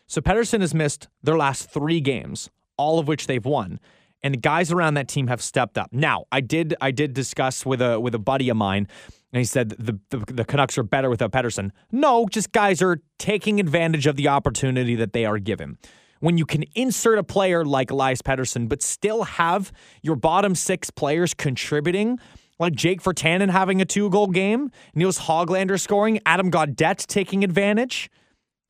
So 0.06 0.20
Pettersson 0.20 0.60
has 0.60 0.74
missed 0.74 1.08
their 1.22 1.36
last 1.36 1.70
three 1.70 2.00
games, 2.00 2.50
all 2.76 2.98
of 2.98 3.08
which 3.08 3.26
they've 3.26 3.44
won. 3.44 3.80
And 4.22 4.34
the 4.34 4.38
guys 4.38 4.70
around 4.70 4.94
that 4.94 5.08
team 5.08 5.26
have 5.26 5.42
stepped 5.42 5.76
up. 5.76 5.92
Now, 5.92 6.26
I 6.30 6.40
did 6.40 6.74
I 6.80 6.92
did 6.92 7.12
discuss 7.12 7.66
with 7.66 7.82
a 7.82 7.98
with 7.98 8.14
a 8.14 8.20
buddy 8.20 8.48
of 8.48 8.56
mine, 8.56 8.86
and 9.32 9.38
he 9.38 9.44
said 9.44 9.70
the, 9.70 9.98
the, 10.10 10.18
the 10.32 10.44
Canucks 10.44 10.78
are 10.78 10.84
better 10.84 11.10
without 11.10 11.32
Pettersson. 11.32 11.70
No, 11.90 12.26
just 12.28 12.52
guys 12.52 12.80
are 12.82 12.98
taking 13.18 13.58
advantage 13.58 14.06
of 14.06 14.16
the 14.16 14.28
opportunity 14.28 14.94
that 14.94 15.12
they 15.12 15.24
are 15.24 15.38
given 15.38 15.78
when 16.22 16.38
you 16.38 16.46
can 16.46 16.62
insert 16.76 17.18
a 17.18 17.24
player 17.24 17.64
like 17.64 17.90
Elias 17.90 18.22
Pettersson, 18.22 18.68
but 18.68 18.80
still 18.80 19.24
have 19.24 19.72
your 20.02 20.14
bottom 20.14 20.54
six 20.54 20.88
players 20.88 21.34
contributing, 21.34 22.16
like 22.60 22.74
Jake 22.74 23.02
Virtanen 23.02 23.50
having 23.50 23.80
a 23.80 23.84
two 23.84 24.08
goal 24.08 24.28
game, 24.28 24.70
Nils 24.94 25.18
Höglander 25.18 25.80
scoring, 25.80 26.20
Adam 26.24 26.48
Gaudette 26.48 27.04
taking 27.08 27.42
advantage, 27.42 28.08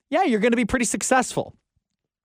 yeah, 0.08 0.22
you're 0.22 0.40
going 0.40 0.52
to 0.52 0.56
be 0.56 0.64
pretty 0.64 0.86
successful. 0.86 1.54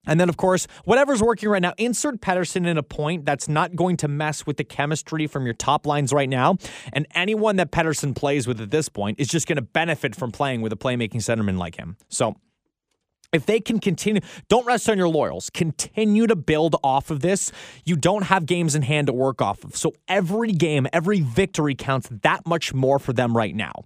And 0.06 0.18
then, 0.18 0.30
of 0.30 0.38
course, 0.38 0.66
whatever's 0.86 1.22
working 1.22 1.50
right 1.50 1.62
now, 1.62 1.74
insert 1.78 2.22
Pettersson 2.22 2.66
in 2.66 2.78
a 2.78 2.84
point 2.84 3.26
that's 3.26 3.50
not 3.50 3.76
going 3.76 3.98
to 3.98 4.08
mess 4.08 4.46
with 4.46 4.56
the 4.56 4.64
chemistry 4.64 5.28
from 5.28 5.44
your 5.44 5.56
top 5.56 5.86
lines 5.86 6.14
right 6.14 6.30
now. 6.30 6.56
And 6.94 7.06
anyone 7.14 7.58
that 7.58 7.74
Pettersson 7.74 8.16
plays 8.16 8.48
with 8.48 8.62
at 8.62 8.72
this 8.72 8.88
point 8.88 9.20
is 9.20 9.28
just 9.28 9.46
going 9.46 9.58
to 9.58 9.62
benefit 9.62 10.16
from 10.16 10.32
playing 10.32 10.62
with 10.62 10.72
a 10.72 10.78
playmaking 10.78 11.18
centerman 11.18 11.58
like 11.58 11.76
him. 11.76 11.98
So 12.08 12.38
if 13.34 13.46
they 13.46 13.60
can 13.60 13.80
continue, 13.80 14.22
don't 14.48 14.66
rest 14.66 14.90
on 14.90 14.98
your 14.98 15.10
laurels. 15.10 15.50
Continue 15.50 16.28
to 16.28 16.36
build 16.36 16.76
off 16.84 17.12
of 17.12 17.20
this. 17.20 17.52
You 17.86 17.96
don't 17.96 18.24
have 18.24 18.46
games 18.46 18.74
in 18.74 18.84
hand 18.84 19.08
to 19.08 19.14
work 19.14 19.42
off 19.42 19.64
of. 19.64 19.76
So 19.76 19.94
every 20.08 20.52
game, 20.52 20.88
every 20.94 21.22
victory 21.22 21.76
counts 21.76 22.10
that 22.24 22.46
much 22.46 22.74
more 22.74 23.00
for 23.00 23.14
them 23.14 23.36
right 23.36 23.56
now. 23.56 23.84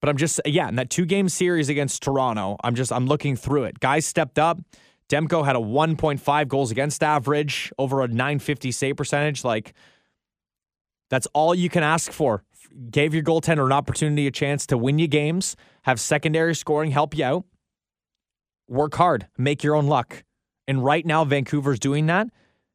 But 0.00 0.08
I'm 0.08 0.16
just, 0.16 0.40
yeah, 0.46 0.68
in 0.68 0.76
that 0.76 0.90
two 0.90 1.04
game 1.04 1.28
series 1.28 1.68
against 1.68 2.02
Toronto, 2.02 2.56
I'm 2.62 2.74
just, 2.74 2.92
I'm 2.92 3.06
looking 3.06 3.36
through 3.36 3.64
it. 3.64 3.80
Guys 3.80 4.06
stepped 4.06 4.38
up. 4.38 4.60
Demko 5.08 5.44
had 5.44 5.56
a 5.56 5.60
1.5 5.60 6.48
goals 6.48 6.70
against 6.70 7.02
average, 7.02 7.72
over 7.78 8.02
a 8.02 8.08
950 8.08 8.70
save 8.70 8.96
percentage. 8.96 9.42
Like, 9.42 9.74
that's 11.10 11.26
all 11.32 11.54
you 11.54 11.68
can 11.68 11.82
ask 11.82 12.12
for 12.12 12.44
gave 12.90 13.14
your 13.14 13.22
goaltender 13.22 13.66
an 13.66 13.72
opportunity, 13.72 14.26
a 14.26 14.30
chance 14.30 14.66
to 14.66 14.78
win 14.78 14.98
you 14.98 15.08
games, 15.08 15.56
have 15.82 16.00
secondary 16.00 16.54
scoring 16.54 16.90
help 16.90 17.16
you 17.16 17.24
out. 17.24 17.44
Work 18.68 18.94
hard, 18.94 19.26
make 19.36 19.62
your 19.62 19.74
own 19.74 19.86
luck. 19.86 20.24
And 20.66 20.84
right 20.84 21.04
now, 21.04 21.24
Vancouver's 21.24 21.78
doing 21.78 22.06
that 22.06 22.28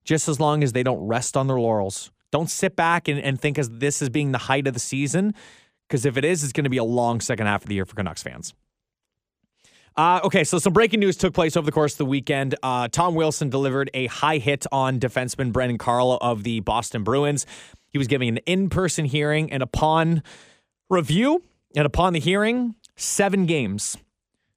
just 0.04 0.28
as 0.28 0.40
long 0.40 0.64
as 0.64 0.74
they 0.74 0.84
don't 0.84 1.06
rest 1.06 1.38
on 1.38 1.48
their 1.48 1.60
laurels. 1.60 2.12
Don't 2.32 2.50
sit 2.50 2.76
back 2.76 3.08
and, 3.08 3.20
and 3.20 3.40
think 3.40 3.60
as 3.60 3.70
this 3.70 4.02
is 4.02 4.10
being 4.10 4.32
the 4.32 4.40
height 4.40 4.68
of 4.68 4.74
the 4.74 4.80
season, 4.80 5.34
because 5.88 6.06
if 6.06 6.18
it 6.18 6.26
is, 6.26 6.44
it's 6.44 6.54
going 6.54 6.64
to 6.64 6.70
be 6.70 6.78
a 6.78 6.84
long 6.84 7.22
second 7.22 7.46
half 7.46 7.62
of 7.62 7.70
the 7.70 7.76
year 7.76 7.86
for 7.86 7.96
Canucks 7.96 8.24
fans. 8.24 8.54
Uh, 9.96 10.20
okay, 10.24 10.44
so 10.44 10.58
some 10.58 10.74
breaking 10.74 11.00
news 11.00 11.18
took 11.18 11.34
place 11.34 11.56
over 11.56 11.66
the 11.66 11.72
course 11.72 11.94
of 11.94 11.98
the 12.00 12.06
weekend. 12.06 12.56
Uh, 12.64 12.88
Tom 12.88 13.14
Wilson 13.14 13.50
delivered 13.50 13.92
a 13.94 14.08
high 14.08 14.40
hit 14.40 14.66
on 14.72 15.00
defenseman 15.00 15.52
Brandon 15.52 15.78
Carlo 15.78 16.18
of 16.20 16.44
the 16.44 16.62
Boston 16.62 17.04
Bruins. 17.04 17.46
He 17.90 18.00
was 18.00 18.08
giving 18.08 18.28
an 18.30 18.38
in 18.46 18.70
person 18.70 19.06
hearing, 19.06 19.52
and 19.52 19.62
upon 19.62 20.24
review 20.90 21.44
and 21.76 21.86
upon 21.86 22.14
the 22.14 22.20
hearing, 22.20 22.76
seven 22.96 23.46
games. 23.46 23.98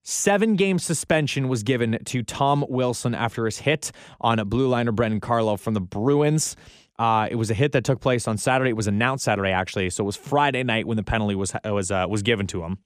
Seven 0.03 0.55
game 0.55 0.79
suspension 0.79 1.49
was 1.49 1.65
given 1.65 1.99
to 2.05 2.23
Tom 2.23 2.65
Wilson 2.69 3.15
after 3.15 3.45
his 3.45 3.59
hit 3.59 3.91
on 4.21 4.39
a 4.39 4.45
blue 4.45 4.69
liner 4.69 4.93
Brandon 4.93 5.21
Carlo 5.21 5.57
from 5.57 5.75
the 5.75 5.81
Bruins. 5.81 6.55
Uh, 6.99 7.29
it 7.31 7.35
was 7.35 7.51
a 7.51 7.55
hit 7.55 7.73
that 7.73 7.85
took 7.85 8.01
place 8.01 8.27
on 8.29 8.39
Saturday. 8.39 8.71
It 8.71 8.77
was 8.77 8.87
announced 8.87 9.25
Saturday, 9.25 9.51
actually. 9.51 9.91
So 9.91 10.05
it 10.05 10.07
was 10.07 10.17
Friday 10.17 10.63
night 10.63 10.87
when 10.87 10.97
the 10.97 11.03
penalty 11.03 11.35
was 11.35 11.53
was 11.65 11.91
uh, 11.91 12.07
was 12.09 12.23
given 12.23 12.47
to 12.47 12.63
him. 12.63 12.79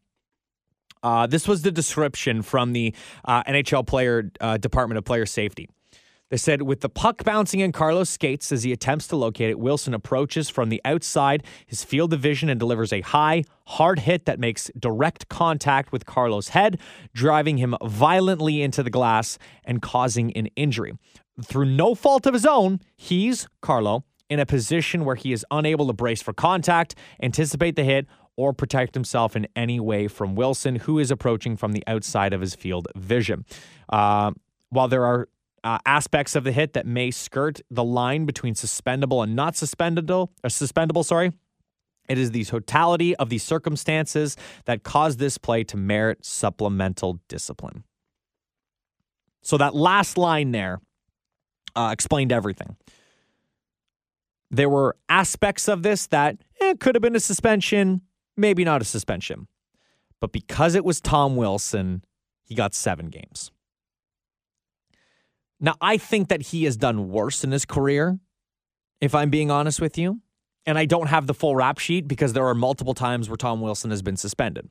Uh, 1.02 1.26
this 1.26 1.48
was 1.48 1.62
the 1.62 1.70
description 1.70 2.42
from 2.42 2.72
the 2.72 2.94
uh, 3.24 3.42
NHL 3.44 3.86
player 3.86 4.30
uh, 4.40 4.56
Department 4.56 4.98
of 4.98 5.04
Player 5.04 5.26
Safety. 5.26 5.68
They 6.30 6.36
said 6.36 6.62
with 6.62 6.80
the 6.80 6.88
puck 6.88 7.24
bouncing 7.24 7.58
in 7.58 7.72
Carlos 7.72 8.08
skates 8.08 8.52
as 8.52 8.62
he 8.62 8.70
attempts 8.70 9.08
to 9.08 9.16
locate 9.16 9.50
it, 9.50 9.58
Wilson 9.58 9.94
approaches 9.94 10.48
from 10.48 10.68
the 10.68 10.80
outside 10.84 11.42
his 11.66 11.82
field 11.82 12.12
of 12.12 12.20
vision 12.20 12.48
and 12.48 12.60
delivers 12.60 12.92
a 12.92 13.00
high, 13.00 13.42
hard 13.66 14.00
hit 14.00 14.26
that 14.26 14.38
makes 14.38 14.70
direct 14.78 15.28
contact 15.28 15.90
with 15.90 16.06
Carlos' 16.06 16.50
head, 16.50 16.78
driving 17.12 17.58
him 17.58 17.74
violently 17.82 18.62
into 18.62 18.84
the 18.84 18.90
glass 18.90 19.38
and 19.64 19.82
causing 19.82 20.32
an 20.36 20.46
injury. 20.54 20.92
Through 21.44 21.64
no 21.64 21.96
fault 21.96 22.26
of 22.26 22.34
his 22.34 22.46
own, 22.46 22.78
he's, 22.96 23.48
Carlo, 23.60 24.04
in 24.28 24.38
a 24.38 24.46
position 24.46 25.04
where 25.04 25.16
he 25.16 25.32
is 25.32 25.44
unable 25.50 25.88
to 25.88 25.92
brace 25.92 26.22
for 26.22 26.32
contact, 26.32 26.94
anticipate 27.20 27.74
the 27.74 27.82
hit, 27.82 28.06
or 28.40 28.54
protect 28.54 28.94
himself 28.94 29.36
in 29.36 29.46
any 29.54 29.78
way 29.78 30.08
from 30.08 30.34
Wilson, 30.34 30.76
who 30.76 30.98
is 30.98 31.10
approaching 31.10 31.58
from 31.58 31.72
the 31.72 31.84
outside 31.86 32.32
of 32.32 32.40
his 32.40 32.54
field 32.54 32.88
vision. 32.96 33.44
Uh, 33.90 34.30
while 34.70 34.88
there 34.88 35.04
are 35.04 35.28
uh, 35.62 35.78
aspects 35.84 36.34
of 36.34 36.42
the 36.42 36.52
hit 36.52 36.72
that 36.72 36.86
may 36.86 37.10
skirt 37.10 37.60
the 37.70 37.84
line 37.84 38.24
between 38.24 38.54
suspendable 38.54 39.22
and 39.22 39.36
not 39.36 39.52
suspendable, 39.52 40.30
or 40.42 40.46
uh, 40.46 40.48
suspendable, 40.48 41.04
sorry. 41.04 41.32
It 42.08 42.16
is 42.16 42.30
the 42.30 42.44
totality 42.44 43.14
of 43.16 43.28
the 43.28 43.36
circumstances 43.36 44.38
that 44.64 44.84
caused 44.84 45.18
this 45.18 45.36
play 45.36 45.62
to 45.64 45.76
merit 45.76 46.24
supplemental 46.24 47.20
discipline. 47.28 47.84
So 49.42 49.58
that 49.58 49.74
last 49.74 50.16
line 50.16 50.52
there 50.52 50.80
uh, 51.76 51.90
explained 51.92 52.32
everything. 52.32 52.76
There 54.50 54.70
were 54.70 54.96
aspects 55.10 55.68
of 55.68 55.82
this 55.82 56.06
that 56.06 56.38
eh, 56.60 56.74
could 56.80 56.94
have 56.94 57.02
been 57.02 57.14
a 57.14 57.20
suspension, 57.20 58.00
maybe 58.40 58.64
not 58.64 58.80
a 58.82 58.84
suspension. 58.84 59.46
But 60.20 60.32
because 60.32 60.74
it 60.74 60.84
was 60.84 61.00
Tom 61.00 61.36
Wilson, 61.36 62.04
he 62.44 62.54
got 62.54 62.74
seven 62.74 63.06
games. 63.06 63.50
Now, 65.60 65.76
I 65.80 65.98
think 65.98 66.28
that 66.28 66.42
he 66.42 66.64
has 66.64 66.76
done 66.76 67.10
worse 67.10 67.44
in 67.44 67.52
his 67.52 67.64
career, 67.64 68.18
if 69.00 69.14
I'm 69.14 69.30
being 69.30 69.50
honest 69.50 69.80
with 69.80 69.98
you. 69.98 70.20
And 70.66 70.78
I 70.78 70.84
don't 70.84 71.06
have 71.08 71.26
the 71.26 71.34
full 71.34 71.56
rap 71.56 71.78
sheet 71.78 72.06
because 72.06 72.32
there 72.32 72.46
are 72.46 72.54
multiple 72.54 72.94
times 72.94 73.28
where 73.28 73.36
Tom 73.36 73.60
Wilson 73.60 73.90
has 73.90 74.02
been 74.02 74.16
suspended. 74.16 74.68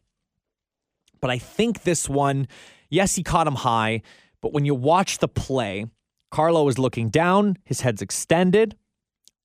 But 1.20 1.32
I 1.32 1.38
think 1.38 1.84
this 1.84 2.08
one, 2.08 2.48
yes, 2.90 3.16
he 3.16 3.24
caught 3.24 3.48
him 3.48 3.56
high, 3.56 4.02
but 4.42 4.54
when 4.54 4.66
you 4.66 4.76
watch 4.76 5.18
the 5.18 5.28
play, 5.28 5.86
Carlo 6.32 6.68
is 6.68 6.78
looking 6.78 7.10
down, 7.10 7.58
his 7.66 7.82
head's 7.82 8.02
extended. 8.02 8.76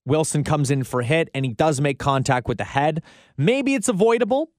Wilson 0.05 0.43
comes 0.43 0.69
in 0.71 0.83
for 0.83 1.01
a 1.01 1.05
hit 1.05 1.29
and 1.33 1.45
he 1.45 1.53
does 1.53 1.81
make 1.81 1.99
contact 1.99 2.47
with 2.47 2.57
the 2.57 2.63
head. 2.63 3.01
Maybe 3.37 3.73
it's 3.73 3.89
avoidable, 3.89 4.51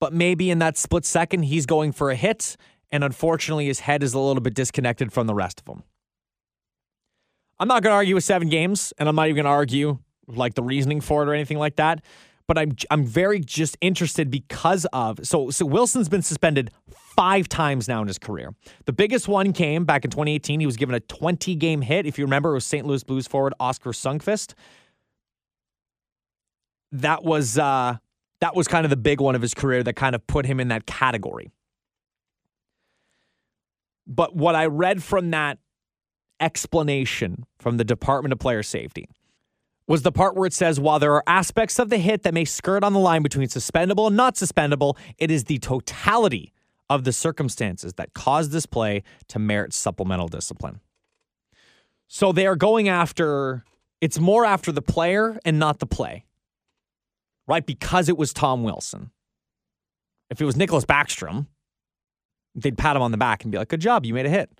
but 0.00 0.12
maybe 0.12 0.50
in 0.50 0.58
that 0.60 0.76
split 0.76 1.04
second, 1.04 1.44
he's 1.44 1.66
going 1.66 1.92
for 1.92 2.10
a 2.10 2.14
hit. 2.14 2.56
And 2.90 3.04
unfortunately, 3.04 3.66
his 3.66 3.80
head 3.80 4.02
is 4.02 4.14
a 4.14 4.18
little 4.18 4.40
bit 4.40 4.54
disconnected 4.54 5.12
from 5.12 5.26
the 5.26 5.34
rest 5.34 5.60
of 5.60 5.74
him. 5.74 5.82
I'm 7.58 7.68
not 7.68 7.82
going 7.82 7.92
to 7.92 7.96
argue 7.96 8.14
with 8.14 8.24
seven 8.24 8.48
games, 8.48 8.92
and 8.98 9.08
I'm 9.08 9.16
not 9.16 9.26
even 9.26 9.36
going 9.36 9.44
to 9.44 9.50
argue 9.50 9.98
like 10.28 10.54
the 10.54 10.62
reasoning 10.62 11.00
for 11.00 11.22
it 11.22 11.28
or 11.28 11.34
anything 11.34 11.58
like 11.58 11.76
that. 11.76 12.04
But 12.48 12.58
I'm 12.58 12.74
I'm 12.90 13.04
very 13.04 13.38
just 13.38 13.76
interested 13.80 14.30
because 14.30 14.86
of 14.92 15.20
so 15.22 15.50
so 15.50 15.66
Wilson's 15.66 16.08
been 16.08 16.22
suspended 16.22 16.70
five 17.14 17.48
times 17.48 17.88
now 17.88 18.00
in 18.00 18.08
his 18.08 18.18
career. 18.18 18.54
The 18.86 18.92
biggest 18.92 19.28
one 19.28 19.52
came 19.52 19.84
back 19.84 20.04
in 20.04 20.10
2018. 20.10 20.58
He 20.58 20.66
was 20.66 20.76
given 20.76 20.94
a 20.94 21.00
20 21.00 21.54
game 21.56 21.82
hit. 21.82 22.06
If 22.06 22.18
you 22.18 22.24
remember, 22.24 22.50
it 22.52 22.54
was 22.54 22.66
St. 22.66 22.86
Louis 22.86 23.04
Blues 23.04 23.26
forward 23.26 23.52
Oskar 23.60 23.90
Sundqvist. 23.90 24.54
That 26.90 27.22
was 27.22 27.58
uh, 27.58 27.98
that 28.40 28.56
was 28.56 28.66
kind 28.66 28.86
of 28.86 28.90
the 28.90 28.96
big 28.96 29.20
one 29.20 29.34
of 29.34 29.42
his 29.42 29.52
career 29.52 29.82
that 29.82 29.94
kind 29.94 30.14
of 30.14 30.26
put 30.26 30.46
him 30.46 30.58
in 30.58 30.68
that 30.68 30.86
category. 30.86 31.50
But 34.06 34.34
what 34.34 34.54
I 34.54 34.66
read 34.66 35.02
from 35.02 35.30
that 35.32 35.58
explanation 36.40 37.44
from 37.58 37.76
the 37.76 37.84
Department 37.84 38.32
of 38.32 38.38
Player 38.38 38.62
Safety 38.62 39.08
was 39.88 40.02
the 40.02 40.12
part 40.12 40.36
where 40.36 40.46
it 40.46 40.52
says 40.52 40.78
while 40.78 40.98
there 40.98 41.14
are 41.14 41.24
aspects 41.26 41.78
of 41.78 41.88
the 41.88 41.96
hit 41.96 42.22
that 42.22 42.34
may 42.34 42.44
skirt 42.44 42.84
on 42.84 42.92
the 42.92 42.98
line 43.00 43.22
between 43.22 43.48
suspendable 43.48 44.06
and 44.06 44.16
not 44.16 44.36
suspendable, 44.36 44.96
it 45.16 45.30
is 45.30 45.44
the 45.44 45.58
totality 45.58 46.52
of 46.90 47.04
the 47.04 47.12
circumstances 47.12 47.94
that 47.94 48.12
caused 48.12 48.52
this 48.52 48.66
play 48.66 49.02
to 49.28 49.38
merit 49.38 49.72
supplemental 49.72 50.28
discipline. 50.28 50.80
So 52.06 52.32
they 52.32 52.46
are 52.46 52.56
going 52.56 52.88
after 52.88 53.64
it's 54.00 54.18
more 54.18 54.44
after 54.44 54.70
the 54.70 54.82
player 54.82 55.38
and 55.44 55.58
not 55.58 55.80
the 55.80 55.86
play. 55.86 56.24
Right? 57.46 57.64
Because 57.64 58.08
it 58.08 58.18
was 58.18 58.32
Tom 58.32 58.62
Wilson. 58.62 59.10
If 60.30 60.40
it 60.40 60.44
was 60.44 60.54
Nicklas 60.54 60.84
Backstrom, 60.84 61.46
they'd 62.54 62.76
pat 62.76 62.94
him 62.94 63.02
on 63.02 63.10
the 63.10 63.16
back 63.16 63.42
and 63.42 63.50
be 63.50 63.56
like, 63.56 63.68
"Good 63.68 63.80
job, 63.80 64.04
you 64.04 64.12
made 64.12 64.26
a 64.26 64.30
hit." 64.30 64.50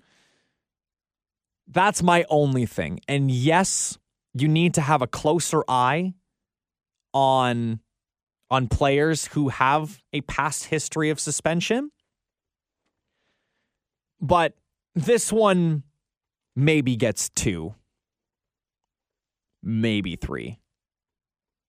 That's 1.67 2.01
my 2.01 2.25
only 2.29 2.65
thing. 2.65 2.99
And 3.07 3.29
yes, 3.29 3.99
you 4.41 4.47
need 4.47 4.73
to 4.75 4.81
have 4.81 5.01
a 5.01 5.07
closer 5.07 5.63
eye 5.67 6.13
on 7.13 7.79
on 8.51 8.67
players 8.67 9.27
who 9.27 9.49
have 9.49 10.01
a 10.11 10.21
past 10.21 10.65
history 10.65 11.09
of 11.09 11.19
suspension. 11.19 11.91
But 14.19 14.53
this 14.95 15.31
one 15.31 15.83
maybe 16.55 16.95
gets 16.95 17.29
two, 17.29 17.75
maybe 19.61 20.15
three. 20.15 20.59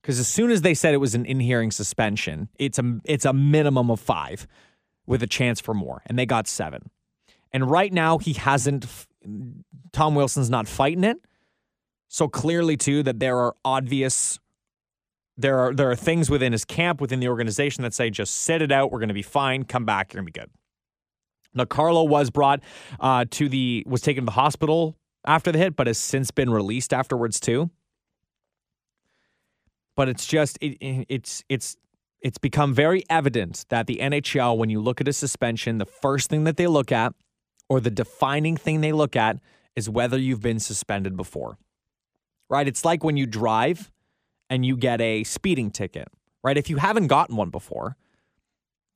Because 0.00 0.18
as 0.18 0.28
soon 0.28 0.50
as 0.50 0.62
they 0.62 0.72
said 0.72 0.94
it 0.94 0.98
was 0.98 1.14
an 1.14 1.26
in-hearing 1.26 1.70
suspension, 1.70 2.48
it's 2.58 2.78
a 2.78 3.00
it's 3.04 3.26
a 3.26 3.32
minimum 3.32 3.90
of 3.90 4.00
five, 4.00 4.46
with 5.06 5.22
a 5.22 5.26
chance 5.26 5.60
for 5.60 5.74
more, 5.74 6.02
and 6.06 6.18
they 6.18 6.24
got 6.24 6.46
seven. 6.48 6.88
And 7.52 7.70
right 7.70 7.92
now 7.92 8.18
he 8.18 8.32
hasn't. 8.32 8.86
Tom 9.92 10.14
Wilson's 10.14 10.48
not 10.48 10.66
fighting 10.68 11.04
it. 11.04 11.18
So 12.12 12.26
clearly, 12.26 12.76
too, 12.76 13.04
that 13.04 13.20
there 13.20 13.38
are 13.38 13.54
obvious 13.64 14.40
there 15.38 15.60
are 15.60 15.72
there 15.72 15.88
are 15.88 15.96
things 15.96 16.28
within 16.28 16.50
his 16.50 16.64
camp, 16.64 17.00
within 17.00 17.20
the 17.20 17.28
organization 17.28 17.82
that 17.84 17.94
say 17.94 18.10
just 18.10 18.36
sit 18.38 18.60
it 18.60 18.72
out. 18.72 18.90
We're 18.90 18.98
going 18.98 19.08
to 19.08 19.14
be 19.14 19.22
fine. 19.22 19.62
Come 19.62 19.84
back. 19.84 20.12
You're 20.12 20.20
going 20.20 20.26
to 20.26 20.32
be 20.32 20.40
good. 20.40 20.50
Now, 21.54 21.66
Carlo 21.66 22.02
was 22.02 22.30
brought 22.30 22.62
uh, 22.98 23.26
to 23.30 23.48
the 23.48 23.84
was 23.86 24.00
taken 24.00 24.22
to 24.22 24.26
the 24.26 24.32
hospital 24.32 24.96
after 25.24 25.52
the 25.52 25.58
hit, 25.58 25.76
but 25.76 25.86
has 25.86 25.98
since 25.98 26.32
been 26.32 26.50
released 26.50 26.92
afterwards 26.92 27.38
too. 27.38 27.70
But 29.94 30.08
it's 30.08 30.26
just 30.26 30.58
it, 30.60 30.78
it's 30.80 31.44
it's 31.48 31.76
it's 32.20 32.38
become 32.38 32.74
very 32.74 33.04
evident 33.08 33.66
that 33.68 33.86
the 33.86 34.00
NHL, 34.02 34.58
when 34.58 34.68
you 34.68 34.80
look 34.80 35.00
at 35.00 35.06
a 35.06 35.12
suspension, 35.12 35.78
the 35.78 35.86
first 35.86 36.28
thing 36.28 36.42
that 36.42 36.56
they 36.56 36.66
look 36.66 36.90
at, 36.90 37.14
or 37.68 37.78
the 37.78 37.88
defining 37.88 38.56
thing 38.56 38.80
they 38.80 38.92
look 38.92 39.14
at, 39.14 39.38
is 39.76 39.88
whether 39.88 40.18
you've 40.18 40.42
been 40.42 40.58
suspended 40.58 41.16
before 41.16 41.56
right? 42.50 42.68
It's 42.68 42.84
like 42.84 43.02
when 43.02 43.16
you 43.16 43.24
drive 43.24 43.90
and 44.50 44.66
you 44.66 44.76
get 44.76 45.00
a 45.00 45.24
speeding 45.24 45.70
ticket, 45.70 46.08
right? 46.42 46.58
If 46.58 46.68
you 46.68 46.76
haven't 46.76 47.06
gotten 47.06 47.36
one 47.36 47.50
before, 47.50 47.96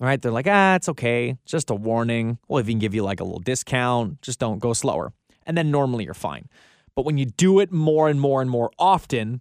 right? 0.00 0.20
They're 0.20 0.32
like, 0.32 0.48
ah, 0.48 0.74
it's 0.74 0.88
okay. 0.90 1.38
Just 1.46 1.70
a 1.70 1.74
warning. 1.74 2.38
We'll 2.48 2.60
even 2.60 2.80
give 2.80 2.94
you 2.94 3.02
like 3.04 3.20
a 3.20 3.24
little 3.24 3.38
discount. 3.38 4.20
Just 4.20 4.40
don't 4.40 4.58
go 4.58 4.72
slower. 4.72 5.12
And 5.46 5.56
then 5.56 5.70
normally 5.70 6.04
you're 6.04 6.14
fine. 6.14 6.48
But 6.96 7.04
when 7.04 7.16
you 7.16 7.26
do 7.26 7.60
it 7.60 7.72
more 7.72 8.08
and 8.08 8.20
more 8.20 8.42
and 8.42 8.50
more 8.50 8.70
often, 8.78 9.40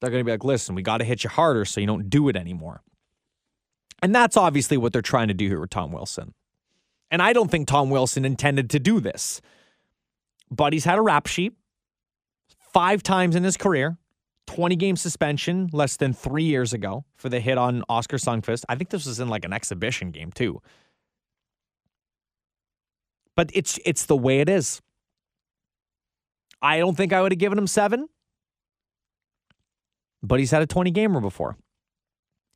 they're 0.00 0.10
going 0.10 0.20
to 0.20 0.24
be 0.24 0.32
like, 0.32 0.44
listen, 0.44 0.74
we 0.74 0.82
got 0.82 0.98
to 0.98 1.04
hit 1.04 1.24
you 1.24 1.30
harder 1.30 1.64
so 1.64 1.80
you 1.80 1.86
don't 1.86 2.08
do 2.08 2.28
it 2.28 2.36
anymore. 2.36 2.82
And 4.02 4.14
that's 4.14 4.36
obviously 4.36 4.76
what 4.76 4.92
they're 4.92 5.02
trying 5.02 5.28
to 5.28 5.34
do 5.34 5.46
here 5.46 5.60
with 5.60 5.70
Tom 5.70 5.92
Wilson. 5.92 6.32
And 7.10 7.20
I 7.20 7.32
don't 7.32 7.50
think 7.50 7.66
Tom 7.66 7.90
Wilson 7.90 8.24
intended 8.24 8.70
to 8.70 8.78
do 8.78 9.00
this. 9.00 9.40
But 10.50 10.72
he's 10.72 10.84
had 10.84 10.96
a 10.96 11.02
rap 11.02 11.26
sheet 11.26 11.54
five 12.72 13.02
times 13.02 13.36
in 13.36 13.44
his 13.44 13.56
career. 13.56 13.98
20 14.46 14.74
game 14.76 14.96
suspension 14.96 15.68
less 15.72 15.96
than 15.96 16.12
three 16.12 16.42
years 16.42 16.72
ago 16.72 17.04
for 17.16 17.28
the 17.28 17.38
hit 17.38 17.56
on 17.56 17.84
Oskar 17.88 18.16
Sundqvist. 18.16 18.64
I 18.68 18.74
think 18.74 18.90
this 18.90 19.06
was 19.06 19.20
in 19.20 19.28
like 19.28 19.44
an 19.44 19.52
exhibition 19.52 20.10
game 20.10 20.32
too. 20.32 20.60
But 23.36 23.50
it's 23.54 23.78
it's 23.84 24.06
the 24.06 24.16
way 24.16 24.40
it 24.40 24.48
is. 24.48 24.82
I 26.60 26.78
don't 26.78 26.96
think 26.96 27.12
I 27.12 27.22
would 27.22 27.32
have 27.32 27.38
given 27.38 27.58
him 27.58 27.68
seven. 27.68 28.08
But 30.22 30.40
he's 30.40 30.50
had 30.50 30.62
a 30.62 30.66
20 30.66 30.90
gamer 30.90 31.20
before. 31.20 31.56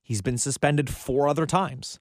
He's 0.03 0.21
been 0.21 0.37
suspended 0.37 0.91
four 0.91 1.29
other 1.29 1.47
times. 1.47 1.99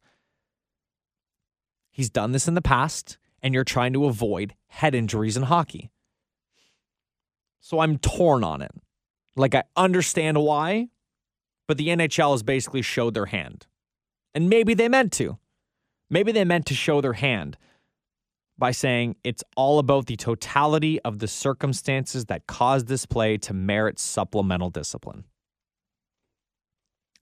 He's 1.89 2.09
done 2.09 2.31
this 2.33 2.47
in 2.47 2.55
the 2.55 2.61
past, 2.61 3.17
and 3.41 3.53
you're 3.53 3.63
trying 3.63 3.93
to 3.93 4.05
avoid 4.05 4.55
head 4.67 4.95
injuries 4.95 5.37
in 5.37 5.43
hockey. 5.43 5.92
So 7.63 7.79
I'm 7.79 7.97
torn 7.97 8.43
on 8.43 8.61
it. 8.61 8.71
Like, 9.37 9.55
I 9.55 9.63
understand 9.77 10.37
why, 10.37 10.89
but 11.65 11.77
the 11.77 11.87
NHL 11.87 12.31
has 12.31 12.43
basically 12.43 12.81
showed 12.81 13.13
their 13.13 13.27
hand. 13.27 13.67
And 14.35 14.49
maybe 14.49 14.73
they 14.73 14.89
meant 14.89 15.13
to. 15.13 15.37
Maybe 16.09 16.33
they 16.33 16.43
meant 16.43 16.65
to 16.65 16.75
show 16.75 16.99
their 16.99 17.13
hand 17.13 17.57
by 18.57 18.71
saying 18.71 19.15
it's 19.23 19.45
all 19.55 19.79
about 19.79 20.07
the 20.07 20.17
totality 20.17 20.99
of 21.03 21.19
the 21.19 21.27
circumstances 21.27 22.25
that 22.25 22.47
caused 22.47 22.87
this 22.87 23.05
play 23.05 23.37
to 23.37 23.53
merit 23.53 23.97
supplemental 23.97 24.69
discipline. 24.69 25.23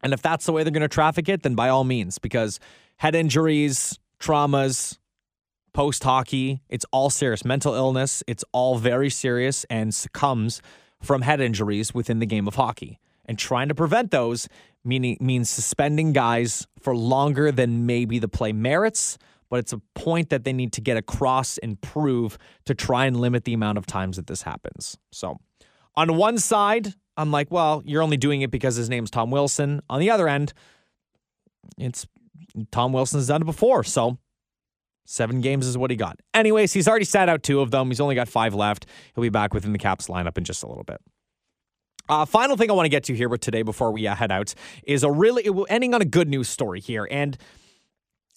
And 0.02 0.12
if 0.12 0.24
that's 0.24 0.48
the 0.48 0.54
way 0.54 0.64
they're 0.64 0.72
going 0.72 0.82
to 0.82 0.88
traffic 0.88 1.30
it, 1.30 1.44
then 1.44 1.54
by 1.54 1.70
all 1.70 1.84
means, 1.84 2.18
because 2.18 2.60
head 2.98 3.14
injuries, 3.14 4.00
traumas, 4.20 4.98
post 5.74 6.03
hockey. 6.03 6.61
It's 6.69 6.86
all 6.91 7.09
serious. 7.09 7.45
Mental 7.45 7.74
illness, 7.74 8.24
it's 8.28 8.43
all 8.51 8.78
very 8.78 9.09
serious 9.09 9.65
and 9.69 9.93
succumbs 9.93 10.61
from 11.01 11.22
head 11.22 11.41
injuries 11.41 11.93
within 11.93 12.19
the 12.19 12.26
game 12.26 12.47
of 12.47 12.55
hockey. 12.55 12.99
And 13.26 13.38
trying 13.38 13.69
to 13.69 13.76
prevent 13.76 14.11
those 14.11 14.47
meaning 14.84 15.17
means 15.19 15.49
suspending 15.49 16.11
guys 16.13 16.67
for 16.80 16.95
longer 16.95 17.51
than 17.51 17.86
maybe 17.86 18.19
the 18.19 18.28
play 18.28 18.51
merits, 18.51 19.17
but 19.49 19.59
it's 19.59 19.74
a 19.74 19.82
point 19.95 20.30
that 20.30 20.43
they 20.43 20.53
need 20.53 20.74
to 20.74 20.82
get 20.82 20.97
across 20.97 21.57
and 21.59 21.80
prove 21.82 22.38
to 22.65 22.74
try 22.74 23.05
and 23.05 23.19
limit 23.19 23.43
the 23.43 23.53
amount 23.53 23.78
of 23.78 23.86
times 23.86 24.17
that 24.17 24.28
this 24.28 24.41
happens. 24.41 24.97
So, 25.11 25.38
on 25.95 26.15
one 26.15 26.38
side, 26.38 26.93
I'm 27.17 27.32
like, 27.32 27.51
well, 27.51 27.84
you're 27.86 28.01
only 28.01 28.17
doing 28.17 28.41
it 28.41 28.49
because 28.49 28.76
his 28.76 28.89
name's 28.89 29.11
Tom 29.11 29.30
Wilson. 29.30 29.82
On 29.89 29.99
the 29.99 30.09
other 30.09 30.28
end, 30.28 30.53
it's 31.78 32.07
Tom 32.72 32.93
Wilson's 32.93 33.28
done 33.28 33.41
it 33.41 33.45
before. 33.45 33.84
So 33.84 34.17
Seven 35.12 35.41
games 35.41 35.68
is 35.68 35.78
what 35.78 35.91
he 35.91 35.97
got. 35.97 36.22
Anyways, 36.34 36.72
he's 36.72 36.88
already 36.88 37.03
sat 37.03 37.28
out 37.28 37.43
two 37.43 37.59
of 37.59 37.70
them. 37.70 37.89
He's 37.89 37.99
only 37.99 38.16
got 38.16 38.30
five 38.30 38.53
left. 38.53 38.86
He'll 39.14 39.22
be 39.22 39.28
back 39.28 39.53
within 39.53 39.74
the 39.74 39.78
Caps 39.78 40.07
lineup 40.07 40.38
in 40.38 40.45
just 40.45 40.64
a 40.64 40.68
little 40.68 40.86
bit. 40.86 41.01
Uh, 42.07 42.24
final 42.24 42.55
thing 42.55 42.72
I 42.72 42.74
want 42.74 42.86
to 42.86 42.89
get 42.89 43.03
to 43.03 43.14
here 43.14 43.28
with 43.28 43.41
today 43.41 43.62
before 43.62 43.91
we 43.91 44.07
uh, 44.07 44.16
head 44.16 44.32
out 44.32 44.53
is 44.84 45.03
a 45.03 45.12
really 45.12 45.49
ending 45.68 45.93
on 45.93 46.01
a 46.01 46.05
good 46.05 46.30
news 46.30 46.47
story 46.47 46.80
here. 46.80 47.09
And 47.12 47.38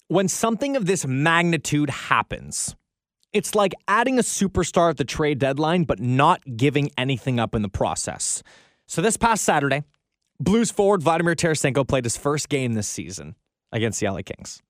when 0.09 0.27
something 0.27 0.75
of 0.75 0.85
this 0.85 1.05
magnitude 1.07 1.89
happens, 1.89 2.75
it's 3.31 3.55
like 3.55 3.73
adding 3.87 4.19
a 4.19 4.21
superstar 4.21 4.89
at 4.89 4.97
the 4.97 5.05
trade 5.05 5.39
deadline, 5.39 5.85
but 5.85 6.01
not 6.01 6.41
giving 6.57 6.91
anything 6.97 7.39
up 7.39 7.55
in 7.55 7.61
the 7.61 7.69
process. 7.69 8.43
So 8.85 9.01
this 9.01 9.15
past 9.15 9.45
Saturday, 9.45 9.83
Blues 10.41 10.71
forward 10.71 11.01
Vladimir 11.01 11.35
Tarasenko 11.35 11.87
played 11.87 12.03
his 12.03 12.17
first 12.17 12.49
game 12.49 12.73
this 12.73 12.89
season 12.89 13.35
against 13.71 14.01
the 14.01 14.09
LA 14.09 14.23
Kings. 14.25 14.61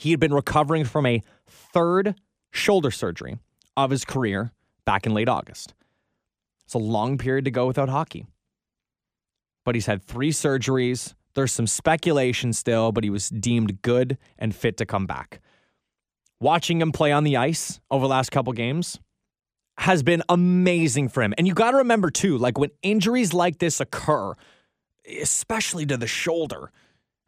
He 0.00 0.12
had 0.12 0.20
been 0.20 0.32
recovering 0.32 0.84
from 0.86 1.04
a 1.04 1.22
third 1.46 2.14
shoulder 2.50 2.90
surgery 2.90 3.36
of 3.76 3.90
his 3.90 4.06
career 4.06 4.50
back 4.86 5.04
in 5.04 5.12
late 5.12 5.28
August. 5.28 5.74
It's 6.64 6.72
a 6.72 6.78
long 6.78 7.18
period 7.18 7.44
to 7.44 7.50
go 7.50 7.66
without 7.66 7.90
hockey. 7.90 8.24
But 9.62 9.74
he's 9.74 9.84
had 9.84 10.02
three 10.02 10.30
surgeries. 10.30 11.12
There's 11.34 11.52
some 11.52 11.66
speculation 11.66 12.54
still, 12.54 12.92
but 12.92 13.04
he 13.04 13.10
was 13.10 13.28
deemed 13.28 13.82
good 13.82 14.16
and 14.38 14.54
fit 14.54 14.78
to 14.78 14.86
come 14.86 15.06
back. 15.06 15.42
Watching 16.40 16.80
him 16.80 16.92
play 16.92 17.12
on 17.12 17.24
the 17.24 17.36
ice 17.36 17.78
over 17.90 18.06
the 18.06 18.08
last 18.08 18.32
couple 18.32 18.54
games 18.54 18.98
has 19.76 20.02
been 20.02 20.22
amazing 20.30 21.10
for 21.10 21.22
him. 21.22 21.34
And 21.36 21.46
you 21.46 21.52
got 21.52 21.72
to 21.72 21.76
remember, 21.76 22.10
too, 22.10 22.38
like 22.38 22.56
when 22.56 22.70
injuries 22.82 23.34
like 23.34 23.58
this 23.58 23.80
occur, 23.80 24.32
especially 25.20 25.84
to 25.84 25.98
the 25.98 26.06
shoulder, 26.06 26.72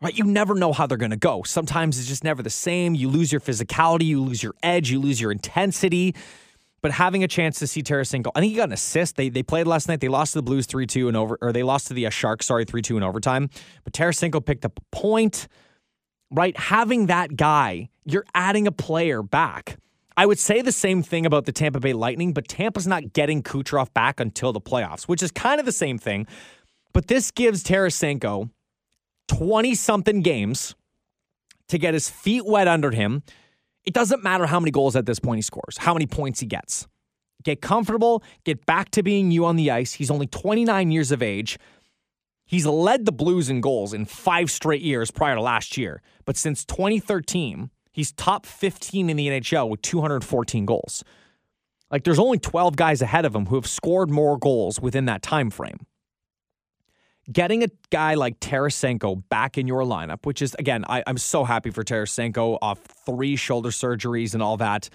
right? 0.02 0.16
You 0.16 0.24
never 0.24 0.54
know 0.54 0.72
how 0.72 0.86
they're 0.86 0.98
going 0.98 1.12
to 1.12 1.16
go. 1.16 1.42
Sometimes 1.44 1.98
it's 1.98 2.08
just 2.08 2.24
never 2.24 2.42
the 2.42 2.50
same. 2.50 2.94
You 2.94 3.08
lose 3.08 3.32
your 3.32 3.40
physicality, 3.40 4.04
you 4.04 4.20
lose 4.22 4.42
your 4.42 4.54
edge, 4.62 4.90
you 4.90 5.00
lose 5.00 5.20
your 5.20 5.32
intensity. 5.32 6.14
But 6.82 6.90
having 6.90 7.22
a 7.22 7.28
chance 7.28 7.60
to 7.60 7.68
see 7.68 7.80
Tarasenko, 7.80 8.32
I 8.34 8.40
think 8.40 8.50
he 8.50 8.56
got 8.56 8.68
an 8.68 8.72
assist. 8.72 9.14
They 9.14 9.28
they 9.28 9.44
played 9.44 9.68
last 9.68 9.86
night. 9.86 10.00
They 10.00 10.08
lost 10.08 10.32
to 10.32 10.38
the 10.38 10.42
Blues 10.42 10.66
three 10.66 10.86
two 10.86 11.06
and 11.06 11.16
over, 11.16 11.38
or 11.40 11.52
they 11.52 11.62
lost 11.62 11.86
to 11.86 11.94
the 11.94 12.06
uh, 12.06 12.10
Sharks. 12.10 12.46
Sorry, 12.46 12.64
three 12.64 12.82
two 12.82 12.96
in 12.96 13.04
overtime. 13.04 13.48
But 13.84 13.92
Tarasenko 13.92 14.44
picked 14.44 14.64
up 14.64 14.78
a 14.78 14.96
point. 14.96 15.46
Right, 16.34 16.56
having 16.56 17.06
that 17.06 17.36
guy, 17.36 17.90
you're 18.04 18.24
adding 18.34 18.66
a 18.66 18.72
player 18.72 19.22
back. 19.22 19.76
I 20.16 20.24
would 20.24 20.38
say 20.38 20.62
the 20.62 20.72
same 20.72 21.02
thing 21.02 21.26
about 21.26 21.44
the 21.44 21.52
Tampa 21.52 21.78
Bay 21.78 21.92
Lightning, 21.92 22.32
but 22.32 22.48
Tampa's 22.48 22.86
not 22.86 23.12
getting 23.12 23.42
Kucherov 23.42 23.92
back 23.92 24.18
until 24.18 24.52
the 24.52 24.60
playoffs, 24.60 25.04
which 25.04 25.22
is 25.22 25.30
kind 25.30 25.60
of 25.60 25.66
the 25.66 25.72
same 25.72 25.98
thing. 25.98 26.26
But 26.94 27.06
this 27.06 27.30
gives 27.30 27.62
Tarasenko 27.62 28.50
20 29.28 29.74
something 29.74 30.20
games 30.20 30.74
to 31.68 31.78
get 31.78 31.94
his 31.94 32.10
feet 32.10 32.44
wet 32.44 32.68
under 32.68 32.90
him. 32.90 33.22
It 33.84 33.94
doesn't 33.94 34.22
matter 34.22 34.46
how 34.46 34.60
many 34.60 34.70
goals 34.70 34.94
at 34.94 35.06
this 35.06 35.18
point 35.18 35.38
he 35.38 35.42
scores, 35.42 35.78
how 35.78 35.94
many 35.94 36.06
points 36.06 36.40
he 36.40 36.46
gets. 36.46 36.86
Get 37.42 37.60
comfortable, 37.60 38.22
get 38.44 38.64
back 38.66 38.90
to 38.90 39.02
being 39.02 39.30
you 39.30 39.44
on 39.44 39.56
the 39.56 39.70
ice. 39.70 39.94
He's 39.94 40.10
only 40.10 40.26
29 40.26 40.90
years 40.90 41.10
of 41.10 41.22
age. 41.22 41.58
He's 42.46 42.66
led 42.66 43.06
the 43.06 43.12
Blues 43.12 43.48
in 43.48 43.60
goals 43.60 43.92
in 43.92 44.04
five 44.04 44.50
straight 44.50 44.82
years 44.82 45.10
prior 45.10 45.34
to 45.34 45.40
last 45.40 45.76
year. 45.76 46.02
But 46.24 46.36
since 46.36 46.64
2013, 46.64 47.70
he's 47.90 48.12
top 48.12 48.46
15 48.46 49.10
in 49.10 49.16
the 49.16 49.28
NHL 49.28 49.68
with 49.68 49.82
214 49.82 50.66
goals. 50.66 51.02
Like 51.90 52.04
there's 52.04 52.18
only 52.18 52.38
12 52.38 52.76
guys 52.76 53.02
ahead 53.02 53.24
of 53.24 53.34
him 53.34 53.46
who 53.46 53.56
have 53.56 53.66
scored 53.66 54.10
more 54.10 54.38
goals 54.38 54.80
within 54.80 55.06
that 55.06 55.22
time 55.22 55.50
frame 55.50 55.86
getting 57.30 57.62
a 57.62 57.68
guy 57.90 58.14
like 58.14 58.40
Tarasenko 58.40 59.22
back 59.28 59.58
in 59.58 59.66
your 59.66 59.82
lineup, 59.82 60.24
which 60.24 60.42
is 60.42 60.54
again, 60.58 60.84
I, 60.88 61.02
am 61.06 61.18
so 61.18 61.44
happy 61.44 61.70
for 61.70 61.84
Tarasenko 61.84 62.58
off 62.60 62.80
three 63.06 63.36
shoulder 63.36 63.70
surgeries 63.70 64.34
and 64.34 64.42
all 64.42 64.56
that. 64.56 64.88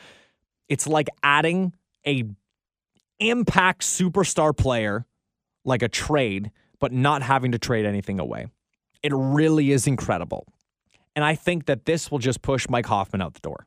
It's 0.67 0.87
like 0.87 1.07
adding 1.23 1.73
a 2.05 2.23
impact 3.19 3.81
superstar 3.81 4.55
player 4.55 5.05
like 5.63 5.81
a 5.81 5.89
trade, 5.89 6.51
but 6.79 6.91
not 6.91 7.21
having 7.21 7.51
to 7.51 7.59
trade 7.59 7.85
anything 7.85 8.19
away. 8.19 8.47
It 9.03 9.11
really 9.13 9.71
is 9.71 9.87
incredible. 9.87 10.47
And 11.15 11.23
I 11.25 11.35
think 11.35 11.65
that 11.65 11.85
this 11.85 12.11
will 12.11 12.19
just 12.19 12.41
push 12.41 12.67
Mike 12.69 12.85
Hoffman 12.85 13.21
out 13.21 13.33
the 13.33 13.39
door. 13.39 13.65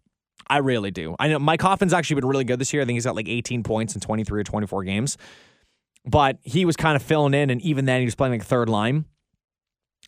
I 0.48 0.58
really 0.58 0.90
do. 0.90 1.14
I 1.18 1.28
know 1.28 1.38
Mike 1.38 1.62
Hoffman's 1.62 1.92
actually 1.92 2.20
been 2.20 2.28
really 2.28 2.44
good 2.44 2.58
this 2.58 2.72
year. 2.72 2.82
I 2.82 2.86
think 2.86 2.96
he's 2.96 3.04
got 3.04 3.14
like 3.14 3.28
18 3.28 3.62
points 3.62 3.94
in 3.94 4.00
23 4.00 4.40
or 4.40 4.44
24 4.44 4.84
games 4.84 5.16
but 6.04 6.38
he 6.42 6.64
was 6.64 6.76
kind 6.76 6.96
of 6.96 7.02
filling 7.02 7.34
in, 7.34 7.50
and 7.50 7.60
even 7.62 7.84
then 7.84 8.00
he 8.00 8.04
was 8.04 8.14
playing 8.14 8.32
like 8.32 8.44
third 8.44 8.68
line. 8.68 9.04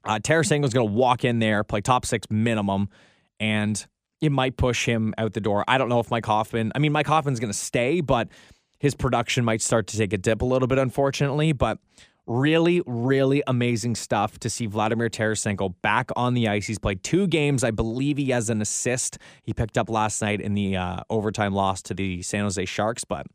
Uh, 0.04 0.18
Tarasenko's 0.18 0.72
going 0.72 0.88
to 0.88 0.92
walk 0.92 1.24
in 1.24 1.38
there, 1.38 1.62
play 1.62 1.80
top 1.80 2.04
six 2.04 2.26
minimum, 2.30 2.88
and 3.38 3.86
it 4.20 4.32
might 4.32 4.56
push 4.56 4.86
him 4.86 5.14
out 5.18 5.32
the 5.32 5.40
door. 5.40 5.64
I 5.68 5.78
don't 5.78 5.88
know 5.88 6.00
if 6.00 6.10
Mike 6.10 6.26
Hoffman. 6.26 6.72
I 6.74 6.78
mean, 6.78 6.92
Mike 6.92 7.06
Hoffman's 7.06 7.40
going 7.40 7.52
to 7.52 7.58
stay, 7.58 8.00
but 8.00 8.28
his 8.78 8.94
production 8.94 9.44
might 9.44 9.62
start 9.62 9.86
to 9.88 9.96
take 9.96 10.12
a 10.12 10.18
dip 10.18 10.42
a 10.42 10.44
little 10.44 10.68
bit, 10.68 10.78
unfortunately. 10.78 11.52
But 11.52 11.78
really, 12.26 12.82
really 12.86 13.42
amazing 13.46 13.94
stuff 13.94 14.38
to 14.40 14.50
see 14.50 14.66
Vladimir 14.66 15.08
Tarasenko 15.08 15.74
back 15.82 16.10
on 16.16 16.34
the 16.34 16.48
ice. 16.48 16.66
He's 16.66 16.78
played 16.78 17.02
two 17.02 17.26
games. 17.26 17.64
I 17.64 17.70
believe 17.70 18.16
he 18.16 18.30
has 18.30 18.48
an 18.48 18.62
assist 18.62 19.18
he 19.42 19.52
picked 19.52 19.76
up 19.76 19.90
last 19.90 20.22
night 20.22 20.40
in 20.40 20.54
the 20.54 20.76
uh, 20.76 21.00
overtime 21.10 21.52
loss 21.52 21.82
to 21.82 21.94
the 21.94 22.22
San 22.22 22.42
Jose 22.42 22.64
Sharks, 22.64 23.04
but 23.04 23.26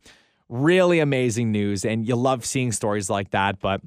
really 0.50 1.00
amazing 1.00 1.52
news. 1.52 1.86
And 1.86 2.08
you 2.08 2.16
love 2.16 2.46
seeing 2.46 2.72
stories 2.72 3.10
like 3.10 3.32
that. 3.32 3.60
But 3.60 3.82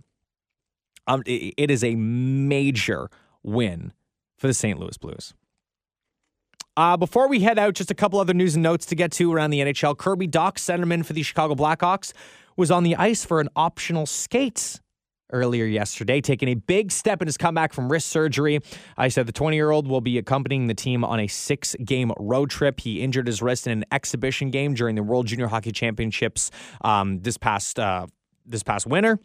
um, 1.06 1.22
it, 1.26 1.70
is 1.70 1.82
a 1.82 1.94
major 1.96 3.08
win 3.42 3.92
for 4.38 4.46
the 4.46 4.54
St. 4.54 4.78
Louis 4.78 4.96
Blues. 4.98 5.34
Uh, 6.76 6.96
before 6.96 7.28
we 7.28 7.40
head 7.40 7.58
out, 7.58 7.74
just 7.74 7.90
a 7.90 7.94
couple 7.94 8.20
other 8.20 8.32
news 8.32 8.54
and 8.54 8.62
notes 8.62 8.86
to 8.86 8.94
get 8.94 9.10
to 9.12 9.32
around 9.32 9.50
the 9.50 9.60
NHL. 9.60 9.98
Kirby 9.98 10.28
Dach, 10.28 10.54
centerman 10.54 11.04
for 11.04 11.12
the 11.12 11.22
Chicago 11.22 11.54
Blackhawks, 11.54 12.12
was 12.56 12.70
on 12.70 12.84
the 12.84 12.96
ice 12.96 13.24
for 13.24 13.40
an 13.40 13.48
optional 13.56 14.06
skate 14.06 14.80
earlier 15.32 15.64
yesterday, 15.64 16.20
taking 16.20 16.48
a 16.48 16.54
big 16.54 16.92
step 16.92 17.22
in 17.22 17.28
his 17.28 17.36
comeback 17.36 17.72
from 17.72 17.90
wrist 17.90 18.08
surgery. 18.08 18.60
I 18.96 19.08
said 19.08 19.26
the 19.26 19.32
20 19.32 19.56
year 19.56 19.70
old 19.70 19.86
will 19.86 20.00
be 20.00 20.18
accompanying 20.18 20.66
the 20.66 20.74
team 20.74 21.04
on 21.04 21.20
a 21.20 21.26
six 21.26 21.74
game 21.84 22.12
road 22.18 22.50
trip. 22.50 22.80
He 22.80 23.00
injured 23.00 23.26
his 23.26 23.42
wrist 23.42 23.66
in 23.66 23.72
an 23.72 23.84
exhibition 23.92 24.50
game 24.50 24.74
during 24.74 24.96
the 24.96 25.02
World 25.02 25.26
Junior 25.26 25.46
Hockey 25.46 25.72
Championships 25.72 26.50
um, 26.82 27.20
this 27.20 27.36
past 27.36 27.78
uh, 27.78 28.06
this 28.46 28.62
past 28.62 28.86
winter 28.86 29.18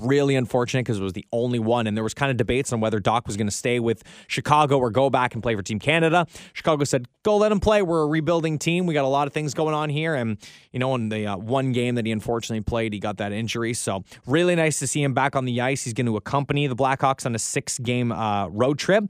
really 0.00 0.34
unfortunate 0.34 0.80
because 0.80 0.98
it 0.98 1.02
was 1.02 1.12
the 1.12 1.26
only 1.32 1.58
one. 1.58 1.86
And 1.86 1.96
there 1.96 2.04
was 2.04 2.14
kind 2.14 2.30
of 2.30 2.36
debates 2.36 2.72
on 2.72 2.80
whether 2.80 3.00
Dach 3.00 3.26
was 3.26 3.36
going 3.36 3.46
to 3.46 3.54
stay 3.54 3.80
with 3.80 4.02
Chicago 4.26 4.78
or 4.78 4.90
go 4.90 5.10
back 5.10 5.34
and 5.34 5.42
play 5.42 5.54
for 5.54 5.62
Team 5.62 5.78
Canada. 5.78 6.26
Chicago 6.52 6.84
said, 6.84 7.06
go 7.22 7.36
let 7.36 7.52
him 7.52 7.60
play. 7.60 7.82
We're 7.82 8.02
a 8.02 8.06
rebuilding 8.06 8.58
team. 8.58 8.86
We 8.86 8.94
got 8.94 9.04
a 9.04 9.08
lot 9.08 9.26
of 9.26 9.32
things 9.32 9.54
going 9.54 9.74
on 9.74 9.90
here. 9.90 10.14
And, 10.14 10.38
you 10.72 10.78
know, 10.78 10.94
in 10.94 11.08
the 11.08 11.26
uh, 11.26 11.36
one 11.36 11.72
game 11.72 11.96
that 11.96 12.06
he 12.06 12.12
unfortunately 12.12 12.62
played, 12.62 12.92
he 12.92 12.98
got 12.98 13.18
that 13.18 13.32
injury. 13.32 13.74
So 13.74 14.04
really 14.26 14.54
nice 14.54 14.78
to 14.78 14.86
see 14.86 15.02
him 15.02 15.14
back 15.14 15.36
on 15.36 15.44
the 15.44 15.60
ice. 15.60 15.84
He's 15.84 15.94
going 15.94 16.06
to 16.06 16.16
accompany 16.16 16.66
the 16.66 16.76
Blackhawks 16.76 17.26
on 17.26 17.34
a 17.34 17.38
six 17.38 17.78
game 17.78 18.12
uh, 18.12 18.48
road 18.48 18.78
trip. 18.78 19.04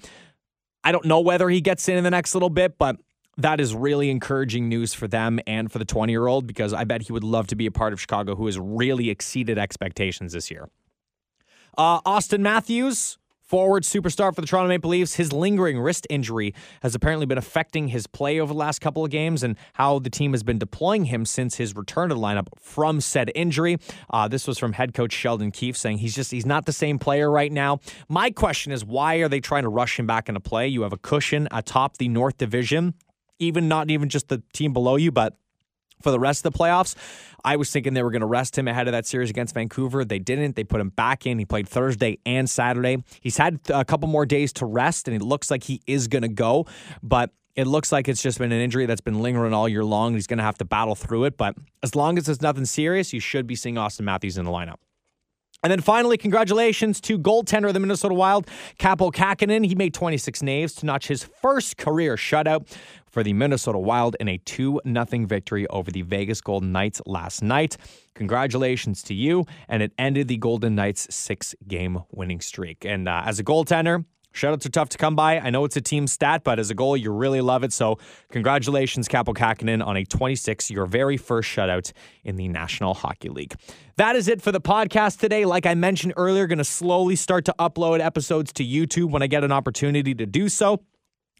I 0.84 0.90
don't 0.90 1.04
know 1.04 1.20
whether 1.20 1.48
he 1.48 1.60
gets 1.60 1.88
in 1.88 1.96
in 1.96 2.04
the 2.04 2.10
next 2.10 2.34
little 2.34 2.50
bit, 2.50 2.76
but 2.76 2.96
that 3.38 3.60
is 3.60 3.74
really 3.74 4.10
encouraging 4.10 4.68
news 4.68 4.92
for 4.94 5.08
them 5.08 5.40
and 5.46 5.70
for 5.72 5.78
the 5.78 5.84
20 5.84 6.12
year 6.12 6.26
old 6.26 6.46
because 6.46 6.72
I 6.72 6.84
bet 6.84 7.02
he 7.02 7.12
would 7.12 7.24
love 7.24 7.46
to 7.48 7.56
be 7.56 7.66
a 7.66 7.70
part 7.70 7.92
of 7.92 8.00
Chicago, 8.00 8.36
who 8.36 8.46
has 8.46 8.58
really 8.58 9.10
exceeded 9.10 9.58
expectations 9.58 10.32
this 10.32 10.50
year. 10.50 10.68
Uh, 11.78 12.02
Auston 12.02 12.40
Matthews, 12.40 13.16
forward 13.40 13.82
superstar 13.82 14.34
for 14.34 14.42
the 14.42 14.46
Toronto 14.46 14.68
Maple 14.68 14.90
Leafs, 14.90 15.14
his 15.14 15.32
lingering 15.32 15.80
wrist 15.80 16.06
injury 16.10 16.54
has 16.82 16.94
apparently 16.94 17.24
been 17.24 17.38
affecting 17.38 17.88
his 17.88 18.06
play 18.06 18.38
over 18.38 18.52
the 18.52 18.58
last 18.58 18.80
couple 18.80 19.04
of 19.04 19.10
games 19.10 19.42
and 19.42 19.56
how 19.74 19.98
the 19.98 20.10
team 20.10 20.32
has 20.32 20.42
been 20.42 20.58
deploying 20.58 21.06
him 21.06 21.24
since 21.24 21.56
his 21.56 21.74
return 21.74 22.10
to 22.10 22.14
the 22.14 22.20
lineup 22.20 22.48
from 22.58 23.00
said 23.00 23.30
injury. 23.34 23.78
Uh, 24.10 24.28
this 24.28 24.46
was 24.46 24.58
from 24.58 24.74
head 24.74 24.92
coach 24.92 25.12
Sheldon 25.12 25.50
Keefe 25.50 25.76
saying 25.76 25.98
he's 25.98 26.14
just 26.14 26.30
he's 26.30 26.46
not 26.46 26.66
the 26.66 26.72
same 26.72 26.98
player 26.98 27.30
right 27.30 27.52
now. 27.52 27.80
My 28.08 28.30
question 28.30 28.72
is 28.72 28.84
why 28.84 29.16
are 29.16 29.28
they 29.28 29.40
trying 29.40 29.62
to 29.62 29.70
rush 29.70 29.98
him 29.98 30.06
back 30.06 30.28
into 30.28 30.40
play? 30.40 30.68
You 30.68 30.82
have 30.82 30.92
a 30.92 30.98
cushion 30.98 31.48
atop 31.50 31.96
the 31.96 32.08
North 32.08 32.36
Division 32.36 32.94
even 33.42 33.68
not 33.68 33.90
even 33.90 34.08
just 34.08 34.28
the 34.28 34.42
team 34.52 34.72
below 34.72 34.96
you, 34.96 35.10
but 35.10 35.36
for 36.02 36.10
the 36.10 36.18
rest 36.18 36.44
of 36.44 36.52
the 36.52 36.58
playoffs. 36.58 36.94
I 37.44 37.56
was 37.56 37.70
thinking 37.70 37.94
they 37.94 38.02
were 38.02 38.10
going 38.10 38.20
to 38.20 38.26
rest 38.26 38.56
him 38.56 38.68
ahead 38.68 38.88
of 38.88 38.92
that 38.92 39.06
series 39.06 39.30
against 39.30 39.54
Vancouver. 39.54 40.04
They 40.04 40.18
didn't. 40.18 40.56
They 40.56 40.64
put 40.64 40.80
him 40.80 40.90
back 40.90 41.26
in. 41.26 41.38
He 41.38 41.44
played 41.44 41.68
Thursday 41.68 42.18
and 42.24 42.48
Saturday. 42.48 43.02
He's 43.20 43.36
had 43.36 43.60
a 43.68 43.84
couple 43.84 44.08
more 44.08 44.26
days 44.26 44.52
to 44.54 44.66
rest, 44.66 45.08
and 45.08 45.16
it 45.16 45.22
looks 45.22 45.50
like 45.50 45.64
he 45.64 45.80
is 45.86 46.08
going 46.08 46.22
to 46.22 46.28
go. 46.28 46.66
But 47.02 47.30
it 47.54 47.66
looks 47.66 47.92
like 47.92 48.08
it's 48.08 48.22
just 48.22 48.38
been 48.38 48.52
an 48.52 48.60
injury 48.60 48.86
that's 48.86 49.00
been 49.00 49.20
lingering 49.20 49.52
all 49.52 49.68
year 49.68 49.84
long. 49.84 50.14
He's 50.14 50.26
going 50.26 50.38
to 50.38 50.44
have 50.44 50.58
to 50.58 50.64
battle 50.64 50.94
through 50.94 51.24
it. 51.24 51.36
But 51.36 51.56
as 51.82 51.94
long 51.94 52.16
as 52.16 52.28
it's 52.28 52.40
nothing 52.40 52.64
serious, 52.64 53.12
you 53.12 53.20
should 53.20 53.46
be 53.46 53.56
seeing 53.56 53.74
Auston 53.74 54.02
Matthews 54.02 54.38
in 54.38 54.44
the 54.44 54.50
lineup. 54.50 54.76
And 55.64 55.70
then 55.70 55.80
finally, 55.80 56.16
congratulations 56.16 57.00
to 57.02 57.16
goaltender 57.16 57.68
of 57.68 57.74
the 57.74 57.78
Minnesota 57.78 58.14
Wild, 58.14 58.48
Kaapo 58.80 59.12
Kähkönen. 59.12 59.64
He 59.64 59.76
made 59.76 59.94
26 59.94 60.40
saves 60.40 60.74
to 60.74 60.86
notch 60.86 61.06
his 61.06 61.22
first 61.22 61.76
career 61.76 62.16
shutout 62.16 62.68
for 63.06 63.22
the 63.22 63.32
Minnesota 63.32 63.78
Wild 63.78 64.16
in 64.18 64.26
a 64.26 64.38
2 64.38 64.80
0 64.84 65.26
victory 65.26 65.68
over 65.68 65.92
the 65.92 66.02
Vegas 66.02 66.40
Golden 66.40 66.72
Knights 66.72 67.00
last 67.06 67.42
night. 67.42 67.76
Congratulations 68.14 69.04
to 69.04 69.14
you. 69.14 69.44
And 69.68 69.84
it 69.84 69.92
ended 69.98 70.26
the 70.26 70.36
Golden 70.36 70.74
Knights' 70.74 71.14
six 71.14 71.54
game 71.68 72.00
winning 72.10 72.40
streak. 72.40 72.84
And 72.84 73.08
uh, 73.08 73.22
as 73.24 73.38
a 73.38 73.44
goaltender, 73.44 74.04
Shutouts 74.32 74.66
are 74.66 74.70
tough 74.70 74.88
to 74.90 74.98
come 74.98 75.14
by. 75.14 75.38
I 75.38 75.50
know 75.50 75.64
it's 75.64 75.76
a 75.76 75.80
team 75.80 76.06
stat, 76.06 76.42
but 76.44 76.58
as 76.58 76.70
a 76.70 76.74
goal, 76.74 76.96
you 76.96 77.12
really 77.12 77.40
love 77.40 77.64
it. 77.64 77.72
So, 77.72 77.98
congratulations, 78.30 79.08
Kaapo 79.08 79.34
Kähkönen, 79.34 79.84
on 79.84 79.96
a 79.96 80.04
26, 80.04 80.70
your 80.70 80.86
very 80.86 81.16
first 81.16 81.48
shutout 81.50 81.92
in 82.24 82.36
the 82.36 82.48
National 82.48 82.94
Hockey 82.94 83.28
League. 83.28 83.54
That 83.96 84.16
is 84.16 84.28
it 84.28 84.40
for 84.40 84.50
the 84.50 84.60
podcast 84.60 85.18
today. 85.20 85.44
Like 85.44 85.66
I 85.66 85.74
mentioned 85.74 86.14
earlier, 86.16 86.46
going 86.46 86.58
to 86.58 86.64
slowly 86.64 87.16
start 87.16 87.44
to 87.44 87.54
upload 87.58 88.00
episodes 88.00 88.52
to 88.54 88.64
YouTube 88.64 89.10
when 89.10 89.22
I 89.22 89.26
get 89.26 89.44
an 89.44 89.52
opportunity 89.52 90.14
to 90.14 90.26
do 90.26 90.48
so. 90.48 90.80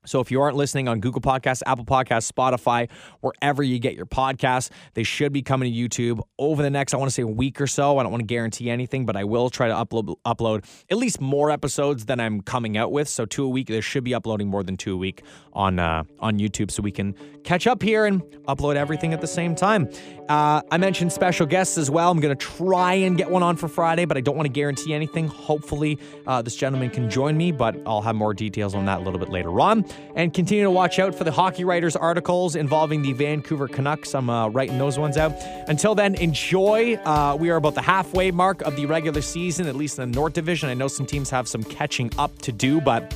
So 0.05 0.19
if 0.19 0.33
you 0.33 0.41
aren't 0.41 0.57
listening 0.57 0.89
on 0.89 0.99
Google 0.99 1.21
Podcasts, 1.21 1.63
Apple 1.65 1.85
Podcasts, 1.85 2.31
Spotify, 2.31 2.91
wherever 3.21 3.63
you 3.63 3.79
get 3.79 3.95
your 3.95 4.07
podcasts, 4.07 4.69
they 4.95 5.05
should 5.05 5.33
be 5.33 5.43
coming 5.43 5.73
to 5.73 5.79
YouTube 5.79 6.21
over 6.41 6.61
the 6.61 6.71
next, 6.71 6.93
I 6.93 6.97
want 6.97 7.09
to 7.09 7.15
say 7.15 7.23
week 7.23 7.61
or 7.61 7.69
so. 7.69 7.99
I 7.99 8.03
don't 8.03 8.11
want 8.11 8.23
to 8.23 8.27
guarantee 8.27 8.69
anything, 8.69 9.07
but 9.07 9.17
I 9.17 9.23
will 9.23 9.49
try 9.49 9.69
to 9.69 9.75
upload 9.75 10.17
upload 10.27 10.65
at 10.91 10.97
least 10.97 11.21
more 11.21 11.53
episodes 11.53 12.07
than 12.07 12.19
I'm 12.19 12.41
coming 12.41 12.77
out 12.77 12.91
with. 12.91 13.09
So 13.09 13.27
two 13.27 13.45
a 13.45 13.49
week. 13.49 13.69
There 13.69 13.81
should 13.81 14.03
be 14.03 14.13
uploading 14.13 14.49
more 14.49 14.65
than 14.65 14.77
two 14.77 14.95
a 14.95 14.97
week 14.97 15.23
on 15.53 15.79
uh, 15.79 16.03
on 16.19 16.41
YouTube, 16.41 16.73
so 16.73 16.83
we 16.83 16.91
can 16.91 17.15
catch 17.45 17.69
up 17.69 17.81
here 17.81 18.05
and 18.05 18.23
upload 18.49 18.75
everything 18.75 19.13
at 19.13 19.21
the 19.21 19.27
same 19.29 19.55
time. 19.55 19.89
Uh, 20.29 20.63
I 20.71 20.79
mentioned 20.79 21.13
special 21.13 21.47
guests 21.47 21.79
as 21.79 21.91
well. 21.91 22.11
I'm 22.11 22.19
going 22.19 22.37
to 22.37 22.45
try 22.45 22.95
and 22.95 23.17
get 23.17 23.31
one 23.31 23.45
on 23.45 23.57
for 23.57 23.69
Friday, 23.69 24.05
but 24.05 24.17
I 24.17 24.21
don't 24.21 24.37
want 24.37 24.47
to 24.47 24.53
guarantee 24.53 24.95
anything. 24.95 25.29
Hopefully, 25.29 25.99
uh, 26.27 26.43
this 26.43 26.57
gentleman 26.57 26.91
can 26.91 27.09
join 27.09 27.37
me, 27.37 27.53
but 27.53 27.77
I'll 27.87 28.03
have 28.03 28.17
more 28.17 28.35
details 28.35 28.75
on 28.75 28.87
that 28.87 29.01
a 29.01 29.03
little 29.05 29.21
bit 29.21 29.29
later 29.29 29.61
on 29.61 29.85
and 30.15 30.33
continue 30.33 30.65
to 30.65 30.71
watch 30.71 30.99
out 30.99 31.15
for 31.15 31.25
the 31.25 31.33
Hockey 31.33 31.65
Writers 31.65 31.97
articles 31.97 32.57
involving 32.57 33.03
the 33.03 33.13
Vancouver 33.13 33.69
Canucks. 33.69 34.15
I'm 34.15 34.29
uh, 34.29 34.49
writing 34.49 34.79
those 34.79 34.99
ones 34.99 35.17
out. 35.17 35.33
Until 35.69 35.95
then, 35.95 36.15
enjoy. 36.17 36.97
Uh, 37.05 37.37
we 37.39 37.51
are 37.51 37.57
about 37.57 37.75
the 37.75 37.83
halfway 37.83 38.31
mark 38.31 38.63
of 38.63 38.77
the 38.77 38.87
regular 38.87 39.23
season, 39.23 39.67
at 39.67 39.77
least 39.77 39.99
in 39.99 40.11
the 40.11 40.15
North 40.15 40.33
Division. 40.35 40.69
I 40.69 40.75
know 40.75 40.89
some 40.89 41.07
teams 41.07 41.31
have 41.31 41.49
some 41.49 41.63
catching 41.63 42.11
up 42.19 42.37
to 42.43 42.53
do, 42.53 42.81
but. 42.81 43.15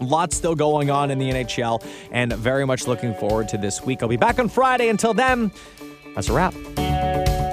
Lots 0.00 0.36
still 0.36 0.56
going 0.56 0.90
on 0.90 1.12
in 1.12 1.18
the 1.18 1.30
NHL, 1.30 1.84
and 2.10 2.32
very 2.32 2.66
much 2.66 2.88
looking 2.88 3.14
forward 3.14 3.48
to 3.50 3.58
this 3.58 3.84
week. 3.84 4.02
I'll 4.02 4.08
be 4.08 4.16
back 4.16 4.40
on 4.40 4.48
Friday. 4.48 4.88
Until 4.88 5.14
then, 5.14 5.52
that's 6.16 6.28
a 6.28 6.32
wrap. 6.32 7.43